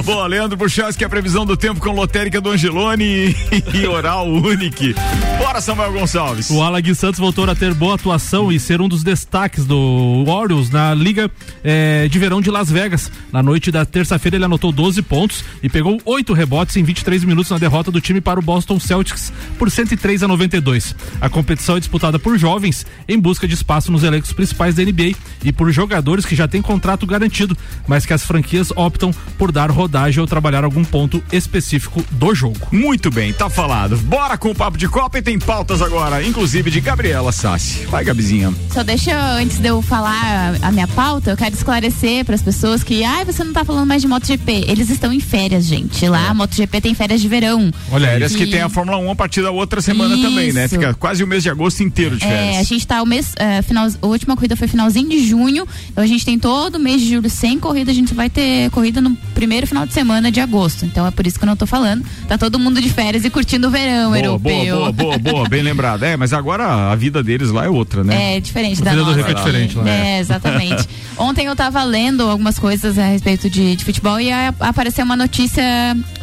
Boa, 0.04 0.28
Leandro 0.28 0.58
Puchalski, 0.58 1.04
a 1.04 1.10
previsão 1.10 1.46
do 1.46 1.56
tempo 1.56 1.80
com 1.80 1.92
lotérica 1.92 2.42
do 2.42 2.50
Angelone 2.52 3.36
e, 3.74 3.88
Oral 3.88 4.28
Unique. 4.28 4.96
Bora, 5.38 5.62
Samuel 5.62 5.94
Gonçalves. 5.94 6.50
O 6.50 6.62
Alag 6.62 6.94
Santos 6.96 7.20
voltou 7.20 7.50
a 7.50 7.56
ter 7.56 7.74
boa 7.74 7.96
atuação 7.96 8.52
e 8.52 8.60
ser 8.60 8.82
um 8.82 8.88
dos 8.88 9.04
destaques 9.04 9.66
do 9.66 10.24
Orioles 10.28 10.70
na 10.70 10.94
Liga 10.94 11.30
eh, 11.64 12.08
de 12.10 12.20
Verão 12.20 12.42
de 12.42 12.50
Las 12.52 12.70
Vegas. 12.70 13.12
Na 13.32 13.42
noite 13.42 13.72
da 13.72 13.86
terça-feira 13.86 14.38
ele 14.38 14.46
anotou 14.46 14.72
12 14.72 15.02
pontos 15.02 15.44
e 15.62 15.70
pegou 15.70 16.00
oito 16.06 16.34
rebotes 16.34 16.76
em 16.78 16.84
23 16.84 17.24
minutos 17.24 17.52
na 17.52 17.58
derrota 17.58 17.92
do 17.92 18.02
time 18.02 18.22
para 18.22 18.40
o 18.40 18.44
Boston 18.44 18.80
Celtics 18.80 19.32
por 19.58 19.70
103 19.70 20.24
a 20.24 20.28
92. 20.28 20.96
A 21.22 21.30
competição 21.30 21.78
é 21.78 21.80
disputada 21.80 22.20
por 22.20 22.38
jovens 22.38 22.86
em 23.08 23.20
busca 23.20 23.48
de 23.48 23.54
espaço 23.54 23.92
nos 23.92 24.04
elencos 24.04 24.34
principais 24.34 24.76
da 24.76 24.84
NBA 24.84 25.16
e 25.44 25.52
por 25.52 25.72
jogadores 25.72 26.26
que 26.26 26.36
já 26.36 26.48
têm 26.48 26.62
contrato 26.62 27.06
garantido, 27.06 27.58
mas 27.88 28.06
que 28.06 28.14
as 28.14 28.24
franquias 28.24 28.72
optam 28.76 29.12
por 29.38 29.52
dar 29.52 29.70
rodagem 29.72 30.20
ou 30.22 30.28
trabalhar 30.28 30.64
algum 30.64 30.84
ponto 30.84 31.22
específico 31.32 32.04
do 32.12 32.34
jogo. 32.34 32.58
Muito 32.72 33.10
bem, 33.12 33.32
tá 33.34 33.50
falado. 33.50 33.98
Bora 33.98 34.38
com 34.38 34.50
o 34.52 34.56
papo 34.56 34.78
de 34.78 34.88
Copa 34.88 35.18
e 35.20 35.22
tem 35.22 35.38
pautas 35.40 35.82
agora, 35.82 36.24
inclusive 36.24 36.70
de 36.72 36.80
Gabriela 36.82 37.32
Sassi. 37.32 37.86
Vai, 37.86 38.04
Gabizinha. 38.04 38.54
Só 38.72 38.84
deixa, 38.84 39.12
eu, 39.12 39.20
antes 39.44 39.58
de 39.58 39.68
eu 39.68 39.82
falar 39.82 40.56
a 40.62 40.72
minha 40.72 40.88
pauta, 40.88 41.32
eu 41.32 41.38
quero 41.38 41.56
esclarecer 41.56 42.26
para 42.26 42.36
as 42.36 42.42
pessoas 42.42 42.84
que, 42.84 43.04
ai, 43.04 43.26
você 43.26 43.44
não 43.44 43.54
tá 43.54 43.64
falando 43.64 43.88
mais 43.88 44.02
de 44.02 44.08
MotoGP. 44.08 44.66
Eles 44.68 44.90
estão 44.90 45.12
em 45.14 45.20
férias, 45.20 45.66
gente. 45.66 46.08
Lá, 46.08 46.30
a 46.30 46.34
MotoGP 46.34 46.82
tem 46.82 46.94
férias 46.94 47.22
de 47.22 47.28
verão. 47.28 47.72
Olha, 47.92 48.08
férias 48.08 48.34
E- 48.34 48.38
que 48.38 48.48
tem 48.48 48.62
a 48.62 48.70
Fórmula 48.70 48.98
1 48.98 49.12
a 49.12 49.16
partir 49.16 49.42
da 49.42 49.52
outra 49.52 49.82
semana 49.82 50.16
também, 50.18 50.52
né? 50.52 50.66
Isso. 50.66 50.76
Fica 50.76 50.94
quase 50.94 51.24
o 51.24 51.28
mês 51.28 51.44
de 51.44 51.50
agosto 51.50 51.84
inteiro 51.84 52.18
de 52.18 52.24
É, 52.24 52.28
a 52.28 52.30
férias. 52.32 52.68
gente 52.68 52.88
tá 52.88 53.02
o 53.02 53.06
mês, 53.06 53.32
é, 53.38 53.62
final, 53.62 53.88
a 54.02 54.08
última 54.08 54.36
corrida 54.36 54.56
foi 54.56 54.68
finalzinho 54.68 55.10
de 55.10 55.26
junho, 55.28 55.68
então 55.90 56.04
a 56.04 56.08
gente 56.08 56.26
tem 56.26 56.38
todo 56.40 56.76
o 56.76 56.80
mês 56.80 57.02
de 57.02 57.10
julho 57.10 57.30
sem 57.30 57.60
corrida, 57.60 57.75
a 57.92 57.94
gente 57.94 58.14
vai 58.14 58.30
ter 58.30 58.70
corrida 58.72 59.02
no 59.02 59.16
primeiro 59.34 59.66
final 59.68 59.86
de 59.86 59.94
semana 59.94 60.32
de 60.32 60.40
agosto, 60.40 60.86
então 60.86 61.06
é 61.06 61.12
por 61.12 61.26
isso 61.28 61.38
que 61.38 61.44
eu 61.44 61.48
não 61.48 61.56
tô 61.56 61.66
falando, 61.66 62.06
tá 62.28 62.38
todo 62.38 62.58
mundo 62.60 62.82
de 62.82 62.90
férias 62.90 63.26
e 63.26 63.30
curtindo 63.30 63.68
o 63.68 63.72
verão 63.72 64.06
Boa, 64.12 64.18
europeu. 64.18 64.40
boa, 64.40 64.92
boa, 64.92 65.18
boa, 65.18 65.34
boa, 65.34 65.50
bem 65.50 65.62
lembrado. 65.64 66.04
É, 66.04 66.16
mas 66.18 66.34
agora 66.34 66.92
a 66.92 66.96
vida 66.96 67.22
deles 67.24 67.50
lá 67.52 67.66
é 67.66 67.70
outra, 67.70 68.04
né? 68.04 68.38
É 68.38 68.40
diferente 68.40 68.82
A 68.82 68.86
da 68.86 68.92
vida 68.92 69.04
do 69.04 69.08
nossa. 69.12 69.18
Rico 69.18 69.32
é 69.32 69.34
diferente 69.34 69.78
lá, 69.78 69.84
né? 69.84 70.16
É, 70.16 70.20
exatamente. 70.20 70.88
Ontem 71.18 71.46
eu 71.46 71.56
tava 71.56 71.84
lendo 71.84 72.24
algumas 72.24 72.60
coisas 72.60 72.98
a 73.00 73.06
respeito 73.08 73.50
de, 73.50 73.76
de 73.76 73.86
futebol 73.86 74.20
e 74.20 74.32
a- 74.32 74.54
apareceu 74.60 75.04
uma 75.06 75.16
notícia 75.16 75.64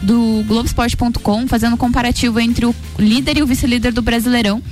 do 0.03 0.44
Globoesporte.com 0.46 1.46
fazendo 1.48 1.74
um 1.74 1.76
comparativo 1.78 2.38
entre 2.40 2.66
o 2.66 2.74
líder 2.98 3.38
e 3.38 3.42
o 3.42 3.46
vice-líder 3.46 3.92
do 3.92 4.03
Brasileirão. 4.03 4.62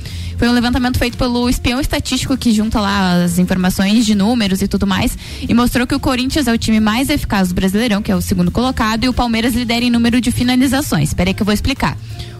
Foi 0.40 0.48
um 0.48 0.52
levantamento 0.52 0.98
feito 0.98 1.18
pelo 1.18 1.50
espião 1.50 1.78
estatístico 1.78 2.34
que 2.34 2.50
junta 2.50 2.80
lá 2.80 3.22
as 3.22 3.38
informações 3.38 4.06
de 4.06 4.14
números 4.14 4.62
e 4.62 4.66
tudo 4.66 4.86
mais 4.86 5.18
e 5.46 5.52
mostrou 5.52 5.86
que 5.86 5.94
o 5.94 6.00
Corinthians 6.00 6.48
é 6.48 6.52
o 6.54 6.56
time 6.56 6.80
mais 6.80 7.10
eficaz 7.10 7.50
do 7.50 7.54
Brasileirão, 7.54 8.00
que 8.00 8.10
é 8.10 8.16
o 8.16 8.22
segundo 8.22 8.50
colocado, 8.50 9.04
e 9.04 9.08
o 9.10 9.12
Palmeiras 9.12 9.52
lidera 9.52 9.84
em 9.84 9.90
número 9.90 10.18
de 10.18 10.30
finalizações. 10.30 11.10
Espera 11.10 11.28
aí 11.28 11.34
que 11.34 11.42
eu 11.42 11.44
vou 11.44 11.52
explicar. 11.52 11.94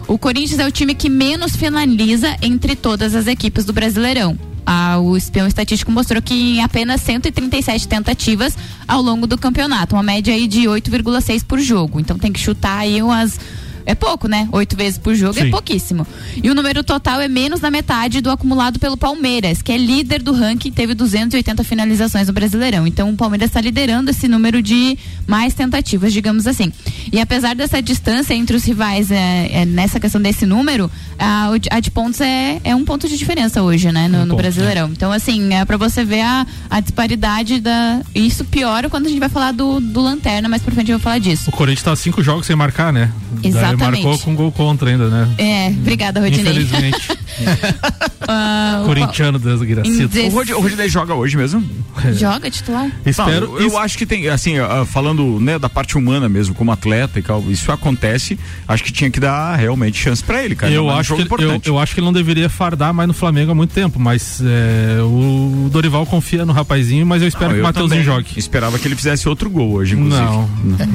O 0.07 0.17
Corinthians 0.17 0.57
é 0.57 0.65
o 0.65 0.71
time 0.71 0.95
que 0.95 1.11
menos 1.11 1.55
finaliza 1.55 2.35
entre 2.41 2.75
todas 2.75 3.13
as 3.13 3.27
equipes 3.27 3.65
do 3.65 3.71
Brasileirão. 3.71 4.35
Ah, 4.65 4.97
o 4.97 5.15
espião 5.15 5.45
estatístico 5.45 5.91
mostrou 5.91 6.23
que 6.23 6.33
em 6.33 6.63
apenas 6.63 7.01
137 7.01 7.87
tentativas 7.87 8.57
ao 8.87 9.03
longo 9.03 9.27
do 9.27 9.37
campeonato, 9.37 9.95
uma 9.95 10.01
média 10.01 10.33
aí 10.33 10.47
de 10.47 10.61
8,6 10.61 11.45
por 11.45 11.59
jogo. 11.59 11.99
Então 11.99 12.17
tem 12.17 12.33
que 12.33 12.39
chutar 12.39 12.79
aí 12.79 12.99
umas 12.99 13.39
É 13.85 13.95
pouco, 13.95 14.27
né? 14.27 14.47
Oito 14.51 14.75
vezes 14.75 14.97
por 14.97 15.15
jogo 15.15 15.39
é 15.39 15.43
Sim. 15.43 15.51
pouquíssimo. 15.51 16.05
E 16.41 16.49
o 16.49 16.55
número 16.55 16.83
total 16.83 17.19
é 17.21 17.27
menos 17.27 17.59
da 17.59 17.71
metade 17.71 18.21
do 18.21 18.29
acumulado 18.29 18.79
pelo 18.79 18.97
Palmeiras, 18.97 19.61
que 19.61 19.71
é 19.71 19.77
líder 19.77 20.21
do 20.21 20.33
ranking, 20.33 20.71
teve 20.71 20.93
280 20.93 21.63
finalizações 21.63 22.27
no 22.27 22.33
Brasileirão. 22.33 22.85
Então 22.85 23.09
o 23.09 23.15
Palmeiras 23.15 23.49
está 23.49 23.61
liderando 23.61 24.11
esse 24.11 24.27
número 24.27 24.61
de 24.61 24.97
mais 25.27 25.53
tentativas, 25.53 26.13
digamos 26.13 26.47
assim. 26.47 26.71
E 27.11 27.19
apesar 27.19 27.55
dessa 27.55 27.81
distância 27.81 28.33
entre 28.33 28.55
os 28.55 28.63
rivais 28.63 29.11
é, 29.11 29.49
é, 29.51 29.65
nessa 29.65 29.99
questão 29.99 30.21
desse 30.21 30.45
número, 30.45 30.89
a, 31.17 31.49
a 31.69 31.79
de 31.79 31.91
pontos 31.91 32.21
é, 32.21 32.59
é 32.63 32.75
um 32.75 32.85
ponto 32.85 33.07
de 33.07 33.17
diferença 33.17 33.61
hoje, 33.61 33.91
né? 33.91 34.07
No, 34.07 34.19
no 34.19 34.27
ponto, 34.27 34.37
Brasileirão. 34.37 34.89
Então, 34.91 35.11
assim, 35.11 35.53
é 35.53 35.65
para 35.65 35.77
você 35.77 36.03
ver 36.03 36.21
a, 36.21 36.45
a 36.69 36.79
disparidade 36.79 37.59
da. 37.59 38.01
Isso 38.13 38.45
piora 38.45 38.89
quando 38.89 39.05
a 39.07 39.09
gente 39.09 39.19
vai 39.19 39.29
falar 39.29 39.51
do, 39.51 39.79
do 39.79 40.01
Lanterna, 40.01 40.47
mais 40.49 40.61
pra 40.61 40.73
frente 40.73 40.91
eu 40.91 40.97
vou 40.97 41.03
falar 41.03 41.19
disso. 41.19 41.49
O 41.49 41.51
Corinthians 41.51 41.83
tá 41.83 41.95
cinco 41.95 42.23
jogos 42.23 42.45
sem 42.45 42.55
marcar, 42.55 42.91
né? 42.91 43.11
Daí 43.41 43.70
Exatamente. 43.73 44.03
marcou 44.03 44.19
com 44.19 44.35
gol 44.35 44.51
contra 44.51 44.89
ainda, 44.89 45.07
né? 45.09 45.27
É, 45.37 45.67
obrigada, 45.67 46.19
Rodinei. 46.19 46.51
Infelizmente. 46.53 47.07
Ah, 48.27 48.81
o 48.83 48.85
Corintiano 48.85 49.39
desgracido. 49.39 50.07
dezesseis- 50.07 50.31
O 50.33 50.37
Rod- 50.37 50.49
o 50.51 50.61
Rodinei 50.61 50.87
joga 50.87 51.13
hoje 51.13 51.35
mesmo? 51.35 51.61
Pa- 51.95 52.11
Joga 52.13 52.49
titular? 52.51 52.89
Espero. 53.05 53.47
Não, 53.47 53.59
eu, 53.59 53.69
eu 53.71 53.77
acho 53.77 53.97
que 53.97 54.05
tem, 54.05 54.27
assim, 54.29 54.57
ah, 54.59 54.85
falando 54.85 55.39
né, 55.39 55.57
da 55.57 55.67
parte 55.67 55.97
humana 55.97 56.29
mesmo, 56.29 56.53
como 56.53 56.71
atleta 56.71 57.17
e 57.19 57.21
tal, 57.23 57.43
isso 57.49 57.71
acontece. 57.71 58.37
Acho 58.67 58.83
que 58.83 58.91
tinha 58.91 59.09
que 59.09 59.19
dar 59.19 59.55
realmente 59.55 59.97
chance 59.97 60.23
pra 60.23 60.43
ele, 60.43 60.55
cara. 60.55 60.71
eu 60.71 60.87
É 60.89 60.93
um 60.93 60.95
acho, 60.97 61.15
que, 61.15 61.21
eu, 61.43 61.61
eu 61.65 61.79
acho 61.79 61.93
que 61.95 61.99
ele 61.99 62.05
não 62.05 62.13
deveria 62.13 62.47
fardar 62.47 62.93
mais 62.93 63.07
no 63.07 63.13
Flamengo 63.13 63.51
há 63.51 63.55
muito 63.55 63.73
tempo, 63.73 63.99
mas 63.99 64.39
é, 64.41 65.01
o 65.01 65.67
Dorival 65.71 66.05
confia 66.05 66.45
no 66.45 66.53
rapazinho, 66.53 67.05
mas 67.05 67.21
eu 67.23 67.27
espero 67.27 67.45
Não, 67.47 67.53
que 67.55 67.59
o 67.59 67.61
eu 67.61 67.63
Matheusinho 67.63 68.03
jogue. 68.03 68.27
Esperava 68.37 68.77
que 68.77 68.87
ele 68.87 68.95
fizesse 68.95 69.27
outro 69.27 69.49
gol 69.49 69.71
hoje, 69.73 69.95
inclusive. 69.95 70.21
Não, 70.21 70.47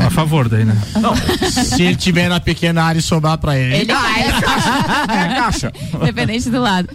a 0.07 0.11
favor 0.11 0.49
daí, 0.49 0.64
né? 0.64 0.81
Se 1.64 1.83
ele 1.83 1.97
tiver 1.97 2.29
na 2.29 2.39
pequena 2.41 2.66
área 2.75 2.99
e 2.99 3.03
sobrar 3.03 3.39
pra 3.39 3.57
ele. 3.59 3.77
Ele 3.77 3.93
vai. 3.93 4.23
É 5.09 5.35
caixa. 5.35 5.73
Independente 6.03 6.51
do 6.51 6.61
lado. 6.61 6.89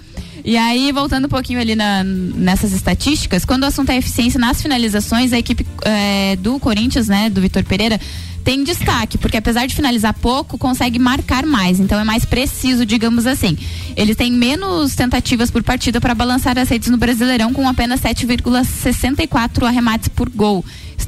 E 0.44 0.58
aí, 0.58 0.92
voltando 0.92 1.26
um 1.26 1.30
pouquinho 1.30 1.60
ali 1.60 1.76
na- 1.76 2.04
nessas 2.04 2.72
estatísticas, 2.74 3.46
quando 3.46 3.62
o 3.64 3.68
assunto 3.68 3.92
é 3.92 3.98
eficiência 3.98 4.40
nas 4.40 4.60
finalizações, 4.62 5.32
a 5.34 5.38
equipe 5.40 5.66
eh, 5.84 6.36
do 6.40 6.58
Corinthians, 6.60 7.08
né, 7.08 7.30
do 7.30 7.40
Vitor 7.42 7.64
Pereira, 7.64 8.00
tem 8.44 8.64
destaque, 8.64 9.20
porque 9.20 9.38
apesar 9.38 9.68
de 9.68 9.76
finalizar 9.76 10.16
pouco, 10.16 10.58
consegue 10.58 10.98
marcar 10.98 11.46
mais, 11.46 11.80
então 11.80 12.00
é 12.00 12.04
mais 12.04 12.26
preciso, 12.26 12.88
digamos 12.88 13.28
assim. 13.28 13.56
Eles 13.96 14.16
têm 14.16 14.32
menos 14.32 14.96
tentativas 14.96 15.52
por 15.52 15.62
partida 15.62 16.02
para 16.02 16.16
balançar 16.16 16.58
as 16.58 16.68
redes 16.68 16.90
no 16.90 16.98
Brasileirão, 16.98 17.54
com 17.54 17.70
apenas 17.70 18.02
7,64 18.02 19.64
arremates 19.68 20.08
por 20.08 20.28
gol. 20.28 20.66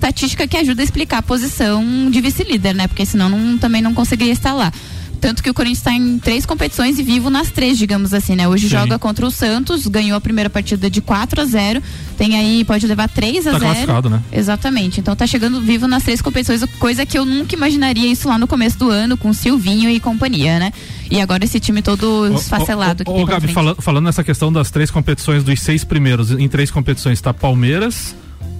Estatística 0.07 0.45
que 0.45 0.57
ajuda 0.57 0.81
a 0.81 0.83
explicar 0.83 1.19
a 1.19 1.21
posição 1.21 1.81
de 2.11 2.19
vice-líder, 2.19 2.75
né? 2.75 2.87
Porque 2.89 3.05
senão 3.05 3.29
não- 3.29 3.57
também 3.57 3.81
não 3.81 3.93
conseguiria 3.93 4.33
estar 4.33 4.51
lá. 4.53 4.69
Tanto 5.21 5.41
que 5.41 5.49
o 5.49 5.53
Corinthians 5.53 5.77
está 5.77 5.93
em 5.93 6.19
três 6.19 6.45
competições 6.45 6.99
e 6.99 7.03
vivo 7.03 7.29
nas 7.29 7.49
três, 7.49 7.77
digamos 7.77 8.13
assim, 8.13 8.35
né? 8.35 8.45
Hoje 8.45 8.63
Sim. 8.67 8.75
joga 8.75 8.99
contra 8.99 9.25
o 9.25 9.31
Santos, 9.31 9.87
ganhou 9.87 10.17
a 10.17 10.19
primeira 10.19 10.49
partida 10.49 10.89
de 10.89 10.99
4 10.99 11.39
a 11.39 11.45
0 11.45 11.81
Tem 12.17 12.35
aí, 12.35 12.65
pode 12.65 12.85
levar 12.85 13.07
3 13.07 13.47
a 13.47 13.51
Tá 13.53 13.59
0 13.59 13.63
classificado, 13.71 14.09
né? 14.09 14.21
Exatamente. 14.33 14.99
Então 14.99 15.15
tá 15.15 15.25
chegando 15.25 15.61
vivo 15.61 15.87
nas 15.87 16.03
três 16.03 16.21
competições, 16.21 16.61
coisa 16.77 17.05
que 17.05 17.17
eu 17.17 17.23
nunca 17.23 17.55
imaginaria 17.55 18.11
isso 18.11 18.27
lá 18.27 18.37
no 18.37 18.45
começo 18.45 18.77
do 18.77 18.89
ano, 18.89 19.15
com 19.15 19.31
Silvinho 19.31 19.89
e 19.89 20.01
companhia, 20.01 20.59
né? 20.59 20.73
E 21.09 21.21
agora 21.21 21.45
esse 21.45 21.61
time 21.61 21.81
todo 21.81 22.27
esfacelado. 22.35 23.03
Ô, 23.07 23.25
Gabi, 23.25 23.47
fala- 23.53 23.75
falando 23.79 24.03
nessa 24.03 24.23
questão 24.25 24.51
das 24.51 24.69
três 24.69 24.91
competições, 24.91 25.45
dos 25.45 25.61
seis 25.61 25.85
primeiros, 25.85 26.31
em 26.31 26.49
três 26.49 26.69
competições 26.69 27.21
tá 27.21 27.33
Palmeiras, 27.33 28.13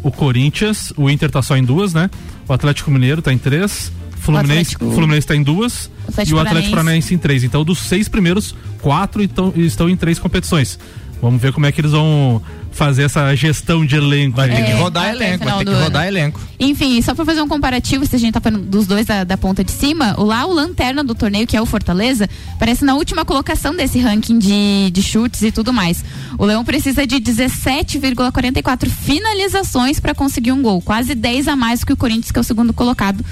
o 0.04 0.12
Corinthians, 0.12 0.94
o 0.98 1.10
Inter 1.10 1.32
tá 1.32 1.42
só 1.42 1.56
em 1.58 1.64
duas, 1.64 1.94
né? 1.94 2.10
O 2.48 2.54
Atlético 2.54 2.92
Mineiro 2.92 3.22
tá 3.22 3.32
em 3.34 3.38
três, 3.38 3.92
Fluminense, 4.18 4.76
Atlético- 4.76 4.92
Fluminense 4.92 5.28
tá 5.28 5.36
em 5.36 5.44
duas 5.44 5.90
Atlético 6.08 6.38
e 6.38 6.40
o 6.40 6.40
Atlético 6.42 6.72
Paranaense. 6.72 7.14
Em 7.14 7.18
três. 7.18 7.44
Então, 7.44 7.64
dos 7.64 7.80
seis 7.80 8.08
primeiros, 8.08 8.56
quatro 8.82 9.22
então, 9.24 9.52
estão 9.56 9.90
em 9.90 9.96
três 9.96 10.20
competições. 10.20 10.78
Vamos 11.22 11.42
ver 11.42 11.54
como 11.54 11.66
é 11.66 11.72
que 11.72 11.80
eles 11.82 11.92
vão 11.92 12.42
fazer 12.74 13.04
essa 13.04 13.34
gestão 13.36 13.86
de 13.86 13.96
elenco. 13.96 14.36
Vai 14.36 14.50
ter 14.50 14.66
que 14.66 14.72
É, 14.72 14.76
rodar 14.76 15.10
elenco, 15.10 15.46
vai 15.46 15.58
ter 15.60 15.66
que 15.66 15.72
ano. 15.72 15.84
rodar 15.84 16.08
elenco. 16.08 16.40
Enfim, 16.60 17.02
só 17.02 17.14
pra 17.14 17.24
fazer 17.26 17.42
um 17.42 17.48
comparativo, 17.48 18.06
se 18.06 18.16
a 18.16 18.20
gente 18.20 18.34
tá 18.34 18.42
falando 18.42 18.64
dos 18.66 18.88
dois 18.88 19.06
da, 19.06 19.24
da 19.24 19.38
ponta 19.38 19.64
de 19.64 19.72
cima, 19.72 20.16
o 20.18 20.24
lá 20.24 20.46
o 20.46 20.54
lanterna 20.54 21.04
do 21.04 21.14
torneio, 21.14 21.46
que 21.46 21.56
é 21.56 21.62
o 21.62 21.66
Fortaleza, 21.66 22.30
parece 22.58 22.84
na 22.86 22.96
última 22.96 23.24
colocação 23.26 23.76
desse 23.76 24.00
ranking 24.00 24.40
de, 24.40 24.90
de 24.92 25.02
chutes 25.02 25.42
e 25.42 25.52
tudo 25.52 25.72
mais. 25.74 26.04
O 26.38 26.46
Leão 26.46 26.64
precisa 26.66 27.06
de 27.06 27.18
17,44 27.18 28.90
finalizações 28.90 30.00
pra 30.00 30.14
conseguir 30.16 30.52
um 30.52 30.62
gol, 30.62 30.82
quase 30.82 31.16
10 31.16 31.48
a 31.48 31.56
mais 31.56 31.84
que 31.84 31.94
o 31.94 31.98
Corinthians, 31.98 32.32
que 32.32 32.38
é 32.40 32.42
o 32.42 32.44
segundo 32.44 32.74
colocado, 32.74 33.24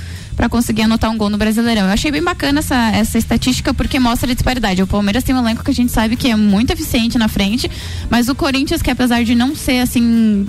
pra 0.42 0.50
conseguir 0.50 0.82
anotar 0.82 1.12
um 1.12 1.18
gol 1.20 1.30
no 1.30 1.38
Brasileirão. 1.38 1.84
Eu 1.84 1.92
achei 1.92 2.12
bem 2.12 2.24
bacana 2.24 2.62
essa, 2.62 2.89
essa 2.96 3.16
estatística 3.16 3.76
porque 3.76 4.00
mostra 4.00 4.32
a 4.32 4.34
disparidade. 4.34 4.82
O 4.82 4.88
Palmeiras 4.88 5.24
tem 5.24 5.36
um 5.36 5.38
elenco 5.38 5.64
que 5.64 5.70
a 5.70 5.74
gente 5.74 5.92
sabe 5.92 6.16
que 6.16 6.32
é 6.32 6.36
muito 6.36 6.72
eficiente 6.72 7.16
na 7.16 7.28
frente, 7.28 7.70
mas 8.10 8.28
o 8.28 8.34
Corinthians, 8.34 8.82
que 8.82 8.89
apesar 8.89 9.24
de 9.24 9.36
não 9.36 9.56
ser 9.56 9.82
assim, 9.82 10.48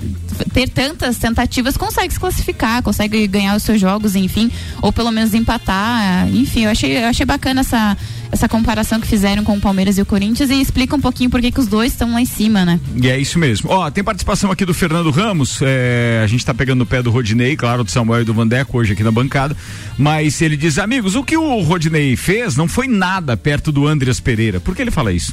ter 0.51 0.67
tantas 0.67 1.19
tentativas, 1.19 1.77
consegue 1.77 2.11
se 2.11 2.19
classificar, 2.19 2.81
consegue 2.81 3.27
ganhar 3.27 3.55
os 3.55 3.61
seus 3.61 3.79
jogos, 3.79 4.15
enfim, 4.15 4.49
ou 4.81 4.91
pelo 4.91 5.11
menos 5.11 5.35
empatar. 5.35 6.27
Enfim, 6.29 6.61
eu 6.61 6.71
achei, 6.71 6.97
eu 6.97 7.07
achei 7.07 7.25
bacana 7.27 7.61
essa, 7.61 7.95
essa 8.33 8.49
comparação 8.49 8.99
que 8.99 9.07
fizeram 9.07 9.43
com 9.43 9.55
o 9.55 9.61
Palmeiras 9.61 9.99
e 9.99 10.01
o 10.01 10.05
Corinthians 10.05 10.49
e 10.49 10.59
explica 10.59 10.95
um 10.95 10.99
pouquinho 10.99 11.29
por 11.29 11.39
que 11.39 11.51
que 11.51 11.59
os 11.59 11.67
dois 11.67 11.91
estão 11.91 12.13
lá 12.13 12.19
em 12.19 12.25
cima, 12.25 12.65
né? 12.65 12.79
E 12.95 13.07
é 13.07 13.17
isso 13.17 13.37
mesmo. 13.37 13.69
Ó, 13.69 13.91
tem 13.91 14.03
participação 14.03 14.51
aqui 14.51 14.65
do 14.65 14.73
Fernando 14.73 15.11
Ramos. 15.11 15.59
é, 15.61 16.19
a 16.23 16.27
gente 16.27 16.43
tá 16.43 16.51
pegando 16.51 16.79
no 16.79 16.85
pé 16.85 17.03
do 17.03 17.11
Rodinei, 17.11 17.55
claro, 17.55 17.83
do 17.83 17.91
Samuel 17.91 18.23
e 18.23 18.25
do 18.25 18.33
Vandeco 18.33 18.75
hoje 18.75 18.93
aqui 18.93 19.03
na 19.03 19.11
bancada. 19.11 19.55
Mas 19.99 20.41
ele 20.41 20.57
diz, 20.57 20.79
amigos, 20.79 21.13
o 21.13 21.23
que 21.23 21.37
o 21.37 21.61
Rodinei 21.61 22.15
fez 22.15 22.57
não 22.57 22.67
foi 22.67 22.87
nada 22.87 23.37
perto 23.37 23.71
do 23.71 23.87
Andreas 23.87 24.19
Pereira. 24.19 24.59
Por 24.59 24.75
que 24.75 24.81
ele 24.81 24.91
fala 24.91 25.13
isso? 25.13 25.31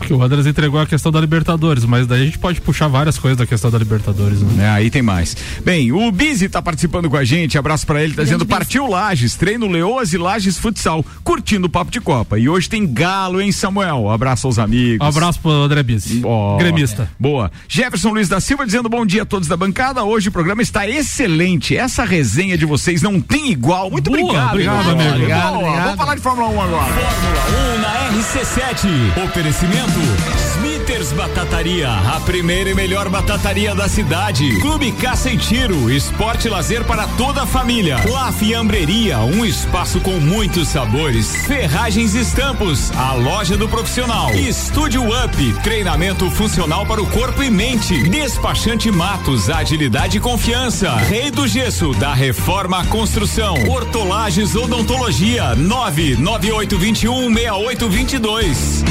Que 0.00 0.12
o 0.14 0.22
Andrés 0.22 0.46
entregou 0.46 0.80
a 0.80 0.86
questão 0.86 1.10
da 1.12 1.20
Libertadores, 1.20 1.84
mas 1.84 2.06
daí 2.06 2.22
a 2.22 2.24
gente 2.24 2.38
pode 2.38 2.60
puxar 2.60 2.88
várias 2.88 3.18
coisas 3.18 3.36
da 3.36 3.44
questão 3.46 3.70
da 3.70 3.78
Libertadores, 3.78 4.40
né? 4.40 4.64
É, 4.64 4.68
aí 4.68 4.90
tem 4.90 5.02
mais. 5.02 5.36
Bem, 5.64 5.92
o 5.92 6.10
Bizi 6.12 6.48
tá 6.48 6.62
participando 6.62 7.10
com 7.10 7.16
a 7.16 7.24
gente. 7.24 7.58
Abraço 7.58 7.86
pra 7.86 8.02
ele, 8.02 8.14
tá 8.14 8.22
dizendo 8.22 8.46
partiu 8.46 8.86
Lages, 8.86 9.34
treino 9.34 9.66
Leoas 9.68 10.12
e 10.12 10.18
Lages 10.18 10.56
Futsal, 10.58 11.04
curtindo 11.24 11.66
o 11.66 11.70
papo 11.70 11.90
de 11.90 12.00
Copa. 12.00 12.38
E 12.38 12.48
hoje 12.48 12.68
tem 12.68 12.86
Galo, 12.90 13.40
hein, 13.40 13.50
Samuel? 13.52 14.08
Abraço 14.10 14.46
aos 14.46 14.58
amigos. 14.58 15.06
Abraço 15.06 15.40
pro 15.40 15.50
André 15.50 15.82
Bizzi, 15.82 16.22
Ó, 16.24 16.56
gremista. 16.56 17.10
Boa. 17.18 17.50
Jefferson 17.68 18.10
Luiz 18.10 18.28
da 18.28 18.40
Silva 18.40 18.64
dizendo 18.64 18.88
bom 18.88 19.04
dia 19.04 19.22
a 19.22 19.26
todos 19.26 19.48
da 19.48 19.56
bancada. 19.56 20.02
Hoje 20.04 20.28
o 20.28 20.32
programa 20.32 20.62
está 20.62 20.88
excelente. 20.88 21.76
Essa 21.76 22.04
resenha 22.04 22.56
de 22.56 22.64
vocês 22.64 23.02
não 23.02 23.20
tem 23.20 23.50
igual. 23.50 23.90
Muito 23.90 24.10
Boa, 24.10 24.22
obrigado. 24.22 24.50
obrigado, 24.52 24.82
Boa, 24.84 24.92
amigo. 24.92 25.02
boa. 25.02 25.14
Obrigado, 25.18 25.54
obrigado. 25.56 25.82
Vamos 25.84 25.96
falar 25.98 26.14
de 26.14 26.20
Fórmula 26.22 26.48
1 26.48 26.60
agora. 26.62 26.84
Fórmula 26.84 27.76
1 27.76 27.80
na 27.80 28.18
RC7. 28.22 29.24
Oferecimento 29.24 29.87
Smile. 29.88 30.36
Smith 30.36 30.77
Smithers 30.88 31.12
Batataria, 31.12 31.90
a 31.90 32.18
primeira 32.20 32.70
e 32.70 32.74
melhor 32.74 33.10
batataria 33.10 33.74
da 33.74 33.86
cidade. 33.86 34.58
Clube 34.58 34.90
Caça 34.92 35.30
e 35.30 35.36
Tiro, 35.36 35.90
esporte 35.90 36.46
e 36.46 36.50
lazer 36.50 36.82
para 36.84 37.06
toda 37.08 37.42
a 37.42 37.46
família. 37.46 37.98
La 38.10 38.32
Fiambreria, 38.32 39.18
um 39.18 39.44
espaço 39.44 40.00
com 40.00 40.12
muitos 40.12 40.68
sabores. 40.68 41.44
Ferragens 41.46 42.14
e 42.14 42.20
Estampos, 42.20 42.90
a 42.92 43.12
loja 43.12 43.54
do 43.54 43.68
profissional. 43.68 44.32
Estúdio 44.34 45.02
Up, 45.02 45.52
treinamento 45.62 46.30
funcional 46.30 46.86
para 46.86 47.02
o 47.02 47.10
corpo 47.10 47.42
e 47.42 47.50
mente. 47.50 48.08
Despachante 48.08 48.90
Matos, 48.90 49.50
agilidade 49.50 50.16
e 50.16 50.20
confiança. 50.20 50.96
Rei 50.96 51.30
do 51.30 51.46
Gesso, 51.46 51.92
da 51.96 52.14
Reforma 52.14 52.80
à 52.80 52.86
Construção. 52.86 53.56
Hortolagens 53.68 54.56
Odontologia, 54.56 55.54
99821 55.54 57.34
6822. 57.34 58.84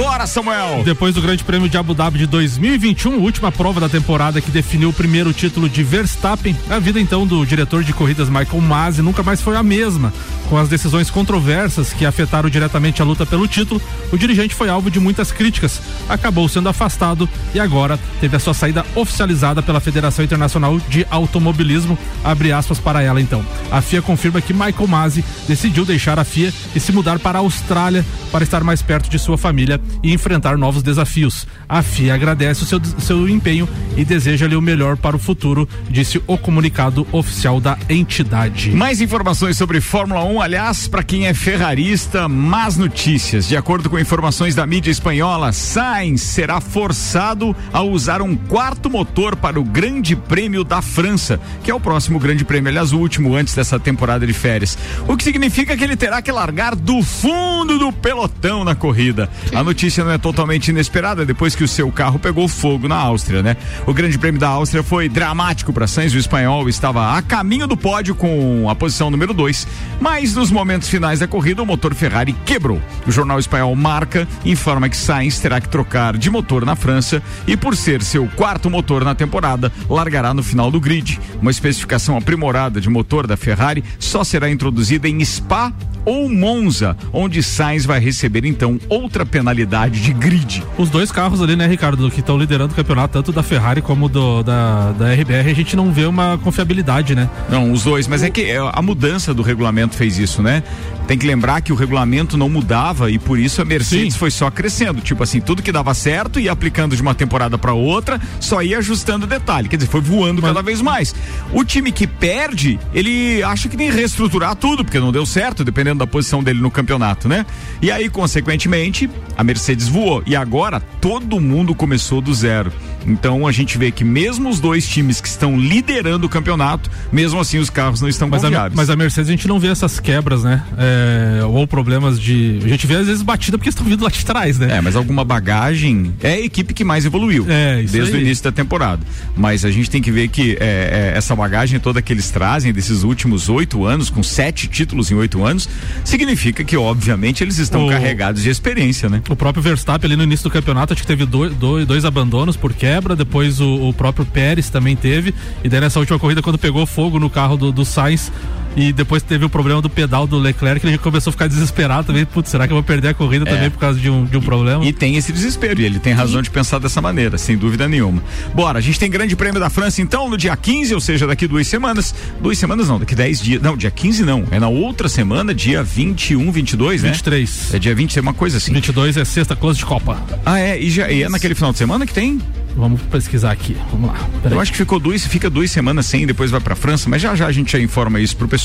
Bora, 0.00 0.26
Samuel. 0.26 0.82
Depois 0.82 1.14
do 1.14 1.20
Grande 1.30 1.44
Prêmio 1.44 1.68
de 1.68 1.78
Abu 1.78 1.94
Dhabi 1.94 2.18
de 2.18 2.26
2021, 2.26 3.22
última 3.22 3.52
prova 3.52 3.78
da 3.78 3.88
temporada 3.88 4.40
que 4.40 4.50
definiu 4.50 4.88
o 4.88 4.92
primeiro 4.92 5.32
título 5.32 5.68
de 5.68 5.84
Verstappen, 5.84 6.56
a 6.68 6.80
vida 6.80 6.98
então 6.98 7.24
do 7.24 7.46
diretor 7.46 7.84
de 7.84 7.92
corridas 7.92 8.28
Michael 8.28 8.60
Masi 8.60 9.00
nunca 9.00 9.22
mais 9.22 9.40
foi 9.40 9.56
a 9.56 9.62
mesma. 9.62 10.12
Com 10.48 10.58
as 10.58 10.68
decisões 10.68 11.08
controversas 11.08 11.92
que 11.92 12.04
afetaram 12.04 12.50
diretamente 12.50 13.00
a 13.00 13.04
luta 13.04 13.24
pelo 13.24 13.46
título, 13.46 13.80
o 14.10 14.18
dirigente 14.18 14.56
foi 14.56 14.68
alvo 14.68 14.90
de 14.90 14.98
muitas 14.98 15.30
críticas, 15.30 15.80
acabou 16.08 16.48
sendo 16.48 16.68
afastado 16.68 17.28
e 17.54 17.60
agora 17.60 17.96
teve 18.20 18.34
a 18.34 18.40
sua 18.40 18.52
saída 18.52 18.84
oficializada 18.96 19.62
pela 19.62 19.78
Federação 19.78 20.24
Internacional 20.24 20.80
de 20.88 21.06
Automobilismo, 21.08 21.96
abre 22.24 22.50
aspas 22.50 22.80
para 22.80 23.02
ela 23.02 23.20
então. 23.20 23.46
A 23.70 23.80
FIA 23.80 24.02
confirma 24.02 24.40
que 24.40 24.52
Michael 24.52 24.88
Masi 24.88 25.24
decidiu 25.46 25.84
deixar 25.84 26.18
a 26.18 26.24
FIA 26.24 26.52
e 26.74 26.80
se 26.80 26.90
mudar 26.90 27.20
para 27.20 27.38
a 27.38 27.42
Austrália 27.42 28.04
para 28.32 28.42
estar 28.42 28.64
mais 28.64 28.82
perto 28.82 29.08
de 29.08 29.18
sua 29.20 29.38
família 29.38 29.80
e 30.02 30.12
enfrentar 30.12 30.58
novos 30.58 30.82
desafios. 30.82 31.19
A 31.68 31.82
FIA 31.82 32.14
agradece 32.14 32.62
o 32.62 32.66
seu, 32.66 32.80
seu 32.98 33.28
empenho 33.28 33.68
e 33.96 34.04
deseja-lhe 34.04 34.56
o 34.56 34.62
melhor 34.62 34.96
para 34.96 35.16
o 35.16 35.18
futuro, 35.18 35.68
disse 35.88 36.20
o 36.26 36.38
comunicado 36.38 37.06
oficial 37.12 37.60
da 37.60 37.78
entidade. 37.88 38.70
Mais 38.70 39.00
informações 39.00 39.56
sobre 39.56 39.80
Fórmula 39.80 40.24
1, 40.24 40.40
aliás, 40.40 40.88
para 40.88 41.02
quem 41.02 41.26
é 41.26 41.34
ferrarista, 41.34 42.28
más 42.28 42.76
notícias. 42.76 43.46
De 43.46 43.56
acordo 43.56 43.90
com 43.90 43.98
informações 43.98 44.54
da 44.54 44.66
mídia 44.66 44.90
espanhola, 44.90 45.52
Sainz 45.52 46.22
será 46.22 46.60
forçado 46.60 47.54
a 47.72 47.82
usar 47.82 48.22
um 48.22 48.36
quarto 48.36 48.88
motor 48.88 49.36
para 49.36 49.60
o 49.60 49.64
Grande 49.64 50.16
Prêmio 50.16 50.64
da 50.64 50.80
França, 50.80 51.40
que 51.62 51.70
é 51.70 51.74
o 51.74 51.80
próximo 51.80 52.18
Grande 52.18 52.44
Prêmio, 52.44 52.68
aliás, 52.68 52.92
o 52.92 52.98
último 52.98 53.34
antes 53.34 53.54
dessa 53.54 53.78
temporada 53.78 54.26
de 54.26 54.32
férias. 54.32 54.78
O 55.06 55.16
que 55.16 55.24
significa 55.24 55.76
que 55.76 55.84
ele 55.84 55.96
terá 55.96 56.22
que 56.22 56.32
largar 56.32 56.74
do 56.74 57.02
fundo 57.02 57.78
do 57.78 57.92
pelotão 57.92 58.64
na 58.64 58.74
corrida. 58.74 59.28
A 59.54 59.62
notícia 59.62 60.04
não 60.04 60.12
é 60.12 60.18
totalmente 60.18 60.68
inesperada 60.68 61.09
depois 61.14 61.54
que 61.54 61.64
o 61.64 61.68
seu 61.68 61.90
carro 61.90 62.18
pegou 62.18 62.46
fogo 62.48 62.88
na 62.88 62.96
Áustria, 62.96 63.42
né? 63.42 63.56
O 63.86 63.92
Grande 63.92 64.18
Prêmio 64.18 64.40
da 64.40 64.48
Áustria 64.48 64.82
foi 64.82 65.08
dramático 65.08 65.72
para 65.72 65.86
Sainz, 65.86 66.14
o 66.14 66.18
espanhol 66.18 66.68
estava 66.68 67.16
a 67.16 67.22
caminho 67.22 67.66
do 67.66 67.76
pódio 67.76 68.14
com 68.14 68.68
a 68.68 68.74
posição 68.74 69.10
número 69.10 69.34
2, 69.34 69.66
mas 70.00 70.34
nos 70.34 70.50
momentos 70.50 70.88
finais 70.88 71.20
da 71.20 71.26
corrida 71.26 71.62
o 71.62 71.66
motor 71.66 71.94
Ferrari 71.94 72.32
quebrou. 72.44 72.80
O 73.06 73.10
jornal 73.10 73.38
espanhol 73.38 73.74
Marca 73.74 74.26
informa 74.44 74.88
que 74.88 74.96
Sainz 74.96 75.38
terá 75.38 75.60
que 75.60 75.68
trocar 75.68 76.16
de 76.16 76.30
motor 76.30 76.64
na 76.64 76.76
França 76.76 77.22
e 77.46 77.56
por 77.56 77.76
ser 77.76 78.02
seu 78.02 78.26
quarto 78.28 78.70
motor 78.70 79.04
na 79.04 79.14
temporada, 79.14 79.72
largará 79.88 80.32
no 80.32 80.42
final 80.42 80.70
do 80.70 80.80
grid. 80.80 81.20
Uma 81.40 81.50
especificação 81.50 82.16
aprimorada 82.16 82.80
de 82.80 82.88
motor 82.88 83.26
da 83.26 83.36
Ferrari 83.36 83.84
só 83.98 84.24
será 84.24 84.50
introduzida 84.50 85.08
em 85.08 85.24
Spa 85.24 85.72
ou 86.04 86.28
Monza, 86.28 86.96
onde 87.12 87.42
Sainz 87.42 87.84
vai 87.84 88.00
receber 88.00 88.44
então 88.44 88.78
outra 88.88 89.24
penalidade 89.24 90.00
de 90.00 90.12
grid. 90.12 90.62
Os 90.78 90.90
dois 90.90 91.12
carros 91.12 91.42
ali, 91.42 91.56
né, 91.56 91.66
Ricardo, 91.66 92.10
que 92.10 92.20
estão 92.20 92.38
liderando 92.38 92.72
o 92.72 92.76
campeonato, 92.76 93.12
tanto 93.12 93.32
da 93.32 93.42
Ferrari 93.42 93.82
como 93.82 94.08
do, 94.08 94.42
da, 94.42 94.92
da 94.92 95.12
RBR, 95.12 95.50
a 95.50 95.54
gente 95.54 95.76
não 95.76 95.92
vê 95.92 96.04
uma 96.04 96.38
confiabilidade, 96.38 97.14
né? 97.14 97.28
Não, 97.48 97.72
os 97.72 97.84
dois, 97.84 98.06
mas 98.06 98.22
é 98.22 98.30
que 98.30 98.42
é, 98.42 98.58
a 98.58 98.82
mudança 98.82 99.34
do 99.34 99.42
regulamento 99.42 99.94
fez 99.94 100.18
isso, 100.18 100.42
né? 100.42 100.62
Tem 101.10 101.18
que 101.18 101.26
lembrar 101.26 101.60
que 101.60 101.72
o 101.72 101.74
regulamento 101.74 102.36
não 102.36 102.48
mudava 102.48 103.10
e 103.10 103.18
por 103.18 103.36
isso 103.36 103.60
a 103.60 103.64
Mercedes 103.64 104.14
Sim. 104.14 104.18
foi 104.20 104.30
só 104.30 104.48
crescendo. 104.48 105.00
Tipo 105.00 105.24
assim, 105.24 105.40
tudo 105.40 105.60
que 105.60 105.72
dava 105.72 105.92
certo 105.92 106.38
ia 106.38 106.52
aplicando 106.52 106.94
de 106.94 107.02
uma 107.02 107.16
temporada 107.16 107.58
para 107.58 107.72
outra, 107.72 108.20
só 108.38 108.62
ia 108.62 108.78
ajustando 108.78 109.26
detalhe. 109.26 109.68
Quer 109.68 109.74
dizer, 109.74 109.90
foi 109.90 110.00
voando 110.00 110.40
mas... 110.40 110.50
cada 110.50 110.62
vez 110.62 110.80
mais. 110.80 111.12
O 111.52 111.64
time 111.64 111.90
que 111.90 112.06
perde, 112.06 112.78
ele 112.94 113.42
acha 113.42 113.68
que 113.68 113.76
tem 113.76 113.90
que 113.90 113.96
reestruturar 113.96 114.54
tudo, 114.54 114.84
porque 114.84 115.00
não 115.00 115.10
deu 115.10 115.26
certo, 115.26 115.64
dependendo 115.64 115.98
da 115.98 116.06
posição 116.06 116.44
dele 116.44 116.60
no 116.60 116.70
campeonato, 116.70 117.28
né? 117.28 117.44
E 117.82 117.90
aí, 117.90 118.08
consequentemente, 118.08 119.10
a 119.36 119.42
Mercedes 119.42 119.88
voou. 119.88 120.22
E 120.24 120.36
agora 120.36 120.78
todo 120.78 121.40
mundo 121.40 121.74
começou 121.74 122.20
do 122.20 122.32
zero. 122.32 122.72
Então 123.06 123.46
a 123.46 123.52
gente 123.52 123.78
vê 123.78 123.90
que 123.90 124.04
mesmo 124.04 124.48
os 124.48 124.60
dois 124.60 124.86
times 124.86 125.20
que 125.20 125.28
estão 125.28 125.58
liderando 125.58 126.26
o 126.26 126.28
campeonato, 126.28 126.90
mesmo 127.12 127.40
assim 127.40 127.58
os 127.58 127.70
carros 127.70 128.00
não 128.00 128.08
estão 128.08 128.28
mas 128.28 128.42
confiáveis. 128.42 128.72
A, 128.72 128.76
mas 128.76 128.90
a 128.90 128.96
Mercedes 128.96 129.28
a 129.28 129.32
gente 129.32 129.48
não 129.48 129.58
vê 129.58 129.68
essas 129.68 129.98
quebras, 130.00 130.42
né? 130.42 130.62
É, 130.76 131.44
ou 131.44 131.66
problemas 131.66 132.20
de. 132.20 132.60
A 132.64 132.68
gente 132.68 132.86
vê 132.86 132.96
às 132.96 133.06
vezes 133.06 133.22
batida 133.22 133.56
porque 133.56 133.68
estão 133.68 133.84
vindo 133.84 134.02
lá 134.02 134.10
de 134.10 134.24
trás, 134.24 134.58
né? 134.58 134.76
É, 134.76 134.80
mas 134.80 134.96
alguma 134.96 135.24
bagagem. 135.24 136.14
É 136.22 136.32
a 136.32 136.40
equipe 136.40 136.74
que 136.74 136.84
mais 136.84 137.04
evoluiu 137.04 137.46
é, 137.48 137.76
desde 137.76 138.00
aí. 138.00 138.12
o 138.12 138.20
início 138.20 138.44
da 138.44 138.52
temporada. 138.52 139.02
Mas 139.36 139.64
a 139.64 139.70
gente 139.70 139.90
tem 139.90 140.02
que 140.02 140.10
ver 140.10 140.28
que 140.28 140.56
é, 140.60 141.12
é, 141.14 141.16
essa 141.16 141.34
bagagem 141.34 141.78
toda 141.80 142.02
que 142.02 142.12
eles 142.12 142.30
trazem 142.30 142.72
desses 142.72 143.02
últimos 143.02 143.48
oito 143.48 143.84
anos, 143.84 144.10
com 144.10 144.22
sete 144.22 144.68
títulos 144.68 145.10
em 145.10 145.14
oito 145.14 145.44
anos, 145.44 145.68
significa 146.04 146.62
que, 146.64 146.76
obviamente, 146.76 147.42
eles 147.42 147.58
estão 147.58 147.86
o, 147.86 147.90
carregados 147.90 148.42
de 148.42 148.50
experiência, 148.50 149.08
né? 149.08 149.22
O 149.28 149.36
próprio 149.36 149.62
Verstappen 149.62 150.08
ali 150.08 150.16
no 150.16 150.24
início 150.24 150.44
do 150.44 150.52
campeonato, 150.52 150.92
acho 150.92 151.02
que 151.02 151.08
teve 151.08 151.24
dois, 151.24 151.52
dois, 151.54 151.86
dois 151.86 152.04
abandonos 152.04 152.56
por 152.56 152.72
quebra, 152.90 153.14
depois 153.14 153.60
o, 153.60 153.88
o, 153.88 153.94
próprio 153.94 154.26
Pérez 154.26 154.68
também 154.68 154.96
teve, 154.96 155.32
e 155.62 155.68
daí 155.68 155.80
nessa 155.80 156.00
última 156.00 156.18
corrida, 156.18 156.42
quando 156.42 156.58
pegou 156.58 156.84
fogo 156.84 157.20
no 157.20 157.30
carro 157.30 157.56
do, 157.56 157.70
do 157.70 157.84
Sainz, 157.84 158.32
e 158.76 158.92
depois 158.92 159.22
teve 159.22 159.44
o 159.44 159.48
problema 159.48 159.82
do 159.82 159.90
pedal 159.90 160.26
do 160.26 160.38
Leclerc, 160.38 160.86
ele 160.86 160.98
começou 160.98 161.30
a 161.30 161.32
ficar 161.32 161.48
desesperado 161.48 162.08
também. 162.08 162.24
Putz, 162.24 162.50
será 162.50 162.66
que 162.66 162.72
eu 162.72 162.76
vou 162.76 162.84
perder 162.84 163.08
a 163.08 163.14
corrida 163.14 163.48
é. 163.48 163.52
também 163.52 163.70
por 163.70 163.78
causa 163.78 163.98
de 163.98 164.08
um, 164.08 164.24
de 164.24 164.36
um 164.36 164.40
problema? 164.40 164.84
E, 164.84 164.88
e 164.88 164.92
tem 164.92 165.16
esse 165.16 165.32
desespero, 165.32 165.80
e 165.80 165.84
ele 165.84 165.98
tem 165.98 166.12
razão 166.12 166.40
e... 166.40 166.42
de 166.42 166.50
pensar 166.50 166.78
dessa 166.78 167.00
maneira, 167.00 167.36
sem 167.38 167.56
dúvida 167.56 167.88
nenhuma. 167.88 168.22
Bora, 168.54 168.78
a 168.78 168.82
gente 168.82 168.98
tem 168.98 169.10
grande 169.10 169.34
prêmio 169.34 169.60
da 169.60 169.70
França 169.70 170.00
então 170.00 170.28
no 170.28 170.36
dia 170.36 170.56
15, 170.56 170.94
ou 170.94 171.00
seja, 171.00 171.26
daqui 171.26 171.46
duas 171.46 171.66
semanas. 171.66 172.14
Duas 172.40 172.58
semanas 172.58 172.88
não, 172.88 172.98
daqui 172.98 173.14
10 173.14 173.40
dias. 173.40 173.62
Não, 173.62 173.76
dia 173.76 173.90
15 173.90 174.24
não. 174.24 174.44
É 174.50 174.60
na 174.60 174.68
outra 174.68 175.08
semana, 175.08 175.54
dia 175.54 175.82
21, 175.82 176.50
22, 176.50 177.02
23. 177.02 177.70
né? 177.70 177.76
É 177.76 177.78
dia 177.78 177.94
20, 177.94 178.18
é 178.18 178.22
uma 178.22 178.34
coisa 178.34 178.58
assim. 178.58 178.72
22 178.72 179.16
é 179.16 179.24
sexta 179.24 179.56
close 179.56 179.78
de 179.78 179.84
Copa. 179.84 180.22
Ah, 180.44 180.58
é? 180.58 180.80
E, 180.80 180.90
já, 180.90 181.10
e 181.10 181.22
é 181.22 181.28
naquele 181.28 181.54
final 181.54 181.72
de 181.72 181.78
semana 181.78 182.06
que 182.06 182.14
tem? 182.14 182.40
Vamos 182.76 183.00
pesquisar 183.02 183.50
aqui. 183.50 183.76
Vamos 183.90 184.10
lá. 184.10 184.28
Peraí. 184.42 184.56
Eu 184.56 184.60
acho 184.60 184.70
que 184.70 184.78
ficou 184.78 185.00
duas, 185.00 185.26
fica 185.26 185.50
duas 185.50 185.70
semanas 185.70 186.06
sem, 186.06 186.26
depois 186.26 186.50
vai 186.50 186.60
para 186.60 186.76
França, 186.76 187.08
mas 187.08 187.20
já 187.20 187.34
já 187.34 187.46
a 187.46 187.52
gente 187.52 187.72
já 187.72 187.80
informa 187.80 188.20
isso 188.20 188.36
pro 188.36 188.46
pessoal. 188.46 188.59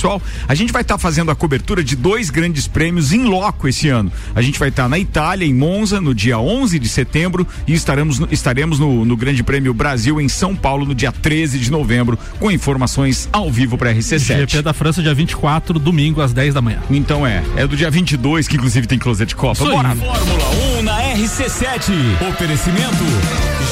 A 0.48 0.56
gente 0.56 0.72
vai 0.72 0.82
estar 0.82 0.96
tá 0.96 1.00
fazendo 1.00 1.32
a 1.32 1.36
cobertura 1.36 1.84
de 1.84 1.96
dois 1.96 2.30
grandes 2.30 2.68
prêmios 2.68 3.14
em 3.14 3.24
loco 3.24 3.68
esse 3.68 3.90
ano. 3.90 4.12
A 4.34 4.42
gente 4.42 4.60
vai 4.60 4.70
estar 4.70 4.84
tá 4.84 4.90
na 4.90 5.00
Itália, 5.00 5.46
em 5.46 5.54
Monza, 5.54 6.02
no 6.02 6.14
dia 6.14 6.40
11 6.40 6.80
de 6.80 6.90
setembro 6.90 7.48
e 7.68 7.74
estaremos, 7.74 8.22
estaremos 8.32 8.80
no, 8.80 9.06
no 9.06 9.18
Grande 9.18 9.44
Prêmio 9.44 9.74
Brasil 9.74 10.20
em 10.20 10.30
São 10.30 10.56
Paulo 10.56 10.86
no 10.86 10.96
dia 10.96 11.12
13 11.12 11.60
de 11.60 11.72
novembro, 11.72 12.18
com 12.40 12.52
informações 12.52 13.30
ao 13.32 13.52
vivo 13.52 13.78
para 13.78 13.94
RC7. 13.94 14.20
GP 14.20 14.62
da 14.62 14.74
França, 14.74 15.02
dia 15.02 15.14
24, 15.14 15.80
domingo, 15.80 16.22
às 16.22 16.34
10 16.34 16.54
da 16.54 16.62
manhã. 16.62 16.80
Então 16.90 17.26
é, 17.26 17.44
é 17.56 17.68
do 17.68 17.76
dia 17.76 17.90
22, 17.90 18.48
que 18.48 18.56
inclusive 18.56 18.88
tem 18.88 19.00
closet 19.00 19.30
de 19.30 19.36
Copa. 19.36 19.64
Bora! 19.64 19.96
Fórmula 19.96 20.50
1 20.80 20.82
na 20.84 21.02
RC7. 21.16 21.92
Oferecimento. 22.30 23.06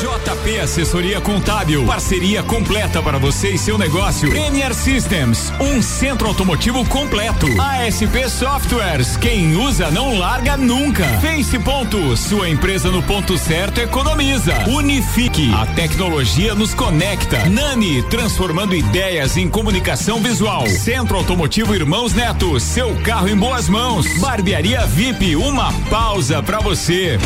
JP 0.03 0.59
Assessoria 0.59 1.21
Contábil. 1.21 1.86
Parceria 1.86 2.43
completa 2.43 3.01
para 3.01 3.17
você 3.17 3.51
e 3.51 3.57
seu 3.57 3.78
negócio. 3.78 4.30
Premier 4.30 4.74
Systems, 4.74 5.53
um 5.59 5.82
centro 5.82 6.12
automotivo 6.22 6.86
completo. 6.86 7.47
ASP 7.59 8.30
Softwares, 8.30 9.18
quem 9.18 9.55
usa 9.55 9.89
não 9.89 10.18
larga 10.18 10.55
nunca. 10.55 11.05
Face 11.20 11.57
Ponto, 11.59 12.16
sua 12.16 12.49
empresa 12.49 12.89
no 12.91 13.01
ponto 13.03 13.38
certo 13.38 13.80
economiza. 13.80 14.53
Unifique, 14.70 15.51
a 15.53 15.66
tecnologia 15.66 16.53
nos 16.53 16.74
conecta. 16.74 17.49
Nani, 17.49 18.03
transformando 18.03 18.76
ideias 18.76 19.38
em 19.38 19.49
comunicação 19.49 20.22
visual. 20.22 20.68
Centro 20.68 21.18
Automotivo 21.18 21.74
Irmãos 21.74 22.14
Neto, 22.14 22.59
seu 22.59 22.95
carro 23.01 23.30
em 23.30 23.36
boas 23.36 23.68
mãos. 23.68 24.05
Barbearia 24.20 24.86
VIP, 24.86 25.36
uma 25.36 25.74
pausa 25.89 26.43
para 26.43 26.59
você. 26.59 27.18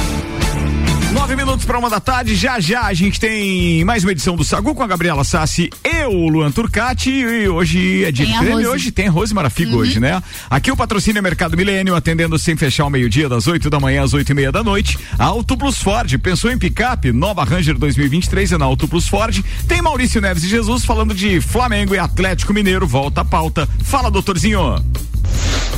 Nove 1.18 1.36
minutos 1.36 1.66
para 1.66 1.80
uma 1.80 1.90
da 1.90 2.00
tarde, 2.00 2.36
já 2.36 2.60
já 2.60 2.84
a 2.84 2.94
gente 2.94 3.20
tem 3.20 3.84
mais 3.84 4.04
uma 4.04 4.12
edição 4.12 4.36
do 4.36 4.44
Sagu 4.44 4.76
com 4.76 4.84
a 4.84 4.88
Gabriela 4.88 5.24
Sassi 5.24 5.68
e 5.84 6.06
o 6.06 6.30
Luan 6.30 6.52
Turcati. 6.52 7.10
E 7.10 7.50
hoje 7.50 8.06
é 8.06 8.12
dia 8.12 8.28
tem 8.28 8.58
de 8.60 8.68
hoje 8.68 8.92
tem 8.92 9.08
Rose 9.08 9.34
Marafigo 9.34 9.72
uhum. 9.72 9.78
hoje, 9.80 10.00
né? 10.00 10.22
Aqui 10.48 10.72
o 10.72 10.78
patrocínio 10.78 11.18
é 11.18 11.22
Mercado 11.24 11.58
Milênio, 11.58 11.96
atendendo 11.96 12.38
sem 12.38 12.56
fechar 12.56 12.86
o 12.86 12.90
meio-dia, 12.92 13.28
das 13.28 13.48
8 13.48 13.68
da 13.68 13.80
manhã 13.80 14.04
às 14.04 14.14
oito 14.14 14.30
e 14.30 14.36
meia 14.36 14.52
da 14.52 14.64
noite. 14.64 15.00
Auto 15.18 15.58
Plus 15.58 15.82
Ford, 15.82 16.16
pensou 16.20 16.52
em 16.52 16.58
picape? 16.58 17.12
Nova 17.12 17.44
Ranger 17.44 17.80
2023 17.80 18.52
é 18.52 18.58
na 18.60 18.66
Auto 18.66 18.88
Plus 18.88 19.08
Ford. 19.08 19.44
Tem 19.68 19.82
Maurício 19.82 20.22
Neves 20.22 20.44
e 20.44 20.48
Jesus 20.48 20.86
falando 20.86 21.16
de 21.16 21.42
Flamengo 21.42 21.96
e 21.96 22.00
Atlético 22.00 22.54
Mineiro, 22.54 22.86
volta 22.86 23.22
à 23.22 23.26
pauta. 23.26 23.68
Fala, 23.84 24.12
doutorzinho. 24.12 24.76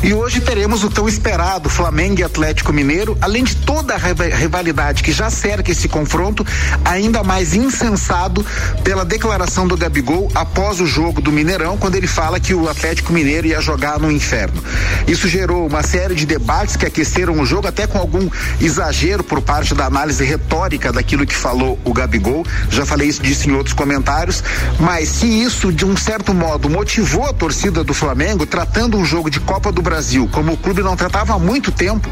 E 0.01 0.13
hoje 0.13 0.39
teremos 0.39 0.83
o 0.83 0.89
tão 0.89 1.09
esperado 1.09 1.69
Flamengo 1.69 2.21
e 2.21 2.23
Atlético 2.23 2.71
Mineiro, 2.71 3.17
além 3.19 3.43
de 3.43 3.55
toda 3.55 3.93
a 3.93 3.97
rivalidade 3.97 5.03
que 5.03 5.11
já 5.11 5.29
cerca 5.29 5.71
esse 5.71 5.89
confronto, 5.89 6.45
ainda 6.85 7.21
mais 7.21 7.53
insensado 7.53 8.45
pela 8.83 9.03
declaração 9.03 9.67
do 9.67 9.75
Gabigol 9.75 10.31
após 10.33 10.79
o 10.79 10.87
jogo 10.87 11.19
do 11.19 11.31
Mineirão, 11.31 11.77
quando 11.77 11.95
ele 11.95 12.07
fala 12.07 12.39
que 12.39 12.53
o 12.53 12.69
Atlético 12.69 13.11
Mineiro 13.11 13.47
ia 13.47 13.59
jogar 13.59 13.99
no 13.99 14.09
inferno. 14.09 14.63
Isso 15.05 15.27
gerou 15.27 15.67
uma 15.67 15.83
série 15.83 16.15
de 16.15 16.25
debates 16.25 16.77
que 16.77 16.85
aqueceram 16.85 17.39
o 17.39 17.45
jogo, 17.45 17.67
até 17.67 17.85
com 17.85 17.97
algum 17.97 18.29
exagero 18.61 19.23
por 19.23 19.41
parte 19.41 19.75
da 19.75 19.85
análise 19.85 20.23
retórica 20.23 20.93
daquilo 20.93 21.25
que 21.25 21.35
falou 21.35 21.77
o 21.83 21.93
Gabigol. 21.93 22.45
Já 22.69 22.85
falei 22.85 23.09
isso 23.09 23.21
disso 23.21 23.49
em 23.49 23.53
outros 23.53 23.73
comentários, 23.73 24.41
mas 24.79 25.09
se 25.09 25.25
isso 25.25 25.73
de 25.73 25.85
um 25.85 25.97
certo 25.97 26.33
modo 26.33 26.69
motivou 26.69 27.25
a 27.25 27.33
torcida 27.33 27.83
do 27.83 27.93
Flamengo, 27.93 28.45
tratando 28.45 28.97
um 28.97 29.03
jogo 29.03 29.29
de 29.29 29.39
Copa 29.41 29.71
do 29.71 29.78
Brasil, 29.81 30.27
como 30.31 30.53
o 30.53 30.57
clube 30.57 30.81
não 30.81 30.95
tratava 30.95 31.33
há 31.33 31.39
muito 31.39 31.71
tempo, 31.71 32.09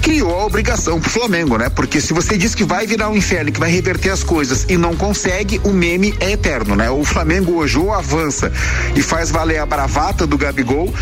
criou 0.00 0.40
a 0.40 0.46
obrigação 0.46 1.00
pro 1.00 1.10
Flamengo, 1.10 1.56
né? 1.56 1.68
Porque 1.68 2.00
se 2.00 2.12
você 2.12 2.36
diz 2.36 2.54
que 2.54 2.64
vai 2.64 2.86
virar 2.86 3.08
um 3.08 3.16
inferno, 3.16 3.52
que 3.52 3.60
vai 3.60 3.70
reverter 3.70 4.10
as 4.10 4.22
coisas 4.22 4.66
e 4.68 4.76
não 4.76 4.94
consegue, 4.96 5.60
o 5.64 5.70
meme 5.70 6.14
é 6.20 6.32
eterno, 6.32 6.76
né? 6.76 6.90
O 6.90 7.04
Flamengo 7.04 7.54
hoje 7.54 7.78
ou 7.78 7.92
avança 7.92 8.52
e 8.94 9.02
faz 9.02 9.30
valer 9.30 9.58
a 9.58 9.66
bravata 9.66 10.26
do 10.26 10.38
Gabigol, 10.38 10.92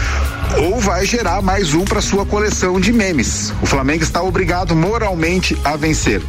ou 0.59 0.81
vai 0.81 1.05
gerar 1.05 1.43
mais 1.43 1.75
um 1.75 1.85
para 1.85 2.01
sua 2.01 2.25
coleção 2.25 2.81
de 2.81 2.93
memes. 2.93 3.53
O 3.63 3.67
Flamengo 3.67 4.03
está 4.03 4.23
obrigado 4.23 4.75
moralmente 4.75 5.57
a 5.65 5.77
vencer. 5.77 6.23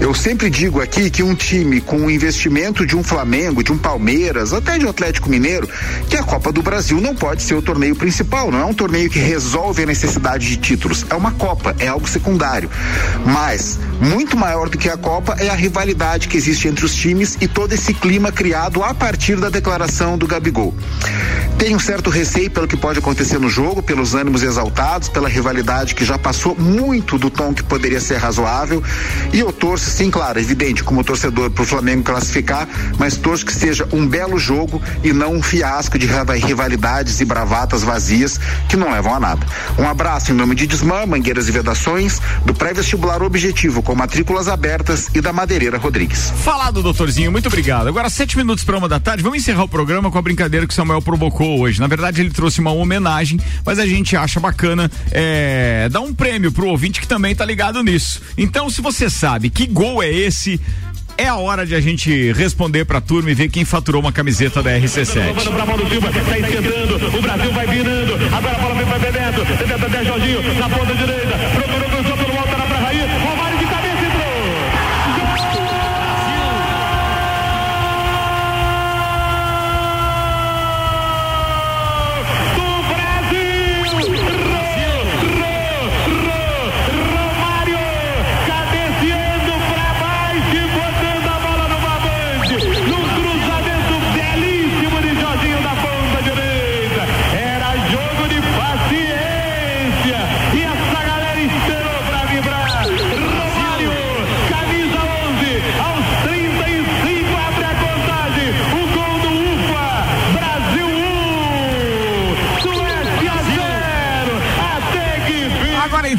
Eu 0.00 0.14
sempre 0.14 0.50
digo 0.50 0.80
aqui 0.80 1.10
que 1.10 1.22
um 1.22 1.34
time 1.34 1.80
com 1.80 1.98
o 1.98 2.10
investimento 2.10 2.84
de 2.86 2.96
um 2.96 3.02
Flamengo, 3.02 3.62
de 3.62 3.72
um 3.72 3.78
Palmeiras, 3.78 4.52
até 4.52 4.78
de 4.78 4.86
um 4.86 4.90
Atlético 4.90 5.30
Mineiro, 5.30 5.68
que 6.08 6.16
a 6.16 6.22
Copa 6.22 6.52
do 6.52 6.62
Brasil 6.62 7.00
não 7.00 7.14
pode 7.14 7.42
ser 7.42 7.54
o 7.54 7.62
torneio 7.62 7.96
principal, 7.96 8.50
não 8.50 8.60
é 8.60 8.64
um 8.64 8.74
torneio 8.74 9.08
que 9.08 9.18
resolve 9.18 9.82
a 9.82 9.86
necessidade 9.86 10.46
de 10.46 10.56
títulos, 10.56 11.06
é 11.08 11.14
uma 11.14 11.32
Copa, 11.32 11.74
é 11.78 11.88
algo 11.88 12.08
secundário. 12.08 12.70
Mas 13.24 13.78
muito 14.00 14.36
maior 14.36 14.68
do 14.68 14.76
que 14.76 14.88
a 14.88 14.96
Copa 14.96 15.36
é 15.38 15.48
a 15.48 15.54
rivalidade 15.54 16.28
que 16.28 16.36
existe 16.36 16.68
entre 16.68 16.84
os 16.84 16.94
times 16.94 17.36
e 17.40 17.48
todo 17.48 17.72
esse 17.72 17.94
clima 17.94 18.30
criado 18.30 18.82
a 18.82 18.92
partir 18.94 19.36
da 19.36 19.48
declaração 19.48 20.18
do 20.18 20.26
Gabigol. 20.26 20.74
Tenho 21.58 21.76
um 21.76 21.80
certo 21.80 22.10
receio 22.10 22.50
pelo 22.50 22.68
que 22.68 22.76
pode 22.76 22.98
acontecer 22.98 23.38
no 23.38 23.48
jogo, 23.48 23.82
pelos 23.82 24.14
ânimos 24.14 24.42
exaltados, 24.42 25.08
pela 25.08 25.26
rivalidade 25.26 25.94
que 25.94 26.04
já 26.04 26.18
passou 26.18 26.54
muito 26.54 27.16
do 27.18 27.30
tom 27.30 27.54
que 27.54 27.62
poderia 27.62 27.98
ser 27.98 28.16
razoável. 28.16 28.82
E 29.32 29.40
eu 29.40 29.50
torço, 29.66 29.90
sim, 29.90 30.12
claro, 30.12 30.38
evidente, 30.38 30.84
como 30.84 31.02
torcedor 31.02 31.50
para 31.50 31.64
o 31.64 31.66
Flamengo 31.66 32.04
classificar, 32.04 32.68
mas 33.00 33.16
torço 33.16 33.44
que 33.44 33.52
seja 33.52 33.84
um 33.92 34.06
belo 34.06 34.38
jogo 34.38 34.80
e 35.02 35.12
não 35.12 35.34
um 35.34 35.42
fiasco 35.42 35.98
de 35.98 36.06
rivalidades 36.06 37.20
e 37.20 37.24
bravatas 37.24 37.82
vazias 37.82 38.38
que 38.68 38.76
não 38.76 38.92
levam 38.92 39.12
a 39.12 39.18
nada. 39.18 39.44
Um 39.76 39.88
abraço 39.88 40.30
em 40.30 40.36
nome 40.36 40.54
de 40.54 40.68
Desmã, 40.68 41.04
Mangueiras 41.04 41.48
e 41.48 41.50
Vedações, 41.50 42.20
do 42.44 42.54
pré-vestibular 42.54 43.24
Objetivo, 43.24 43.82
com 43.82 43.92
matrículas 43.92 44.46
abertas 44.46 45.08
e 45.12 45.20
da 45.20 45.32
Madeireira 45.32 45.78
Rodrigues. 45.78 46.32
Falado, 46.44 46.80
doutorzinho, 46.80 47.32
muito 47.32 47.48
obrigado. 47.48 47.88
Agora, 47.88 48.08
sete 48.08 48.36
minutos 48.36 48.62
para 48.62 48.78
uma 48.78 48.88
da 48.88 49.00
tarde, 49.00 49.20
vamos 49.20 49.38
encerrar 49.38 49.64
o 49.64 49.68
programa 49.68 50.12
com 50.12 50.18
a 50.18 50.22
brincadeira 50.22 50.64
que 50.64 50.72
o 50.72 50.76
Samuel 50.76 51.02
provocou 51.02 51.58
hoje. 51.58 51.80
Na 51.80 51.88
verdade, 51.88 52.20
ele 52.20 52.30
trouxe 52.30 52.60
uma 52.60 52.70
homenagem, 52.70 53.40
mas 53.64 53.80
a 53.80 53.86
gente 53.86 54.16
acha 54.16 54.38
bacana 54.38 54.88
é, 55.10 55.88
dar 55.90 56.02
um 56.02 56.14
prêmio 56.14 56.52
pro 56.52 56.68
ouvinte 56.68 57.00
que 57.00 57.08
também 57.08 57.34
tá 57.34 57.44
ligado 57.44 57.82
nisso. 57.82 58.22
Então, 58.38 58.70
se 58.70 58.80
você 58.80 59.10
sabe 59.10 59.55
que 59.56 59.66
gol 59.66 60.02
é 60.02 60.12
esse, 60.12 60.60
é 61.16 61.26
a 61.26 61.36
hora 61.36 61.64
de 61.64 61.74
a 61.74 61.80
gente 61.80 62.30
responder 62.32 62.84
pra 62.84 63.00
turma 63.00 63.30
e 63.30 63.34
ver 63.34 63.48
quem 63.48 63.64
faturou 63.64 64.02
uma 64.02 64.12
camiseta 64.12 64.62
da 64.62 64.70
RC7. 64.72 65.34
Tá 65.34 66.38
esquentando, 66.38 67.18
o 67.18 67.22
Brasil 67.22 67.52
vai 67.52 67.66
virando, 67.66 68.14
agora 68.36 68.54
a 68.54 68.60
bola 68.60 68.74
vem 68.74 68.86
pra 68.86 68.98
Bebeto, 68.98 69.44
Bebeto 69.56 69.86
até 69.86 70.04
Jorginho, 70.04 70.54
na 70.58 70.68
ponta 70.68 70.94
direita, 70.94 71.38
procurou, 71.54 71.65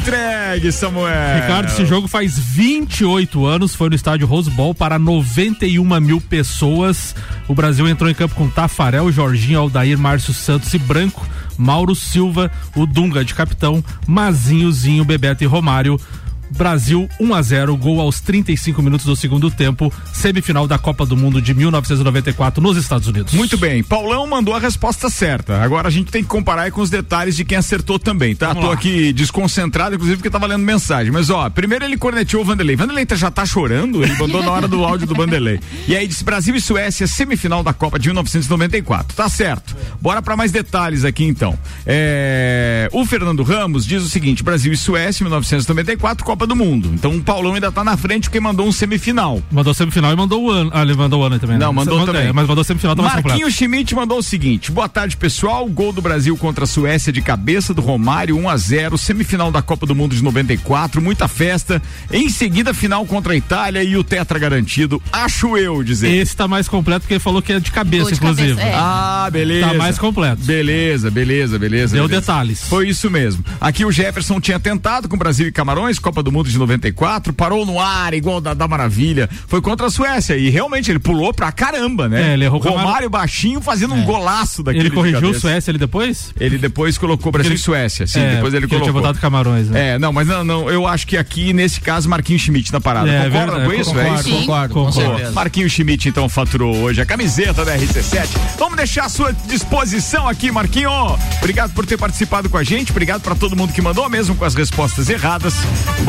entregue, 0.08 0.72
Samuel. 0.72 1.42
Ricardo, 1.42 1.66
esse 1.66 1.84
jogo 1.84 2.08
faz 2.08 2.38
28 2.38 3.44
anos, 3.44 3.74
foi 3.74 3.90
no 3.90 3.94
estádio 3.94 4.26
Rose 4.26 4.50
Bowl 4.50 4.74
para 4.74 4.98
91 4.98 6.00
mil 6.00 6.20
pessoas. 6.20 7.14
O 7.46 7.54
Brasil 7.54 7.86
entrou 7.86 8.10
em 8.10 8.14
campo 8.14 8.34
com 8.34 8.48
Tafarel, 8.48 9.12
Jorginho, 9.12 9.60
Aldair, 9.60 9.98
Márcio 9.98 10.32
Santos 10.32 10.72
e 10.72 10.78
Branco, 10.78 11.26
Mauro 11.58 11.94
Silva, 11.94 12.50
o 12.74 12.86
Dunga 12.86 13.24
de 13.24 13.34
capitão, 13.34 13.84
Mazinhozinho, 14.06 15.04
Bebeto 15.04 15.44
e 15.44 15.46
Romário. 15.46 16.00
Brasil 16.50 17.08
1 17.20 17.34
a 17.34 17.42
0, 17.42 17.76
gol 17.76 18.00
aos 18.00 18.20
35 18.20 18.82
minutos 18.82 19.06
do 19.06 19.14
segundo 19.16 19.50
tempo, 19.50 19.92
semifinal 20.12 20.66
da 20.66 20.78
Copa 20.78 21.04
do 21.06 21.16
Mundo 21.16 21.40
de 21.40 21.54
1994 21.54 22.62
nos 22.62 22.76
Estados 22.76 23.06
Unidos. 23.08 23.32
Muito 23.34 23.56
bem, 23.56 23.82
Paulão 23.82 24.26
mandou 24.26 24.54
a 24.54 24.58
resposta 24.58 25.08
certa. 25.10 25.60
Agora 25.62 25.88
a 25.88 25.90
gente 25.90 26.10
tem 26.10 26.22
que 26.22 26.28
comparar 26.28 26.70
com 26.70 26.80
os 26.80 26.90
detalhes 26.90 27.36
de 27.36 27.44
quem 27.44 27.58
acertou 27.58 27.98
também, 27.98 28.34
tá? 28.34 28.48
Vamos 28.48 28.62
Tô 28.62 28.68
lá. 28.68 28.74
aqui 28.74 29.12
desconcentrado, 29.12 29.94
inclusive 29.94 30.16
porque 30.18 30.30
tava 30.30 30.46
lendo 30.46 30.62
mensagem. 30.64 31.12
Mas 31.12 31.30
ó, 31.30 31.48
primeiro 31.50 31.84
ele 31.84 31.96
corneteou 31.96 32.42
o 32.42 32.44
Vanderlei. 32.44 32.76
Vanderlei 32.76 33.06
tá- 33.06 33.16
já 33.16 33.30
tá 33.30 33.44
chorando, 33.46 34.02
ele 34.02 34.14
mandou 34.16 34.42
na 34.42 34.50
hora 34.50 34.68
do 34.68 34.84
áudio 34.84 35.06
do 35.06 35.14
Vanderlei. 35.14 35.60
E 35.86 35.96
aí 35.96 36.06
disse 36.06 36.24
Brasil 36.24 36.54
e 36.54 36.60
Suécia, 36.60 37.06
semifinal 37.06 37.62
da 37.62 37.72
Copa 37.72 37.98
de 37.98 38.08
1994. 38.08 39.16
Tá 39.16 39.28
certo. 39.28 39.76
Bora 40.00 40.20
pra 40.22 40.36
mais 40.36 40.50
detalhes 40.52 41.04
aqui 41.04 41.24
então. 41.24 41.58
É, 41.86 42.88
O 42.92 43.04
Fernando 43.04 43.42
Ramos 43.42 43.84
diz 43.84 44.02
o 44.02 44.08
seguinte: 44.08 44.42
Brasil 44.42 44.72
e 44.72 44.76
Suécia, 44.76 45.24
1994, 45.24 46.24
Copa 46.24 46.37
do 46.46 46.56
Mundo. 46.56 46.90
Então 46.94 47.14
o 47.16 47.22
Paulão 47.22 47.54
ainda 47.54 47.70
tá 47.72 47.82
na 47.84 47.96
frente 47.96 48.24
porque 48.24 48.40
mandou 48.40 48.66
um 48.66 48.72
semifinal. 48.72 49.42
Mandou 49.50 49.72
semifinal 49.74 50.12
e 50.12 50.16
mandou 50.16 50.44
o 50.44 50.50
ano. 50.50 50.70
Ah, 50.72 50.82
ele 50.82 50.94
mandou 50.94 51.20
o 51.20 51.24
ano 51.24 51.38
também. 51.38 51.58
né? 51.58 51.64
Não, 51.64 51.72
mandou 51.72 51.98
Manda- 52.00 52.12
também. 52.12 52.28
é, 52.28 52.32
mas 52.32 52.46
mandou 52.46 52.64
semifinal 52.64 52.94
tá. 52.96 53.02
Marquinhos 53.02 53.54
Schmidt 53.54 53.94
mandou 53.94 54.18
o 54.18 54.22
seguinte: 54.22 54.70
boa 54.70 54.88
tarde, 54.88 55.16
pessoal. 55.16 55.66
Gol 55.68 55.92
do 55.92 56.00
Brasil 56.02 56.36
contra 56.36 56.64
a 56.64 56.66
Suécia 56.66 57.12
de 57.12 57.20
cabeça 57.22 57.72
do 57.74 57.80
Romário, 57.80 58.36
1 58.36 58.48
a 58.48 58.56
0 58.56 58.98
semifinal 58.98 59.50
da 59.50 59.62
Copa 59.62 59.86
do 59.86 59.94
Mundo 59.94 60.14
de 60.14 60.22
94, 60.22 61.00
muita 61.00 61.28
festa. 61.28 61.80
Em 62.12 62.28
seguida, 62.28 62.72
final 62.74 63.04
contra 63.06 63.32
a 63.32 63.36
Itália 63.36 63.82
e 63.82 63.96
o 63.96 64.04
Tetra 64.04 64.38
garantido. 64.38 65.00
Acho 65.12 65.56
eu, 65.56 65.82
dizer. 65.82 66.08
Esse 66.10 66.36
tá 66.36 66.46
mais 66.48 66.68
completo 66.68 67.00
porque 67.02 67.14
ele 67.14 67.20
falou 67.20 67.40
que 67.42 67.52
é 67.52 67.60
de 67.60 67.70
cabeça, 67.70 68.10
de 68.10 68.16
inclusive. 68.16 68.54
cabeça, 68.56 68.68
é. 68.68 68.74
Ah, 68.74 69.28
beleza. 69.30 69.66
Tá 69.68 69.74
mais 69.74 69.98
completo. 69.98 70.42
Beleza, 70.44 71.10
beleza, 71.10 71.58
beleza. 71.58 71.94
Deu 71.96 72.06
beleza. 72.06 72.20
detalhes. 72.20 72.62
Foi 72.68 72.88
isso 72.88 73.10
mesmo. 73.10 73.44
Aqui 73.60 73.84
o 73.84 73.92
Jefferson 73.92 74.40
tinha 74.40 74.58
tentado 74.58 75.08
com 75.08 75.16
Brasil 75.16 75.46
e 75.48 75.52
Camarões, 75.52 75.98
Copa 75.98 76.22
do 76.22 76.27
Mundo 76.32 76.48
de 76.48 76.58
94, 76.58 77.32
parou 77.32 77.64
no 77.66 77.80
ar, 77.80 78.14
igual 78.14 78.40
da, 78.40 78.54
da 78.54 78.66
Maravilha. 78.68 79.28
Foi 79.46 79.60
contra 79.60 79.86
a 79.86 79.90
Suécia 79.90 80.36
e 80.36 80.48
realmente 80.50 80.90
ele 80.90 80.98
pulou 80.98 81.32
pra 81.32 81.50
caramba, 81.52 82.08
né? 82.08 82.30
É, 82.30 82.34
ele 82.34 82.44
errou 82.44 82.60
o 82.60 82.68
Romário 82.68 83.08
Camar- 83.10 83.10
baixinho 83.10 83.60
fazendo 83.60 83.94
um 83.94 84.02
golaço 84.04 84.62
daquele. 84.62 84.86
Ele 84.88 84.94
corrigiu 84.94 85.30
o. 85.30 85.34
Suécia 85.38 85.70
ali 85.70 85.78
depois? 85.78 86.32
Ele 86.38 86.58
depois 86.58 86.96
colocou 86.98 87.30
Brasil 87.32 87.52
Ele- 87.52 87.58
e 87.58 87.62
Suécia, 87.62 88.06
sim, 88.06 88.20
É, 88.20 88.34
depois 88.36 88.52
ele 88.54 88.62
porque 88.62 88.74
ele 88.76 88.80
colocou. 88.80 88.82
tinha 88.82 88.92
botado 88.92 89.18
Camarões, 89.20 89.68
né? 89.68 89.94
É, 89.94 89.98
não, 89.98 90.12
mas 90.12 90.26
não, 90.26 90.42
não, 90.44 90.70
eu 90.70 90.86
acho 90.86 91.06
que 91.06 91.16
aqui, 91.16 91.52
nesse 91.52 91.80
caso, 91.80 92.08
Marquinhos 92.08 92.42
Schmidt 92.42 92.72
na 92.72 92.80
parada. 92.80 93.08
É, 93.10 93.24
Concorda 93.24 93.38
verdade, 93.52 93.64
com 93.66 93.80
isso? 93.80 93.90
concordo, 93.92 94.28
é 94.64 94.68
concordo, 94.68 94.92
certeza. 94.92 95.32
Marquinhos 95.32 95.72
Schmidt, 95.72 96.08
então, 96.08 96.28
faturou 96.28 96.74
hoje 96.76 97.00
a 97.00 97.06
camiseta 97.06 97.64
da 97.64 97.76
RC7. 97.76 98.28
Vamos 98.58 98.76
deixar 98.76 99.04
à 99.04 99.08
sua 99.08 99.32
disposição 99.32 100.28
aqui, 100.28 100.50
Marquinho. 100.50 100.90
Obrigado 101.38 101.72
por 101.72 101.86
ter 101.86 101.96
participado 101.96 102.48
com 102.48 102.56
a 102.56 102.64
gente, 102.64 102.90
obrigado 102.90 103.20
pra 103.22 103.34
todo 103.34 103.54
mundo 103.56 103.72
que 103.72 103.80
mandou, 103.82 104.08
mesmo 104.08 104.34
com 104.34 104.44
as 104.44 104.54
respostas 104.54 105.08
erradas. 105.08 105.54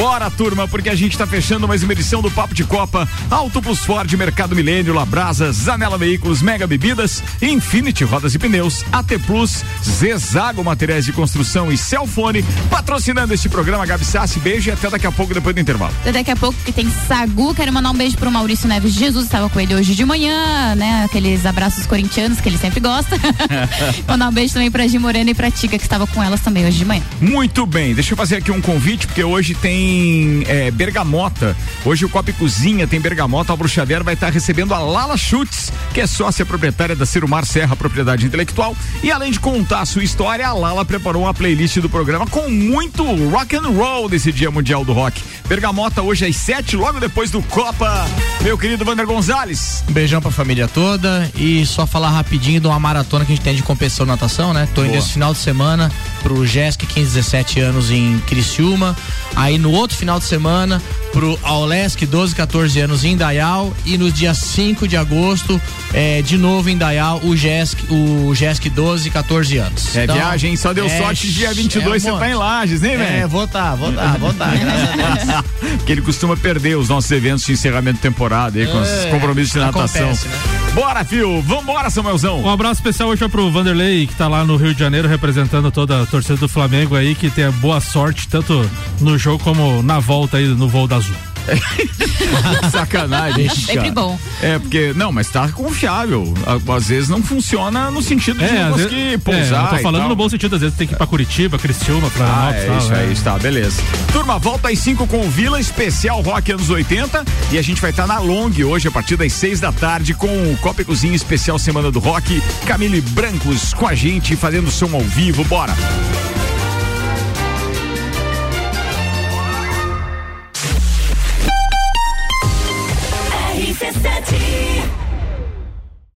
Bora, 0.10 0.32
turma, 0.32 0.68
porque 0.68 0.89
a 0.89 0.95
gente 0.95 1.16
tá 1.16 1.28
fechando 1.28 1.68
mais 1.68 1.84
uma 1.84 1.93
edição 1.93 2.20
do 2.20 2.32
Papo 2.32 2.55
de 2.55 2.64
Copa. 2.64 3.07
Auto 3.30 3.62
Plus 3.62 3.86
Ford, 3.86 4.12
Mercado 4.14 4.55
Milênio, 4.55 4.91
Labrasa, 4.91 5.51
Zanela 5.51 5.99
Veículos, 5.99 6.41
Mega 6.41 6.66
Bebidas, 6.66 7.22
Infinity 7.39 8.03
Rodas 8.05 8.34
e 8.34 8.39
Pneus, 8.39 8.84
AT 8.91 9.20
Plus, 9.28 9.64
Zezago 9.84 10.64
Materiais 10.64 11.05
de 11.05 11.14
Construção 11.14 11.72
e 11.72 11.78
Celfone, 11.78 12.43
patrocinando 12.72 13.36
este 13.36 13.47
programa 13.47 13.86
Gabi 13.86 14.03
Sassi. 14.03 14.39
Beijo 14.39 14.72
e 14.72 14.74
até 14.74 14.89
daqui 14.89 15.05
a 15.05 15.12
pouco, 15.12 15.32
depois 15.32 15.53
do 15.53 15.62
intervalo. 15.62 15.93
Até 16.01 16.12
Daqui 16.12 16.32
a 16.32 16.36
pouco 16.36 16.57
que 16.66 16.72
tem 16.72 16.89
Sagu, 17.07 17.53
quero 17.53 17.72
mandar 17.72 17.91
um 17.91 17.95
beijo 17.95 18.18
pro 18.18 18.32
Maurício 18.32 18.68
Neves 18.68 18.95
Jesus, 18.95 19.26
estava 19.26 19.47
com 19.47 19.60
ele 19.60 19.76
hoje 19.76 19.93
de 19.93 20.03
manhã, 20.03 20.74
né? 20.74 21.03
Aqueles 21.05 21.45
abraços 21.45 21.86
corintianos 21.86 22.41
que 22.41 22.49
ele 22.49 22.57
sempre 22.57 22.80
gosta. 22.80 23.16
mandar 24.10 24.28
um 24.28 24.34
beijo 24.34 24.55
também 24.55 24.72
pra 24.72 24.88
Gi 24.88 24.97
Morena 24.97 25.30
e 25.30 25.36
pra 25.36 25.51
Tica, 25.51 25.78
que 25.78 25.84
estava 25.84 26.07
com 26.07 26.24
elas 26.24 26.41
também 26.41 26.66
hoje 26.66 26.80
de 26.80 26.86
manhã. 26.86 27.03
Muito 27.22 27.64
bem, 27.68 27.93
deixa 27.93 28.14
eu 28.14 28.18
fazer 28.18 28.38
aqui 28.38 28.51
um 28.51 28.60
convite, 28.60 29.05
porque 29.05 29.24
hoje 29.24 29.53
tem 29.53 29.99
é, 30.47 30.72
bergamota. 30.72 31.56
Hoje 31.86 32.06
o 32.06 32.10
Copa 32.10 32.32
Cozinha 32.34 32.88
tem 32.88 33.00
bergamota. 33.00 33.54
A 33.54 33.56
Bruxadeira 33.56 34.04
vai 34.04 34.14
estar 34.14 34.32
recebendo 34.32 34.74
a 34.74 34.80
Lala 34.80 35.18
Schutz, 35.18 35.72
que 35.93 36.02
é 36.02 36.08
sócia 36.08 36.45
proprietária 36.45 36.95
da 36.95 37.06
Cirumar 37.06 37.45
Serra 37.45 37.76
Propriedade 37.76 38.26
Intelectual. 38.26 38.76
E 39.02 39.12
além 39.12 39.32
de 39.32 39.39
contar 39.39 39.82
a 39.82 39.86
sua 39.86 40.04
história, 40.04 40.47
a 40.47 40.54
Lala 40.54 40.86
preparou 40.86 41.24
uma 41.24 41.34
playlist 41.34 41.78
do 41.78 41.89
programa 41.89 42.28
com 42.28 42.50
muito 42.50 43.04
rock 43.30 43.56
and 43.56 43.70
roll 43.70 44.10
desse 44.10 44.32
Dia 44.32 44.52
Mundial 44.52 44.84
do 44.84 44.93
Rock. 44.93 45.22
Bergamota 45.47 46.02
hoje 46.02 46.26
às 46.26 46.36
sete, 46.36 46.76
logo 46.76 47.00
depois 47.00 47.32
do 47.32 47.41
Copa. 47.43 48.08
Meu 48.41 48.58
querido 48.58 48.86
Vander 48.86 49.06
Gonzalez. 49.06 49.84
Um 49.89 49.93
beijão 49.93 50.22
pra 50.22 50.32
família 50.32 50.68
toda 50.68 51.30
e 51.36 51.66
só 51.66 51.88
falar 51.88 52.10
rapidinho 52.10 52.62
de 52.62 52.68
uma 52.68 52.80
maratona 52.80 53.26
que 53.26 53.32
a 53.32 53.36
gente 53.36 53.43
tem 53.43 53.56
de 53.56 53.64
competição 53.64 54.06
natação, 54.06 54.54
né? 54.54 54.68
Tô 54.74 54.82
indo 54.82 54.89
Boa. 54.89 55.00
esse 55.00 55.14
final 55.14 55.34
de 55.34 55.39
semana 55.39 55.91
pro 56.22 56.45
Jesc 56.45 56.86
15, 56.86 57.16
17 57.16 57.60
anos 57.60 57.91
em 57.91 58.20
Criciúma. 58.28 58.95
Aí 59.36 59.58
no 59.58 59.72
outro 59.72 59.88
final 59.95 60.19
de 60.19 60.25
semana 60.25 60.81
pro 61.11 61.37
Aulesc 61.43 62.01
12, 62.05 62.35
14 62.35 62.79
anos 62.79 63.03
em 63.03 63.15
Dayal 63.17 63.73
e 63.85 63.97
no 63.97 64.11
dia 64.11 64.33
5 64.33 64.87
de 64.87 64.95
agosto 64.97 65.59
é, 65.93 66.21
de 66.21 66.37
novo 66.37 66.69
em 66.69 66.77
Dayal 66.77 67.19
o 67.23 67.35
Jesc, 67.35 67.77
o 67.91 68.33
Jesc 68.35 68.69
12, 68.69 69.09
14 69.09 69.57
anos. 69.57 69.95
É 69.95 70.05
viagem, 70.07 70.55
só 70.55 70.73
deu 70.73 70.87
sorte 70.89 71.31
dia 71.31 71.53
22 71.53 72.03
você 72.03 72.11
tá 72.11 72.29
em 72.29 72.35
Lages, 72.35 72.81
né, 72.81 72.95
velho? 72.97 73.23
É, 73.23 73.27
vou 73.27 73.47
tá, 73.47 73.75
vou 73.75 73.91
tá, 73.91 74.15
vou 74.19 74.33
tá, 74.33 74.47
graças 74.55 75.29
a 75.29 75.41
Deus. 75.41 75.45
Porque 75.77 75.91
ele 75.91 76.01
costuma 76.01 76.35
perder 76.37 76.77
os 76.77 76.89
nossos 76.89 77.09
eventos 77.11 77.45
de 77.45 77.53
encerramento 77.53 77.95
de 77.97 78.01
temporada 78.01 78.57
aí, 78.59 78.67
com 78.67 78.79
os 78.79 78.87
É, 78.87 79.09
compromissos 79.09 79.53
de 79.53 79.59
natação. 79.59 80.01
acontece, 80.09 80.27
né? 80.27 80.59
Bora, 80.80 81.03
fio, 81.03 81.41
vambora, 81.41 81.89
Samuelzão. 81.89 82.39
Um 82.41 82.49
abraço 82.49 82.80
especial 82.80 83.09
hoje 83.09 83.21
é 83.21 83.27
pro 83.27 83.51
Vanderlei, 83.51 84.07
que 84.07 84.15
tá 84.15 84.30
lá 84.30 84.45
no 84.45 84.55
Rio 84.55 84.73
de 84.73 84.80
Janeiro 84.80 85.09
representando 85.09 85.69
toda 85.69 86.01
a 86.01 86.05
torcida 86.05 86.38
do 86.38 86.47
Flamengo 86.47 86.95
aí, 86.95 87.15
que 87.15 87.30
tenha 87.30 87.51
boa 87.51 87.82
sorte, 87.82 88.30
tanto 88.30 88.53
no 89.01 89.17
jogo 89.17 89.43
como 89.43 89.84
na 89.84 89.99
volta 89.99 90.38
aí 90.38 90.47
no 90.47 90.69
voo 90.69 90.88
da 90.88 90.95
Azul. 90.95 91.17
Sacanagem. 92.71 93.49
Sempre 93.49 93.75
cara. 93.75 93.91
bom. 93.91 94.19
É, 94.41 94.59
porque, 94.59 94.93
não, 94.95 95.11
mas 95.11 95.27
tá 95.29 95.49
confiável. 95.49 96.33
Às 96.75 96.87
vezes 96.87 97.09
não 97.09 97.21
funciona 97.23 97.89
no 97.91 98.01
sentido 98.01 98.39
de 98.39 98.51
não 98.53 98.65
às 98.67 98.71
conseguir 98.73 98.95
vezes- 98.95 99.13
é, 99.13 99.17
pousar. 99.17 99.63
eu 99.65 99.69
tô 99.69 99.75
e 99.77 99.81
falando 99.81 100.01
tal. 100.01 100.09
no 100.09 100.15
bom 100.15 100.29
sentido, 100.29 100.55
às 100.55 100.61
vezes 100.61 100.77
tem 100.77 100.87
que 100.87 100.93
ir 100.93 100.97
pra 100.97 101.07
Curitiba, 101.07 101.57
Criciúma, 101.57 102.07
Ah, 102.07 102.11
Florianópolis 102.11 102.63
é 102.63 102.67
tal, 102.67 102.77
isso 102.77 102.93
é. 102.93 102.99
aí, 102.99 103.11
está, 103.13 103.37
beleza. 103.39 103.81
Turma, 104.11 104.37
volta 104.39 104.69
às 104.69 104.79
5 104.79 105.07
com 105.07 105.21
o 105.25 105.29
Vila, 105.29 105.59
especial 105.59 106.21
rock 106.21 106.51
anos 106.51 106.69
80. 106.69 107.23
E 107.51 107.57
a 107.57 107.61
gente 107.61 107.81
vai 107.81 107.91
estar 107.91 108.07
na 108.07 108.19
Long 108.19 108.51
hoje, 108.65 108.87
a 108.87 108.91
partir 108.91 109.15
das 109.15 109.33
6 109.33 109.59
da 109.59 109.71
tarde, 109.71 110.13
com 110.13 110.27
o 110.27 110.57
Copa 110.57 110.81
e 110.81 110.85
Cozinha 110.85 111.15
especial 111.15 111.57
Semana 111.59 111.91
do 111.91 111.99
Rock. 111.99 112.41
Camille 112.65 113.01
Brancos 113.01 113.73
com 113.73 113.87
a 113.87 113.95
gente, 113.95 114.35
fazendo 114.35 114.69
som 114.71 114.93
ao 114.93 115.01
vivo. 115.01 115.43
Bora! 115.45 115.75